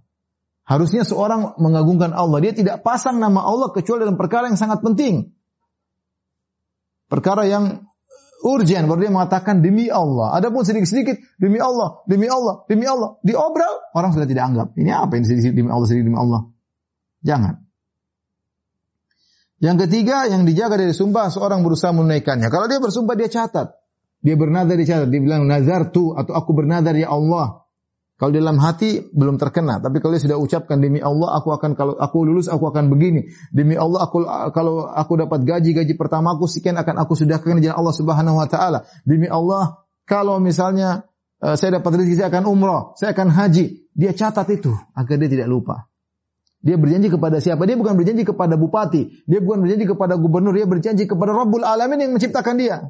Harusnya 0.62 1.03
seorang 1.03 1.59
mengagungkan 1.59 2.14
Allah. 2.14 2.38
Dia 2.38 2.53
tidak 2.55 2.86
pasang 2.86 3.18
nama 3.18 3.42
Allah 3.42 3.72
kecuali 3.74 4.07
dalam 4.07 4.20
perkara 4.20 4.46
yang 4.46 4.61
sangat 4.61 4.84
penting. 4.84 5.32
Perkara 7.13 7.45
yang 7.45 7.85
urgent 8.41 8.89
baru 8.89 9.05
dia 9.05 9.13
mengatakan 9.13 9.61
demi 9.61 9.93
Allah. 9.93 10.33
Adapun 10.33 10.65
sedikit-sedikit 10.65 11.21
demi 11.37 11.61
Allah, 11.61 12.01
demi 12.09 12.25
Allah, 12.25 12.65
demi 12.65 12.89
Allah, 12.89 13.21
diobral 13.21 13.93
orang 13.93 14.17
sudah 14.17 14.25
tidak 14.25 14.49
anggap. 14.49 14.69
Ini 14.81 14.91
apa 14.97 15.21
ini 15.21 15.29
sedikit 15.29 15.53
demi 15.53 15.69
Allah, 15.69 15.85
sedikit 15.85 16.09
demi 16.09 16.17
Allah. 16.17 16.49
Jangan. 17.21 17.55
Yang 19.63 19.77
ketiga, 19.87 20.27
yang 20.27 20.43
dijaga 20.43 20.75
dari 20.75 20.91
sumpah, 20.91 21.31
seorang 21.31 21.63
berusaha 21.63 21.95
menunaikannya. 21.95 22.51
Kalau 22.51 22.67
dia 22.67 22.83
bersumpah, 22.83 23.15
dia 23.15 23.31
catat. 23.31 23.79
Dia 24.19 24.35
bernadar, 24.35 24.75
dia 24.75 24.89
catat. 24.91 25.07
Dia 25.07 25.23
bilang, 25.23 25.47
nazar 25.47 25.95
tu, 25.95 26.19
atau 26.19 26.35
aku 26.35 26.51
bernadar 26.51 26.99
ya 26.99 27.15
Allah. 27.15 27.62
Kalau 28.23 28.39
dalam 28.39 28.55
hati 28.62 29.03
belum 29.11 29.35
terkena, 29.35 29.83
tapi 29.83 29.99
kalau 29.99 30.14
dia 30.14 30.23
sudah 30.23 30.39
ucapkan 30.39 30.79
demi 30.79 31.03
Allah 31.03 31.43
aku 31.43 31.59
akan 31.59 31.75
kalau 31.75 31.99
aku 31.99 32.23
lulus 32.23 32.47
aku 32.47 32.70
akan 32.70 32.87
begini. 32.87 33.27
Demi 33.51 33.75
Allah 33.75 34.07
aku 34.07 34.23
kalau 34.55 34.87
aku 34.87 35.27
dapat 35.27 35.43
gaji 35.43 35.75
gaji 35.75 35.99
pertama 35.99 36.39
aku 36.39 36.47
sekian 36.47 36.79
akan 36.79 37.03
aku 37.03 37.18
sudahkan 37.18 37.59
di 37.59 37.66
jalan 37.66 37.83
Allah 37.83 37.91
Subhanahu 37.99 38.39
wa 38.39 38.47
taala. 38.47 38.87
Demi 39.03 39.27
Allah 39.27 39.83
kalau 40.07 40.39
misalnya 40.39 41.03
uh, 41.43 41.59
saya 41.59 41.83
dapat 41.83 41.99
rezeki 41.99 42.23
saya 42.23 42.31
akan 42.31 42.47
umrah, 42.47 42.95
saya 42.95 43.11
akan 43.11 43.27
haji. 43.27 43.91
Dia 43.91 44.14
catat 44.14 44.47
itu 44.55 44.70
agar 44.70 45.18
dia 45.18 45.27
tidak 45.27 45.51
lupa. 45.51 45.91
Dia 46.62 46.79
berjanji 46.79 47.11
kepada 47.11 47.43
siapa? 47.43 47.66
Dia 47.66 47.75
bukan 47.75 47.99
berjanji 47.99 48.23
kepada 48.23 48.55
bupati. 48.55 49.27
Dia 49.27 49.43
bukan 49.43 49.66
berjanji 49.66 49.91
kepada 49.91 50.14
gubernur. 50.14 50.55
Dia 50.55 50.70
berjanji 50.70 51.11
kepada 51.11 51.35
Rabbul 51.35 51.66
Alamin 51.66 51.99
yang 51.99 52.14
menciptakan 52.14 52.55
dia. 52.55 52.87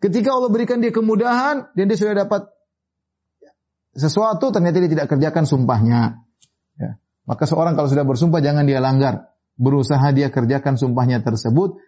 Ketika 0.00 0.32
Allah 0.32 0.48
berikan 0.48 0.80
dia 0.80 0.88
kemudahan 0.88 1.68
dan 1.76 1.84
dia 1.84 2.00
sudah 2.00 2.24
dapat 2.24 2.48
sesuatu, 3.98 4.54
ternyata 4.54 4.78
dia 4.78 4.90
tidak 4.90 5.06
kerjakan 5.10 5.44
sumpahnya. 5.44 6.22
Ya. 6.78 6.96
Maka 7.26 7.44
seorang 7.44 7.74
kalau 7.74 7.90
sudah 7.90 8.06
bersumpah 8.06 8.40
jangan 8.40 8.64
dia 8.64 8.78
langgar. 8.78 9.34
Berusaha 9.58 10.14
dia 10.14 10.30
kerjakan 10.30 10.78
sumpahnya 10.78 11.20
tersebut. 11.20 11.82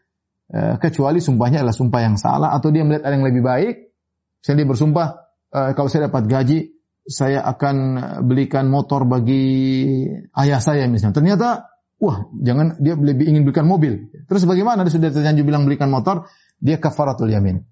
Eh, 0.51 0.75
kecuali 0.83 1.23
sumpahnya 1.23 1.63
adalah 1.63 1.77
sumpah 1.77 2.01
yang 2.03 2.19
salah. 2.19 2.51
Atau 2.53 2.75
dia 2.75 2.83
melihat 2.83 3.07
ada 3.07 3.15
yang 3.15 3.25
lebih 3.25 3.47
baik. 3.47 3.75
Misalnya 4.43 4.59
dia 4.59 4.69
bersumpah, 4.69 5.07
eh, 5.55 5.71
kalau 5.79 5.89
saya 5.89 6.11
dapat 6.11 6.27
gaji, 6.27 6.59
saya 7.07 7.41
akan 7.47 7.77
belikan 8.27 8.69
motor 8.69 9.07
bagi 9.09 9.43
ayah 10.37 10.61
saya 10.61 10.85
misalnya. 10.91 11.17
Ternyata, 11.17 11.49
wah, 12.03 12.29
jangan 12.37 12.77
dia 12.83 12.99
lebih 12.99 13.25
ingin 13.31 13.47
belikan 13.47 13.65
mobil. 13.65 14.11
Terus 14.27 14.45
bagaimana? 14.45 14.85
Dia 14.85 14.93
sudah 14.99 15.11
terjanji 15.15 15.47
bilang 15.47 15.65
belikan 15.65 15.89
motor, 15.89 16.29
dia 16.61 16.77
kafaratul 16.77 17.31
yamin. 17.33 17.65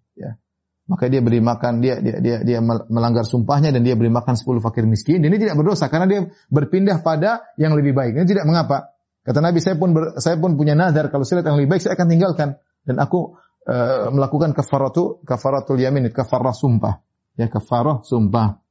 Maka 0.88 1.04
dia 1.12 1.20
beri 1.20 1.44
makan, 1.44 1.84
dia 1.84 2.00
dia 2.00 2.16
dia 2.16 2.36
dia 2.40 2.58
melanggar 2.64 3.28
sumpahnya 3.28 3.68
dan 3.76 3.84
dia 3.84 3.92
beri 3.92 4.08
makan 4.08 4.40
10 4.40 4.64
fakir 4.64 4.88
miskin. 4.88 5.20
Dan 5.20 5.36
ini 5.36 5.44
tidak 5.44 5.60
berdosa 5.60 5.92
karena 5.92 6.08
dia 6.08 6.20
berpindah 6.48 7.04
pada 7.04 7.44
yang 7.60 7.76
lebih 7.76 7.92
baik. 7.92 8.16
Ini 8.16 8.24
tidak 8.24 8.48
mengapa. 8.48 8.96
Kata 9.20 9.44
Nabi, 9.44 9.60
saya 9.60 9.76
pun 9.76 9.92
ber, 9.92 10.16
saya 10.16 10.40
pun 10.40 10.56
punya 10.56 10.72
nazar 10.72 11.12
kalau 11.12 11.28
saya 11.28 11.44
lihat 11.44 11.52
yang 11.52 11.58
lebih 11.60 11.76
baik 11.76 11.82
saya 11.84 11.92
akan 11.92 12.08
tinggalkan 12.08 12.48
dan 12.88 12.96
aku 12.96 13.36
uh, 13.68 14.08
melakukan 14.08 14.56
kafaratul 14.56 15.20
kafaratul 15.28 15.76
yamin, 15.76 16.08
kafarah 16.08 16.56
sumpah. 16.56 17.04
Ya, 17.36 17.52
kafarah 17.52 18.00
sumpah. 18.00 18.64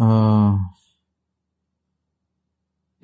Uh, 0.00 0.56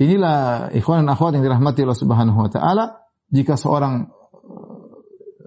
inilah 0.01 0.73
ikhwan 0.73 1.05
dan 1.05 1.13
akhwat 1.13 1.37
yang 1.37 1.45
dirahmati 1.45 1.85
Allah 1.85 2.01
Subhanahu 2.01 2.41
wa 2.41 2.49
taala, 2.49 3.05
jika 3.29 3.61
seorang 3.61 4.09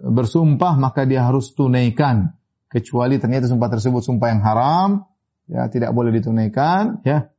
bersumpah 0.05 0.77
maka 0.77 1.09
dia 1.09 1.25
harus 1.25 1.53
tunaikan 1.57 2.37
kecuali 2.69 3.17
ternyata 3.17 3.47
sumpah 3.47 3.69
tersebut 3.71 4.03
sumpah 4.03 4.27
yang 4.35 4.41
haram, 4.43 4.89
ya 5.47 5.71
tidak 5.71 5.95
boleh 5.95 6.11
ditunaikan, 6.11 7.01
ya. 7.07 7.31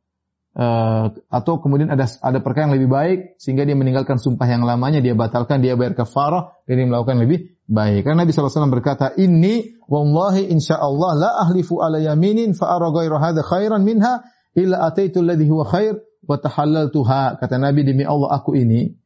Uh, 0.57 1.12
atau 1.29 1.61
kemudian 1.61 1.93
ada 1.93 2.09
ada 2.25 2.41
perkara 2.41 2.64
yang 2.64 2.81
lebih 2.81 2.89
baik 2.89 3.19
sehingga 3.37 3.69
dia 3.69 3.77
meninggalkan 3.77 4.17
sumpah 4.17 4.49
yang 4.49 4.64
lamanya 4.64 5.05
dia 5.05 5.12
batalkan 5.12 5.61
dia 5.61 5.77
bayar 5.77 5.93
kafarah 5.93 6.57
dan 6.64 6.81
dia 6.81 6.89
melakukan 6.89 7.21
lebih 7.21 7.61
baik. 7.69 8.09
Karena 8.09 8.25
Nabi 8.25 8.33
SAW 8.33 8.73
berkata, 8.73 9.12
Inni 9.21 9.77
wallahi 9.85 10.49
Allah 10.81 11.12
la 11.12 11.31
ahlifu 11.45 11.85
ala 11.85 12.01
yaminin 12.01 12.57
fa 12.57 12.73
ara 12.73 12.89
hadha 13.21 13.45
khairan 13.45 13.85
minha 13.85 14.25
illa 14.57 14.89
ataitu 14.89 15.21
alladhi 15.21 15.45
huwa 15.45 15.69
khair 15.69 16.01
wa 16.25 16.41
tahallaltuha. 16.41 17.37
Kata 17.37 17.61
Nabi 17.61 17.85
demi 17.85 18.09
Allah 18.09 18.41
aku 18.41 18.57
ini 18.57 18.97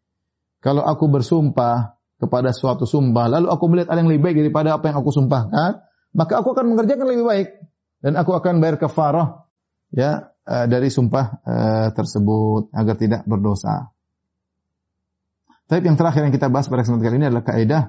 kalau 0.62 0.86
aku 0.86 1.10
bersumpah 1.10 1.98
kepada 2.20 2.52
suatu 2.52 2.84
sumpah 2.84 3.26
lalu 3.32 3.48
aku 3.48 3.64
melihat 3.72 3.96
ada 3.96 4.04
yang 4.04 4.12
lebih 4.12 4.22
baik 4.28 4.36
daripada 4.44 4.76
apa 4.76 4.92
yang 4.92 5.00
aku 5.00 5.10
sumpahkan, 5.10 5.80
maka 6.12 6.32
aku 6.36 6.52
akan 6.52 6.76
mengerjakan 6.76 7.06
lebih 7.08 7.24
baik 7.24 7.48
dan 8.04 8.12
aku 8.20 8.36
akan 8.36 8.60
bayar 8.60 8.76
kafarah 8.76 9.48
ya 9.90 10.30
eh, 10.44 10.66
dari 10.68 10.92
sumpah 10.92 11.26
uh, 11.42 11.88
tersebut 11.96 12.70
agar 12.76 12.94
tidak 13.00 13.24
berdosa. 13.24 13.90
Tapi 15.70 15.86
yang 15.86 15.96
terakhir 15.96 16.26
yang 16.26 16.34
kita 16.34 16.50
bahas 16.50 16.66
pada 16.66 16.82
kesempatan 16.82 17.06
kali 17.06 17.16
ini 17.22 17.26
adalah 17.30 17.46
kaidah 17.46 17.82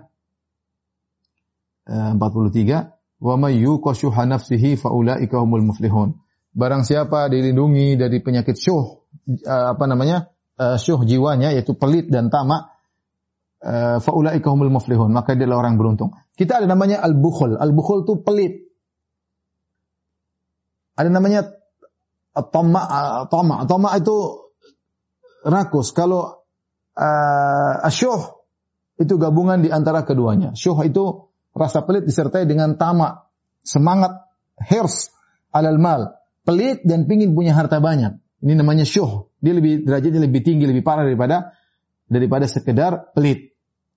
43 1.90 3.26
wa 3.26 3.36
may 3.38 3.58
yuqashuha 3.62 4.26
nafsihi 4.30 4.78
faulaika 4.78 5.42
humul 5.42 5.66
muflihun. 5.66 6.18
Barang 6.52 6.84
siapa 6.84 7.32
dilindungi 7.32 7.96
dari 7.96 8.20
penyakit 8.20 8.56
syuh 8.60 9.08
eh, 9.28 9.68
apa 9.74 9.86
namanya? 9.88 10.30
Eh, 10.60 10.78
syuh 10.78 11.02
jiwanya 11.02 11.56
yaitu 11.56 11.74
pelit 11.74 12.12
dan 12.12 12.30
tamak 12.30 12.70
eh, 12.70 12.71
faulaika 14.02 14.50
humul 14.50 14.74
muflihun, 14.74 15.14
maka 15.14 15.38
dia 15.38 15.46
adalah 15.46 15.68
orang 15.68 15.78
beruntung. 15.78 16.18
Kita 16.34 16.58
ada 16.62 16.68
namanya 16.68 17.00
al-bukhul. 17.06 17.62
Al-bukhul 17.62 18.04
itu 18.10 18.14
pelit. 18.26 18.54
Ada 20.98 21.10
namanya 21.14 21.46
tama 22.34 22.82
tama 23.30 23.56
tama 23.70 23.90
itu 23.98 24.18
rakus. 25.46 25.94
Kalau 25.94 26.46
uh, 26.98 27.74
asyuh 27.86 28.22
itu 28.98 29.14
gabungan 29.18 29.62
di 29.62 29.70
antara 29.70 30.06
keduanya. 30.06 30.54
Syuh 30.58 30.78
itu 30.86 31.32
Rasa 31.52 31.84
pelit 31.84 32.08
disertai 32.08 32.48
dengan 32.48 32.80
tamak, 32.80 33.28
semangat, 33.64 34.24
hirs, 34.56 35.12
alal 35.52 35.76
mal. 35.76 36.16
Pelit 36.48 36.82
dan 36.88 37.06
pingin 37.06 37.36
punya 37.36 37.54
harta 37.54 37.84
banyak. 37.84 38.18
Ini 38.42 38.54
namanya 38.58 38.88
syuh. 38.88 39.30
Dia 39.44 39.54
lebih 39.54 39.86
derajatnya 39.86 40.26
lebih 40.26 40.42
tinggi, 40.42 40.66
lebih 40.66 40.82
parah 40.82 41.06
daripada 41.06 41.54
daripada 42.08 42.48
sekedar 42.48 43.12
pelit. 43.14 43.51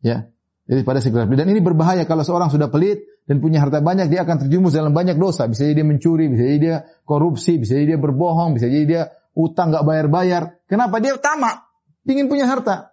Ya. 0.04 0.28
Daripada 0.64 1.00
sekedar 1.00 1.28
pelit. 1.28 1.44
Dan 1.44 1.48
ini 1.52 1.60
berbahaya 1.64 2.04
kalau 2.04 2.24
seorang 2.24 2.52
sudah 2.52 2.68
pelit 2.68 3.04
dan 3.24 3.40
punya 3.40 3.60
harta 3.64 3.80
banyak, 3.80 4.12
dia 4.12 4.24
akan 4.24 4.44
terjumus 4.44 4.76
dalam 4.76 4.92
banyak 4.92 5.16
dosa. 5.16 5.48
Bisa 5.48 5.64
jadi 5.64 5.80
dia 5.80 5.86
mencuri, 5.88 6.28
bisa 6.28 6.42
jadi 6.44 6.58
dia 6.60 6.76
korupsi, 7.08 7.56
bisa 7.56 7.76
jadi 7.76 7.96
dia 7.96 8.00
berbohong, 8.00 8.56
bisa 8.56 8.68
jadi 8.68 8.84
dia 8.84 9.02
utang 9.36 9.72
nggak 9.72 9.84
bayar-bayar. 9.84 10.60
Kenapa 10.68 11.00
dia 11.00 11.16
tamak? 11.20 11.68
Pingin 12.04 12.28
punya 12.28 12.48
harta. 12.48 12.92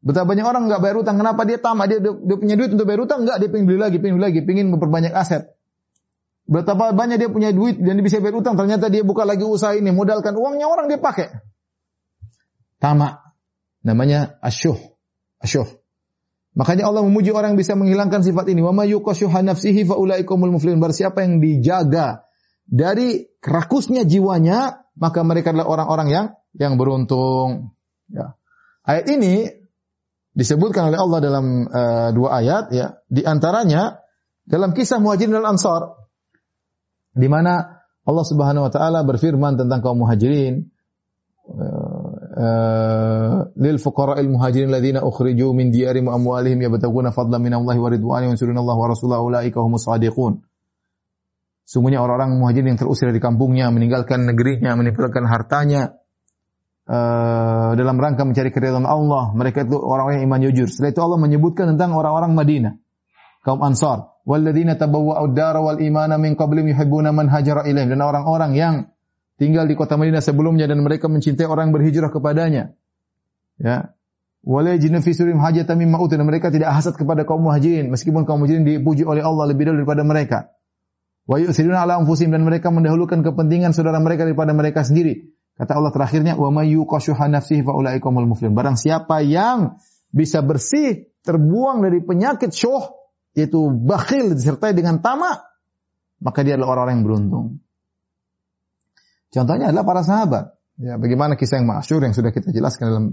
Betapa 0.00 0.32
banyak 0.32 0.44
orang 0.44 0.68
nggak 0.68 0.80
bayar 0.80 0.96
utang. 1.00 1.16
Kenapa 1.16 1.44
dia 1.48 1.58
tamak? 1.60 1.88
Dia, 1.88 1.98
dia, 2.04 2.12
dia 2.12 2.36
punya 2.36 2.54
duit 2.56 2.70
untuk 2.72 2.86
bayar 2.88 3.00
utang? 3.04 3.24
Nggak, 3.24 3.36
dia 3.40 3.48
pingin 3.48 3.66
beli 3.68 3.80
lagi, 3.80 3.96
pingin 3.96 4.14
beli 4.16 4.26
lagi, 4.28 4.40
pingin 4.44 4.66
memperbanyak 4.72 5.12
aset. 5.12 5.56
Betapa 6.46 6.94
banyak 6.94 7.16
dia 7.18 7.30
punya 7.32 7.50
duit 7.50 7.80
dan 7.80 7.98
dia 7.98 8.04
bisa 8.04 8.20
bayar 8.20 8.38
utang. 8.38 8.54
Ternyata 8.54 8.92
dia 8.92 9.02
buka 9.02 9.24
lagi 9.24 9.42
usaha 9.42 9.72
ini, 9.74 9.88
modalkan 9.90 10.36
uangnya 10.36 10.68
orang 10.68 10.86
dia 10.86 11.00
pakai. 11.00 11.32
Tamak. 12.76 13.24
Namanya 13.82 14.36
asyuh. 14.44 14.76
Asyuh. 15.42 15.85
Makanya 16.56 16.88
Allah 16.88 17.04
memuji 17.04 17.36
orang 17.36 17.52
yang 17.52 17.60
bisa 17.60 17.76
menghilangkan 17.76 18.24
sifat 18.24 18.48
ini. 18.48 18.64
Wa 18.64 18.72
may 18.72 18.88
nafsihi 18.88 19.84
fa 19.84 19.94
muflihun. 20.00 20.80
Siapa 20.88 21.20
yang 21.20 21.36
dijaga 21.44 22.24
dari 22.64 23.28
rakusnya 23.44 24.08
jiwanya, 24.08 24.88
maka 24.96 25.20
mereka 25.20 25.52
adalah 25.52 25.68
orang-orang 25.68 26.08
yang 26.08 26.26
yang 26.56 26.80
beruntung. 26.80 27.76
Ya. 28.08 28.40
Ayat 28.88 29.04
ini 29.12 29.52
disebutkan 30.32 30.88
oleh 30.88 30.96
Allah 30.96 31.18
dalam 31.20 31.46
uh, 31.68 32.08
dua 32.16 32.40
ayat 32.40 32.72
ya. 32.72 33.04
Di 33.04 33.20
antaranya 33.28 34.00
dalam 34.48 34.72
kisah 34.72 34.96
Muhajirin 34.96 35.36
dan 35.36 35.44
Ansar 35.44 36.08
di 37.12 37.28
mana 37.28 37.84
Allah 38.06 38.24
Subhanahu 38.24 38.64
wa 38.64 38.72
taala 38.72 39.04
berfirman 39.04 39.60
tentang 39.60 39.84
kaum 39.84 40.00
Muhajirin 40.00 40.72
lil 43.56 43.76
fuqara'il 43.80 44.28
muhajirin 44.28 44.68
alladziina 44.68 45.00
ukhriju 45.00 45.56
min 45.56 45.72
diyarihim 45.72 46.12
wa 46.12 46.20
amwalihim 46.20 46.60
yabtaguna 46.60 47.08
fadlan 47.08 47.40
min 47.40 47.56
Allah 47.56 47.76
wa 47.80 47.88
ridwanan 47.88 48.28
wa 48.28 48.32
yansuruna 48.36 48.60
Allah 48.60 48.76
wa 48.76 48.86
rasulahu 48.92 49.22
ulaika 49.32 49.58
humus 49.64 49.88
shadiqun. 49.88 50.44
Sungguhnya 51.66 51.98
orang-orang 51.98 52.38
muhajirin 52.38 52.76
yang 52.76 52.78
terusir 52.78 53.10
dari 53.10 53.18
kampungnya, 53.18 53.72
meninggalkan 53.74 54.22
negerinya, 54.22 54.78
meninggalkan 54.78 55.26
hartanya, 55.26 55.98
uh, 56.86 57.74
dalam 57.74 57.98
rangka 57.98 58.22
mencari 58.22 58.54
keridhaan 58.54 58.86
Allah. 58.86 59.34
Mereka 59.34 59.66
itu 59.66 59.74
orang-orang 59.74 60.22
yang 60.22 60.26
iman 60.30 60.40
jujur. 60.46 60.68
Setelah 60.70 60.94
itu 60.94 61.00
Allah 61.02 61.18
menyebutkan 61.18 61.74
tentang 61.74 61.96
orang-orang 61.98 62.38
Madinah, 62.38 62.78
kaum 63.42 63.64
Ansar. 63.66 64.14
Walladzina 64.26 64.78
tabawwa'u 64.78 65.30
ad-dara 65.30 65.58
wal 65.58 65.78
imana 65.82 66.18
min 66.18 66.38
qablihim 66.38 66.70
yuhibbuna 66.70 67.10
man 67.10 67.30
hajara 67.30 67.66
ilaihim 67.66 67.94
dan 67.94 68.02
orang-orang 68.02 68.54
yang 68.58 68.74
tinggal 69.36 69.64
di 69.68 69.76
kota 69.76 69.96
Madinah 69.96 70.20
sebelumnya 70.24 70.68
dan 70.68 70.80
mereka 70.84 71.08
mencintai 71.08 71.48
orang 71.48 71.72
berhijrah 71.72 72.12
kepadanya. 72.12 72.76
Ya. 73.56 73.96
Wala 74.46 74.78
yajiduna 74.78 75.02
fi 75.02 75.10
surim 75.10 75.42
hajatan 75.42 75.74
mimma 75.74 75.98
mereka 76.22 76.54
tidak 76.54 76.70
hasad 76.70 76.94
kepada 76.94 77.26
kaum 77.26 77.42
muhajirin 77.42 77.90
meskipun 77.90 78.22
kaum 78.22 78.46
muhajirin 78.46 78.62
dipuji 78.62 79.02
oleh 79.02 79.24
Allah 79.24 79.50
lebih 79.50 79.66
dahulu 79.66 79.82
daripada 79.82 80.06
mereka. 80.06 80.38
Wa 81.26 81.42
yusiruna 81.42 81.82
ala 81.82 81.98
anfusihim 81.98 82.30
dan 82.30 82.46
mereka 82.46 82.70
mendahulukan 82.70 83.26
kepentingan 83.26 83.74
saudara 83.74 83.98
mereka 83.98 84.22
daripada 84.22 84.54
mereka 84.54 84.86
sendiri. 84.86 85.34
Kata 85.58 85.74
Allah 85.74 85.90
terakhirnya 85.90 86.38
wa 86.38 86.54
may 86.54 86.70
yuqashuha 86.78 87.26
nafsihi 87.26 87.66
fa 87.66 87.74
ulaikumul 87.74 88.30
muflihun. 88.30 88.54
Barang 88.54 88.78
siapa 88.78 89.26
yang 89.26 89.82
bisa 90.14 90.46
bersih 90.46 91.10
terbuang 91.26 91.82
dari 91.82 91.98
penyakit 92.06 92.54
syuh 92.54 92.94
yaitu 93.34 93.68
bakhil 93.68 94.32
disertai 94.32 94.72
dengan 94.72 95.02
tamak, 95.02 95.42
maka 96.22 96.46
dia 96.46 96.54
adalah 96.54 96.78
orang-orang 96.78 96.94
yang 97.02 97.04
beruntung. 97.04 97.46
Contohnya 99.36 99.68
adalah 99.68 99.84
para 99.84 100.00
sahabat. 100.00 100.56
Ya, 100.80 100.96
bagaimana 100.96 101.36
kisah 101.36 101.60
yang 101.60 101.68
masyur 101.68 102.00
yang 102.00 102.16
sudah 102.16 102.32
kita 102.32 102.48
jelaskan 102.56 102.84
dalam 102.88 103.04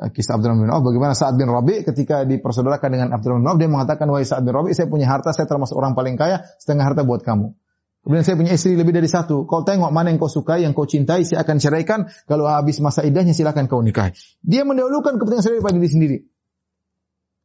uh, 0.00 0.08
kisah 0.08 0.40
Abdurrahman 0.40 0.64
bin 0.64 0.72
Auf, 0.72 0.80
bagaimana 0.80 1.12
Sa'ad 1.12 1.36
bin 1.36 1.48
Rabi 1.48 1.84
ketika 1.84 2.24
dipersaudarakan 2.24 2.88
dengan 2.88 3.08
Abdurrahman 3.12 3.44
bin 3.44 3.50
Auf, 3.52 3.58
dia 3.60 3.68
mengatakan, 3.68 4.08
wahai 4.08 4.24
Sa'ad 4.24 4.48
bin 4.48 4.56
Rabi, 4.56 4.72
saya 4.72 4.88
punya 4.88 5.04
harta, 5.04 5.36
saya 5.36 5.44
termasuk 5.44 5.76
orang 5.76 5.92
paling 5.92 6.16
kaya, 6.16 6.40
setengah 6.56 6.88
harta 6.88 7.04
buat 7.04 7.20
kamu. 7.20 7.52
Kemudian 8.08 8.24
saya 8.24 8.36
punya 8.40 8.52
istri 8.56 8.72
lebih 8.72 8.96
dari 8.96 9.10
satu. 9.10 9.44
Kau 9.44 9.68
tengok 9.68 9.92
mana 9.92 10.08
yang 10.08 10.16
kau 10.16 10.32
sukai, 10.32 10.64
yang 10.64 10.72
kau 10.72 10.88
cintai, 10.88 11.28
saya 11.28 11.44
akan 11.44 11.60
ceraikan. 11.60 12.08
Kalau 12.24 12.48
habis 12.48 12.80
masa 12.80 13.04
idahnya 13.04 13.36
silakan 13.36 13.68
kau 13.68 13.84
nikahi. 13.84 14.16
Dia 14.40 14.64
mendahulukan 14.64 15.20
kepentingan 15.20 15.44
sendiri 15.44 15.60
pada 15.60 15.76
diri 15.76 15.90
sendiri. 15.92 16.18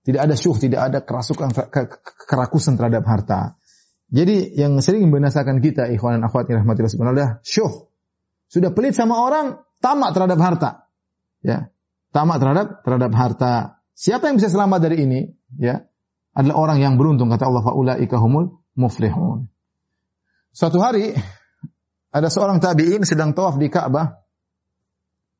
Tidak 0.08 0.22
ada 0.24 0.36
syuh, 0.40 0.56
tidak 0.56 0.80
ada 0.88 1.00
kerasukan, 1.04 1.52
kerakusan 2.28 2.80
terhadap 2.80 3.04
harta. 3.04 3.60
Jadi 4.08 4.56
yang 4.56 4.80
sering 4.80 5.04
membinasakan 5.10 5.60
kita, 5.60 5.92
ikhwan 5.92 6.22
dan 6.22 6.32
akhwat 6.32 6.48
yang 6.48 6.64
rahmatillah 6.64 6.92
subhanahu 6.92 7.16
adalah 7.18 7.32
syuh. 7.44 7.92
Sudah 8.54 8.70
pelit 8.70 8.94
sama 8.94 9.18
orang, 9.18 9.66
tamak 9.82 10.14
terhadap 10.14 10.38
harta. 10.38 10.70
Ya, 11.42 11.74
tamak 12.14 12.38
terhadap 12.38 12.86
terhadap 12.86 13.12
harta. 13.18 13.54
Siapa 13.98 14.30
yang 14.30 14.38
bisa 14.38 14.54
selamat 14.54 14.80
dari 14.86 15.10
ini? 15.10 15.34
Ya, 15.58 15.90
adalah 16.38 16.62
orang 16.62 16.78
yang 16.86 16.94
beruntung 17.02 17.34
kata 17.34 17.50
Allah 17.50 17.66
faulaika 17.66 18.22
humul 18.22 18.62
muflihun. 18.78 19.50
Suatu 20.54 20.78
hari 20.78 21.18
ada 22.14 22.30
seorang 22.30 22.62
tabi'in 22.62 23.02
sedang 23.10 23.34
tawaf 23.34 23.58
di 23.58 23.74
Ka'bah. 23.74 24.22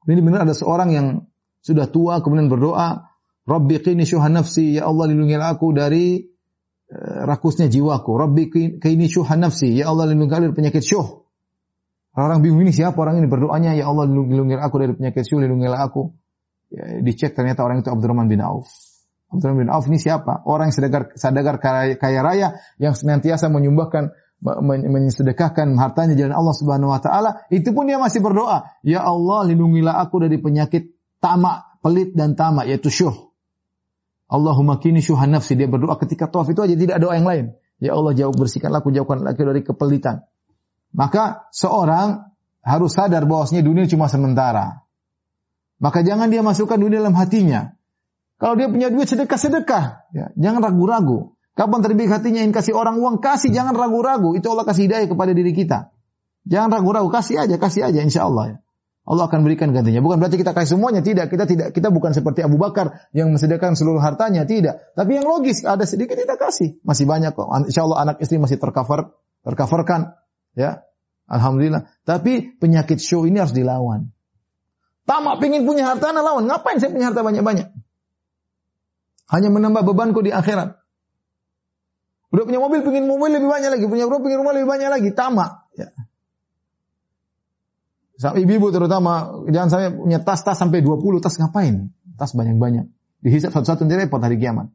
Ini 0.10 0.22
benar 0.26 0.50
ada 0.50 0.58
seorang 0.58 0.90
yang 0.90 1.30
sudah 1.62 1.86
tua 1.86 2.18
kemudian 2.26 2.50
berdoa, 2.50 3.14
Rabbi 3.46 3.78
qini 3.78 4.10
syuha 4.10 4.28
nafsi, 4.34 4.82
ya 4.82 4.90
Allah 4.90 5.14
lindungilah 5.14 5.54
aku 5.54 5.70
dari 5.70 6.18
uh, 6.90 7.30
rakusnya 7.30 7.70
jiwaku. 7.70 8.12
Rabbi 8.18 8.44
qini 8.82 9.06
syuha 9.06 9.38
nafsi, 9.38 9.78
ya 9.78 9.94
Allah 9.94 10.10
lindungilah 10.10 10.50
dari 10.50 10.56
penyakit 10.58 10.82
syuh. 10.82 11.23
Orang, 12.14 12.46
bingung 12.46 12.62
ini 12.62 12.70
siapa 12.70 12.94
orang 13.02 13.18
ini 13.22 13.28
berdoanya, 13.30 13.74
ya 13.74 13.90
Allah 13.90 14.06
lindungilah 14.06 14.62
aku 14.62 14.78
dari 14.78 14.94
penyakit 14.94 15.26
syuh, 15.26 15.42
lindungilah 15.42 15.82
aku. 15.82 16.14
Ya, 16.70 17.02
dicek 17.02 17.34
ternyata 17.34 17.66
orang 17.66 17.82
itu 17.82 17.90
Abdurrahman 17.90 18.30
bin 18.30 18.42
Auf. 18.42 18.70
Abdurrahman 19.34 19.66
bin 19.66 19.70
Auf 19.74 19.90
ini 19.90 19.98
siapa? 19.98 20.46
Orang 20.46 20.70
yang 20.70 20.76
sadagar, 20.78 21.10
sadagar 21.18 21.58
kaya, 21.58 22.22
raya 22.22 22.62
yang 22.78 22.94
senantiasa 22.94 23.50
menyumbahkan 23.50 24.14
mensedekahkan 24.44 25.72
hartanya 25.80 26.20
jalan 26.20 26.36
Allah 26.36 26.52
Subhanahu 26.52 26.92
wa 26.92 27.00
taala, 27.00 27.48
itu 27.48 27.72
pun 27.72 27.88
dia 27.88 27.96
masih 27.96 28.20
berdoa, 28.20 28.68
"Ya 28.84 29.00
Allah, 29.00 29.48
lindungilah 29.48 29.96
aku 30.04 30.28
dari 30.28 30.36
penyakit 30.36 30.92
tamak, 31.24 31.80
pelit 31.80 32.12
dan 32.12 32.36
tamak 32.36 32.68
yaitu 32.68 32.92
syuh." 32.92 33.34
Allahumma 34.28 34.82
kini 34.82 35.00
syuhan 35.00 35.32
nafsi. 35.32 35.54
Dia 35.54 35.70
berdoa 35.70 35.96
ketika 36.02 36.26
tawaf 36.28 36.50
itu 36.50 36.60
aja 36.66 36.74
tidak 36.74 36.98
doa 36.98 37.14
yang 37.14 37.28
lain. 37.30 37.46
Ya 37.78 37.94
Allah 37.94 38.18
jauh 38.18 38.34
bersihkanlah 38.34 38.82
aku 38.82 38.90
jauhkan 38.90 39.22
lagi 39.22 39.46
dari 39.46 39.62
kepelitan. 39.62 40.26
Maka 40.94 41.50
seorang 41.50 42.34
harus 42.64 42.96
sadar 42.96 43.26
bahwasanya 43.26 43.66
dunia 43.66 43.90
cuma 43.90 44.08
sementara. 44.08 44.86
Maka 45.84 46.00
jangan 46.06 46.32
dia 46.32 46.40
masukkan 46.40 46.80
dunia 46.80 47.04
dalam 47.04 47.18
hatinya. 47.18 47.76
Kalau 48.40 48.56
dia 48.56 48.72
punya 48.72 48.88
duit 48.88 49.10
sedekah-sedekah, 49.10 49.84
ya, 50.16 50.26
jangan 50.40 50.64
ragu-ragu. 50.64 51.36
Kapan 51.54 51.80
terbit 51.86 52.10
hatinya 52.10 52.42
ingin 52.42 52.56
kasih 52.56 52.74
orang 52.74 52.98
uang, 52.98 53.22
kasih, 53.22 53.54
jangan 53.54 53.78
ragu-ragu. 53.78 54.34
Itu 54.34 54.52
Allah 54.56 54.66
kasih 54.66 54.90
hidayah 54.90 55.08
kepada 55.12 55.32
diri 55.38 55.54
kita. 55.54 55.94
Jangan 56.50 56.82
ragu-ragu, 56.82 57.08
kasih 57.14 57.46
aja, 57.46 57.56
kasih 57.62 57.88
aja 57.88 58.00
insya 58.02 58.26
Allah 58.26 58.46
ya. 58.48 58.58
Allah 59.04 59.28
akan 59.28 59.44
berikan 59.44 59.76
gantinya. 59.76 60.00
Bukan 60.00 60.16
berarti 60.16 60.40
kita 60.40 60.56
kasih 60.56 60.80
semuanya, 60.80 61.04
tidak. 61.04 61.28
Kita 61.28 61.44
tidak 61.44 61.76
kita 61.76 61.92
bukan 61.92 62.16
seperti 62.16 62.40
Abu 62.40 62.56
Bakar 62.56 63.12
yang 63.12 63.36
mensediakan 63.36 63.76
seluruh 63.76 64.00
hartanya, 64.00 64.48
tidak. 64.48 64.80
Tapi 64.96 65.20
yang 65.20 65.28
logis, 65.28 65.68
ada 65.68 65.84
sedikit 65.84 66.16
kita 66.16 66.40
kasih. 66.40 66.80
Masih 66.88 67.04
banyak 67.04 67.36
kok. 67.36 67.48
Insya 67.68 67.84
Allah 67.84 68.00
anak 68.08 68.24
istri 68.24 68.40
masih 68.40 68.56
tercover, 68.56 69.12
tercoverkan. 69.44 70.16
Ya, 70.54 70.86
Alhamdulillah. 71.28 71.90
Tapi 72.06 72.58
penyakit 72.60 73.02
show 73.02 73.26
ini 73.26 73.42
harus 73.42 73.56
dilawan. 73.56 74.14
Tamak 75.04 75.44
pingin 75.44 75.68
punya 75.68 75.90
harta, 75.90 76.16
nah 76.16 76.24
lawan. 76.24 76.48
Ngapain 76.48 76.80
saya 76.80 76.94
punya 76.94 77.12
harta 77.12 77.26
banyak-banyak? 77.26 77.68
Hanya 79.34 79.50
menambah 79.52 79.84
bebanku 79.84 80.24
di 80.24 80.32
akhirat. 80.32 80.80
Udah 82.34 82.44
punya 82.50 82.60
mobil, 82.64 82.82
pingin 82.82 83.06
mobil 83.06 83.36
lebih 83.36 83.50
banyak 83.52 83.70
lagi. 83.78 83.86
Punya 83.86 84.08
rumah, 84.08 84.22
pingin 84.24 84.40
rumah 84.42 84.54
lebih 84.56 84.70
banyak 84.70 84.90
lagi. 84.90 85.10
Tamak. 85.12 85.70
Ya. 85.76 85.90
Ibu-ibu 88.24 88.72
terutama, 88.72 89.44
jangan 89.52 89.70
sampai 89.70 89.90
punya 89.92 90.20
tas-tas 90.24 90.56
sampai 90.56 90.80
20 90.80 91.20
tas 91.20 91.36
ngapain? 91.36 91.92
Tas 92.16 92.32
banyak-banyak. 92.32 92.88
Dihisap 93.26 93.52
satu-satu 93.52 93.84
nanti 93.84 93.96
repot 94.00 94.22
hari 94.24 94.40
kiamat. 94.40 94.72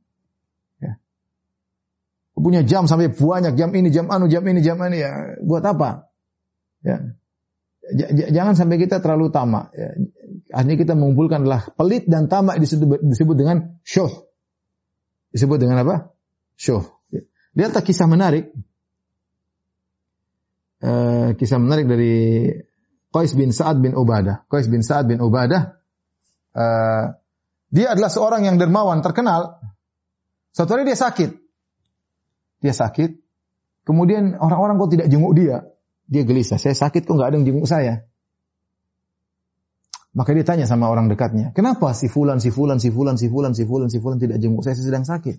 Ya. 2.38 2.44
Punya 2.44 2.62
jam 2.62 2.86
sampai 2.86 3.10
banyak, 3.10 3.58
jam 3.58 3.74
ini, 3.74 3.90
jam 3.90 4.06
anu, 4.06 4.30
jam 4.30 4.46
ini, 4.46 4.62
jam 4.62 4.78
ini, 4.86 5.02
ya. 5.02 5.38
Buat 5.42 5.64
apa? 5.66 6.06
Ya. 6.86 7.18
J 7.88 8.30
jangan 8.30 8.54
sampai 8.54 8.78
kita 8.78 9.02
terlalu 9.02 9.34
tamak. 9.34 9.74
Ya. 9.74 9.98
Akhirnya 10.54 10.76
kita 10.78 10.94
mengumpulkan 10.94 11.42
adalah 11.44 11.68
pelit 11.74 12.06
dan 12.06 12.30
tamak 12.30 12.62
disebut, 12.62 13.02
disebut 13.02 13.36
dengan 13.36 13.80
syuh. 13.82 14.10
Disebut 15.34 15.58
dengan 15.58 15.82
apa? 15.82 16.14
Syuh. 16.54 16.84
Ya. 17.10 17.22
Lihat 17.58 17.82
kisah 17.82 18.06
menarik. 18.06 18.54
Uh, 20.78 21.34
kisah 21.34 21.58
menarik 21.58 21.90
dari 21.90 22.46
Qais 23.10 23.34
bin 23.34 23.50
Sa'ad 23.50 23.82
bin 23.82 23.98
Ubadah. 23.98 24.46
Qais 24.46 24.70
bin 24.70 24.86
Sa'ad 24.86 25.10
bin 25.10 25.18
Ubadah 25.18 25.78
uh, 26.54 27.04
dia 27.68 27.92
adalah 27.92 28.08
seorang 28.08 28.48
yang 28.48 28.56
dermawan 28.56 29.04
terkenal. 29.04 29.60
Suatu 30.56 30.76
hari 30.76 30.88
dia 30.88 30.96
sakit. 30.96 31.47
Dia 32.60 32.74
sakit. 32.74 33.10
Kemudian 33.86 34.36
orang-orang 34.36 34.76
kok 34.76 34.90
tidak 34.92 35.06
jenguk 35.08 35.32
dia. 35.32 35.64
Dia 36.08 36.22
gelisah. 36.24 36.56
Saya 36.60 36.76
sakit 36.76 37.04
kok 37.04 37.14
nggak 37.14 37.28
ada 37.32 37.36
yang 37.40 37.46
jenguk 37.46 37.68
saya. 37.68 38.08
Maka 40.16 40.34
dia 40.34 40.42
tanya 40.42 40.66
sama 40.66 40.90
orang 40.90 41.06
dekatnya, 41.06 41.54
kenapa 41.54 41.94
si 41.94 42.10
fulan, 42.10 42.42
si 42.42 42.50
fulan, 42.50 42.82
si 42.82 42.90
fulan, 42.90 43.14
si 43.14 43.30
fulan, 43.30 43.54
si 43.54 43.62
fulan, 43.62 43.86
si 43.86 43.98
fulan 44.02 44.18
tidak 44.18 44.42
jenguk 44.42 44.66
saya, 44.66 44.74
saya 44.74 44.86
sedang 44.90 45.06
sakit. 45.06 45.36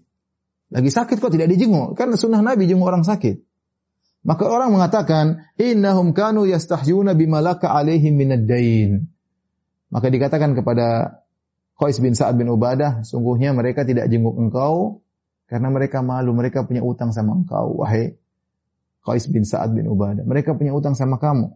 Lagi 0.72 0.88
sakit 0.94 1.18
kok 1.20 1.34
tidak 1.36 1.52
dijenguk? 1.52 2.00
Karena 2.00 2.16
sunnah 2.16 2.40
Nabi 2.40 2.70
jenguk 2.70 2.88
orang 2.88 3.04
sakit. 3.04 3.44
Maka 4.24 4.44
orang 4.46 4.72
mengatakan, 4.72 5.52
innahum 5.60 6.16
kanu 6.16 6.48
yastahyuna 6.48 7.12
bimalaka 7.12 7.76
alaihim 7.76 8.14
minad 8.14 8.48
dain. 8.48 9.12
Maka 9.92 10.08
dikatakan 10.08 10.54
kepada 10.54 11.20
Qais 11.76 12.00
bin 12.00 12.16
Sa'ad 12.16 12.40
bin 12.40 12.48
Ubadah, 12.48 13.04
sungguhnya 13.04 13.52
mereka 13.52 13.84
tidak 13.84 14.08
jenguk 14.08 14.38
engkau 14.38 15.02
karena 15.50 15.74
mereka 15.74 16.06
malu, 16.06 16.32
mereka 16.38 16.62
punya 16.62 16.86
utang 16.86 17.10
sama 17.10 17.34
engkau, 17.34 17.82
wahai 17.82 18.22
Qais 19.02 19.26
bin 19.26 19.42
Sa'ad 19.42 19.74
bin 19.74 19.90
Ubadah. 19.90 20.22
Mereka 20.22 20.54
punya 20.54 20.70
utang 20.78 20.94
sama 20.94 21.18
kamu. 21.18 21.50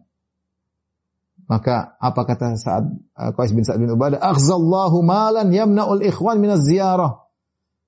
Maka 1.46 1.94
apa 2.02 2.26
kata 2.26 2.58
Sa'ad 2.58 2.84
uh, 2.90 3.30
Qais 3.38 3.54
bin 3.54 3.62
Sa'ad 3.62 3.78
bin 3.78 3.94
Ubadah? 3.94 4.18
Akhzallahu 4.18 4.98
malan 5.06 5.54
yamna'ul 5.54 6.02
ikhwan 6.02 6.42
minaz 6.42 6.66
ziyarah. 6.66 7.22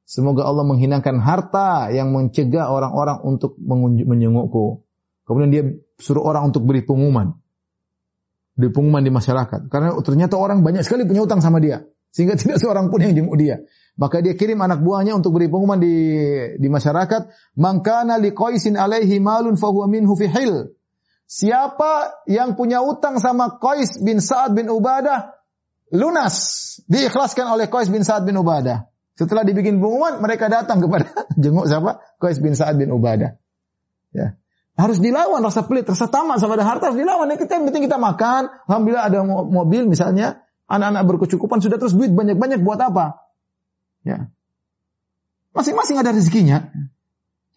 Semoga 0.07 0.47
Allah 0.47 0.63
menghinakan 0.63 1.19
harta 1.19 1.91
yang 1.91 2.15
mencegah 2.15 2.71
orang-orang 2.71 3.27
untuk 3.27 3.59
menjengukku. 3.59 4.87
Kemudian 5.27 5.51
dia 5.51 5.65
suruh 5.99 6.23
orang 6.23 6.55
untuk 6.55 6.63
beri 6.63 6.87
pengumuman. 6.87 7.35
Beri 8.55 8.71
pengumuman 8.71 9.03
di 9.03 9.11
masyarakat. 9.11 9.67
Karena 9.67 9.99
ternyata 10.07 10.39
orang 10.39 10.63
banyak 10.63 10.87
sekali 10.87 11.03
punya 11.03 11.27
utang 11.27 11.43
sama 11.43 11.59
dia. 11.59 11.83
Sehingga 12.15 12.39
tidak 12.41 12.63
seorang 12.63 12.95
pun 12.95 13.03
yang 13.03 13.19
jenguk 13.19 13.35
dia. 13.35 13.67
Maka 13.97 14.21
dia 14.21 14.37
kirim 14.37 14.61
anak 14.61 14.85
buahnya 14.85 15.17
untuk 15.17 15.41
beri 15.41 15.49
pengumuman 15.49 15.81
di 15.81 15.97
di 16.61 16.69
masyarakat, 16.69 17.33
"Mangkana 17.57 18.21
liqaisin 18.21 18.77
alaihi 18.77 19.17
malun 19.25 19.57
fahuwa 19.57 19.89
minhu 19.89 20.13
fi 20.21 20.29
hil." 20.29 20.77
Siapa 21.27 22.23
yang 22.31 22.55
punya 22.55 22.85
utang 22.85 23.19
sama 23.19 23.59
Qais 23.59 23.99
bin 23.99 24.23
Sa'ad 24.23 24.55
bin 24.55 24.71
Ubadah, 24.71 25.35
lunas, 25.91 26.37
diikhlaskan 26.87 27.51
oleh 27.51 27.67
Qais 27.67 27.91
bin 27.91 28.07
Sa'ad 28.07 28.29
bin 28.29 28.39
Ubadah. 28.39 28.87
Setelah 29.17 29.43
dibikin 29.43 29.81
pengumuman, 29.81 30.21
mereka 30.23 30.47
datang 30.47 30.79
kepada 30.79 31.09
jenguk 31.43 31.67
siapa? 31.67 31.99
Qais 32.21 32.39
bin 32.39 32.55
Sa'ad 32.55 32.79
bin 32.79 32.95
Ubadah. 32.95 33.35
Ya. 34.15 34.39
Harus 34.77 35.01
dilawan 35.01 35.41
rasa 35.41 35.65
pelit, 35.65 35.89
rasa 35.89 36.07
tamak 36.13 36.37
sama 36.37 36.61
harta 36.61 36.93
harus 36.93 37.01
dilawan. 37.01 37.33
Ya, 37.33 37.41
kita 37.41 37.59
yang 37.59 37.65
penting 37.73 37.89
kita 37.89 37.97
makan, 37.97 38.53
alhamdulillah 38.69 39.09
ada 39.09 39.25
mobil 39.27 39.89
misalnya, 39.89 40.45
anak-anak 40.69 41.03
berkecukupan 41.17 41.65
sudah 41.65 41.81
terus 41.81 41.97
duit 41.97 42.13
banyak-banyak 42.13 42.61
buat 42.61 42.77
apa? 42.79 43.26
Ya. 44.07 44.31
Masing-masing 45.51 45.99
ada 45.99 46.15
rezekinya. 46.15 46.71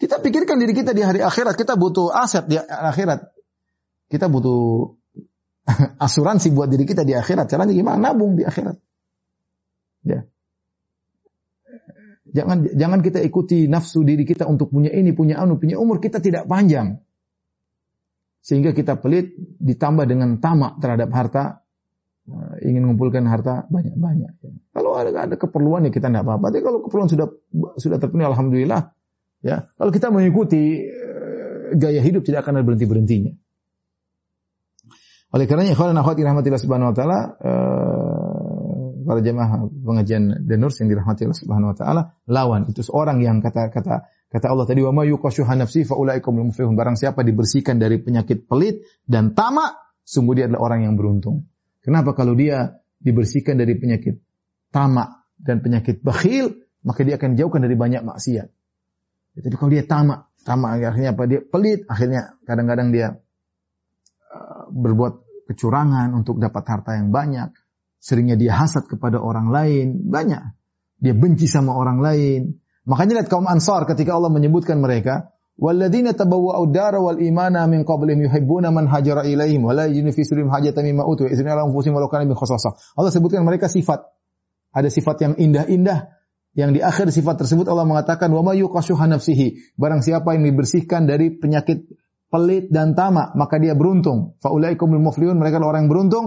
Kita 0.01 0.17
pikirkan 0.17 0.57
diri 0.57 0.73
kita 0.73 0.97
di 0.97 1.05
hari 1.05 1.21
akhirat, 1.21 1.53
kita 1.53 1.77
butuh 1.77 2.09
aset 2.09 2.49
di 2.49 2.57
akhirat. 2.57 3.29
Kita 4.09 4.25
butuh 4.25 4.95
asuransi 6.09 6.49
buat 6.49 6.73
diri 6.73 6.89
kita 6.89 7.05
di 7.05 7.13
akhirat. 7.13 7.45
Caranya 7.51 7.75
gimana? 7.75 8.09
Nabung 8.09 8.33
di 8.33 8.47
akhirat. 8.47 8.81
Ya. 10.07 10.25
Jangan 12.29 12.65
jangan 12.77 12.99
kita 13.01 13.19
ikuti 13.21 13.65
nafsu 13.69 14.05
diri 14.05 14.25
kita 14.25 14.45
untuk 14.49 14.73
punya 14.73 14.89
ini, 14.89 15.13
punya 15.13 15.41
anu, 15.41 15.61
punya 15.61 15.77
umur 15.77 16.01
kita 16.01 16.17
tidak 16.23 16.49
panjang. 16.49 17.01
Sehingga 18.39 18.71
kita 18.71 18.97
pelit 18.97 19.35
ditambah 19.59 20.07
dengan 20.07 20.39
tamak 20.39 20.79
terhadap 20.79 21.11
harta 21.11 21.59
ingin 22.63 22.86
mengumpulkan 22.86 23.25
harta 23.25 23.65
banyak-banyak. 23.69 24.32
Kalau 24.73 24.95
ada, 24.95 25.11
ada 25.13 25.36
keperluan 25.36 25.88
ya 25.88 25.91
kita 25.91 26.09
tidak 26.09 26.23
apa-apa. 26.27 26.53
Tapi 26.53 26.63
kalau 26.63 26.80
keperluan 26.86 27.09
sudah 27.09 27.27
sudah 27.80 27.97
terpenuhi, 27.97 28.27
alhamdulillah. 28.27 28.93
Ya, 29.39 29.71
kalau 29.80 29.91
kita 29.95 30.11
mengikuti 30.11 30.84
uh, 30.84 31.71
gaya 31.80 32.03
hidup 32.03 32.27
tidak 32.27 32.43
akan 32.43 32.59
berhenti 32.67 32.84
berhentinya. 32.84 33.32
Oleh 35.30 35.45
karenanya, 35.45 35.77
ikhwan 35.77 35.93
dan 35.93 36.01
akhwat 36.01 36.17
subhanahu 36.57 36.89
wa 36.91 36.95
taala, 36.97 37.19
uh, 37.38 38.09
para 39.05 39.21
jemaah 39.21 39.65
pengajian 39.69 40.45
denurs 40.45 40.82
yang 40.82 40.89
dirahmati 40.89 41.30
Allah 41.30 41.39
subhanahu 41.39 41.69
wa 41.73 41.77
taala, 41.77 42.01
lawan 42.25 42.65
itu 42.69 42.82
seorang 42.82 43.21
yang 43.21 43.39
kata 43.39 43.69
kata 43.73 44.09
kata 44.30 44.45
Allah 44.49 44.65
tadi 44.69 44.82
wa 44.86 44.93
may 44.93 45.09
yuqashuha 45.09 45.53
nafsi 45.57 45.86
fa 45.86 45.97
ulaikumul 45.97 46.49
muflihun. 46.49 46.73
Barang 46.73 46.97
siapa 46.97 47.21
dibersihkan 47.25 47.77
dari 47.77 48.01
penyakit 48.01 48.49
pelit 48.49 48.86
dan 49.05 49.38
tamak, 49.38 49.77
sungguh 50.05 50.34
dia 50.38 50.45
adalah 50.49 50.73
orang 50.73 50.89
yang 50.89 50.93
beruntung. 50.97 51.45
Kenapa 51.89 52.13
kalau 52.13 52.37
dia 52.37 52.77
dibersihkan 53.01 53.57
dari 53.57 53.73
penyakit 53.73 54.21
tamak 54.69 55.25
dan 55.41 55.57
penyakit 55.65 56.05
bakhil, 56.05 56.53
maka 56.85 57.01
dia 57.01 57.17
akan 57.17 57.33
jauhkan 57.33 57.65
dari 57.65 57.73
banyak 57.73 58.05
maksiat. 58.05 58.45
Jadi 59.41 59.55
kalau 59.57 59.73
dia 59.73 59.89
tamak, 59.89 60.29
tamak 60.45 60.85
akhirnya 60.85 61.17
apa? 61.17 61.25
Dia 61.25 61.41
pelit, 61.41 61.89
akhirnya 61.89 62.37
kadang-kadang 62.45 62.93
dia 62.93 63.17
uh, 64.29 64.69
berbuat 64.69 65.47
kecurangan 65.49 66.13
untuk 66.13 66.37
dapat 66.37 66.61
harta 66.69 66.93
yang 66.93 67.09
banyak. 67.09 67.57
Seringnya 67.97 68.37
dia 68.37 68.53
hasad 68.53 68.85
kepada 68.85 69.17
orang 69.17 69.49
lain, 69.49 70.05
banyak. 70.13 70.45
Dia 71.01 71.17
benci 71.17 71.49
sama 71.49 71.73
orang 71.73 72.05
lain. 72.05 72.53
Makanya 72.85 73.17
lihat 73.17 73.33
kaum 73.33 73.49
Ansar 73.49 73.89
ketika 73.89 74.13
Allah 74.13 74.29
menyebutkan 74.29 74.77
mereka, 74.77 75.33
Walladzina 75.60 76.16
tabawwa'u 76.16 76.72
dara 76.72 77.03
wal 77.03 77.20
imana 77.20 77.68
min 77.68 77.84
qablihim 77.84 78.32
yuhibbuna 78.32 78.72
man 78.72 78.88
hajara 78.88 79.28
ilaihim 79.28 79.68
wa 79.68 79.76
la 79.76 79.91
fi 79.91 80.22
sudurihim 80.24 80.47
hajatan 80.47 80.88
mimma 80.88 81.03
utu 81.03 81.28
wa 81.28 81.30
idzina 81.30 81.60
lahum 81.60 81.76
anfusihim 81.76 81.99
walau. 81.99 82.07
Allah 82.07 83.12
sebutkan 83.12 83.43
mereka 83.43 83.68
sifat. 83.68 84.07
Ada 84.72 84.88
sifat 84.88 85.20
yang 85.20 85.34
indah-indah 85.36 86.16
yang 86.57 86.72
di 86.74 86.82
akhir 86.82 87.14
sifat 87.14 87.43
tersebut 87.45 87.68
Allah 87.68 87.86
mengatakan 87.86 88.32
wa 88.32 88.41
may 88.41 88.64
nafsihi. 88.64 89.78
Barang 89.78 90.01
siapa 90.01 90.34
yang 90.34 90.47
dibersihkan 90.47 91.05
dari 91.05 91.36
penyakit 91.36 91.86
pelit 92.30 92.70
dan 92.70 92.93
tamak, 92.97 93.34
maka 93.36 93.57
dia 93.57 93.74
beruntung. 93.74 94.38
Fa 94.39 94.53
ulaikumul 94.53 95.01
muflihun, 95.01 95.38
mereka 95.38 95.57
adalah 95.60 95.76
orang 95.76 95.86
yang 95.86 95.91
beruntung. 95.91 96.26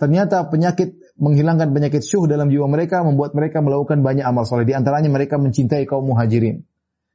Ternyata 0.00 0.50
penyakit 0.50 0.98
menghilangkan 1.20 1.70
penyakit 1.70 2.02
syuh 2.02 2.26
dalam 2.26 2.50
jiwa 2.50 2.66
mereka 2.66 3.06
membuat 3.06 3.38
mereka 3.38 3.62
melakukan 3.62 4.02
banyak 4.02 4.26
amal 4.26 4.42
soleh. 4.42 4.66
Di 4.66 4.74
antaranya 4.74 5.12
mereka 5.12 5.38
mencintai 5.38 5.86
kaum 5.86 6.10
muhajirin. 6.10 6.66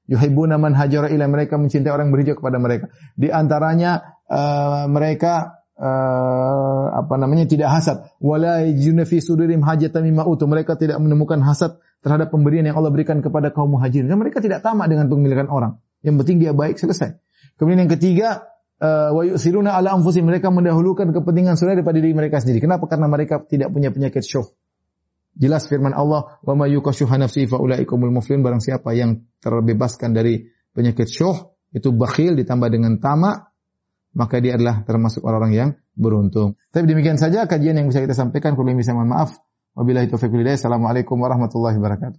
Yuhibbuna 0.08 0.56
man 0.56 0.72
hajara 0.72 1.12
ila 1.12 1.28
mereka 1.28 1.60
mencintai 1.60 1.92
orang 1.92 2.10
berhijrah 2.16 2.40
kepada 2.40 2.58
mereka. 2.64 2.88
Di 3.20 3.28
antaranya 3.28 4.20
uh, 4.32 4.88
mereka 4.88 5.64
uh, 5.76 6.86
apa 6.96 7.16
namanya 7.20 7.44
tidak 7.44 7.70
hasad. 7.76 8.08
Wala 8.24 8.64
yajiduna 8.64 9.04
fi 9.04 9.20
sudurihim 9.20 9.62
hajatan 9.68 10.08
mimma 10.08 10.24
utu. 10.24 10.48
Mereka 10.48 10.80
tidak 10.80 10.98
menemukan 11.04 11.44
hasad 11.44 11.78
terhadap 12.00 12.32
pemberian 12.32 12.64
yang 12.64 12.80
Allah 12.80 12.92
berikan 12.92 13.20
kepada 13.20 13.52
kaum 13.52 13.76
muhajirin. 13.76 14.08
Dan 14.08 14.18
mereka 14.20 14.40
tidak 14.40 14.64
tamak 14.64 14.88
dengan 14.88 15.12
pemilikan 15.12 15.52
orang. 15.52 15.84
Yang 16.02 16.24
penting 16.24 16.38
dia 16.40 16.52
baik 16.56 16.80
selesai. 16.80 17.20
Kemudian 17.60 17.84
yang 17.84 17.92
ketiga, 17.92 18.48
uh, 18.80 19.12
wa 19.12 19.28
yusiruna 19.28 19.76
ala 19.76 19.92
anfusihim. 19.92 20.24
Mereka 20.24 20.48
mendahulukan 20.56 21.12
kepentingan 21.12 21.60
saudara 21.60 21.84
daripada 21.84 22.00
diri 22.00 22.16
mereka 22.16 22.40
sendiri. 22.40 22.64
Kenapa? 22.64 22.88
Karena 22.88 23.12
mereka 23.12 23.44
tidak 23.44 23.76
punya 23.76 23.92
penyakit 23.92 24.24
syuh. 24.24 24.48
Jelas 25.38 25.70
firman 25.70 25.94
Allah, 25.94 26.42
"Wa 26.42 26.58
may 26.58 26.74
yukashuha 26.74 27.22
nafsi 27.22 27.46
fa 27.46 27.62
ulaikumul 27.62 28.10
muflihun." 28.10 28.42
Barang 28.42 28.58
siapa 28.58 28.98
yang 28.98 29.22
terbebaskan 29.38 30.18
dari 30.18 30.50
penyakit 30.74 31.06
syuh, 31.06 31.54
itu 31.70 31.94
bakhil 31.94 32.34
ditambah 32.34 32.70
dengan 32.74 32.98
tamak, 32.98 33.54
maka 34.18 34.42
dia 34.42 34.58
adalah 34.58 34.82
termasuk 34.82 35.22
orang-orang 35.22 35.54
yang 35.54 35.70
beruntung. 35.94 36.58
Tapi 36.74 36.90
demikian 36.90 37.22
saja 37.22 37.46
kajian 37.46 37.78
yang 37.78 37.86
bisa 37.86 38.02
kita 38.02 38.18
sampaikan. 38.18 38.58
Kalau 38.58 38.74
bisa 38.74 38.98
mohon 38.98 39.14
maaf. 39.14 39.38
Wabillahi 39.78 40.10
taufiq 40.10 40.34
Assalamualaikum 40.34 41.22
warahmatullahi 41.22 41.78
wabarakatuh. 41.78 42.18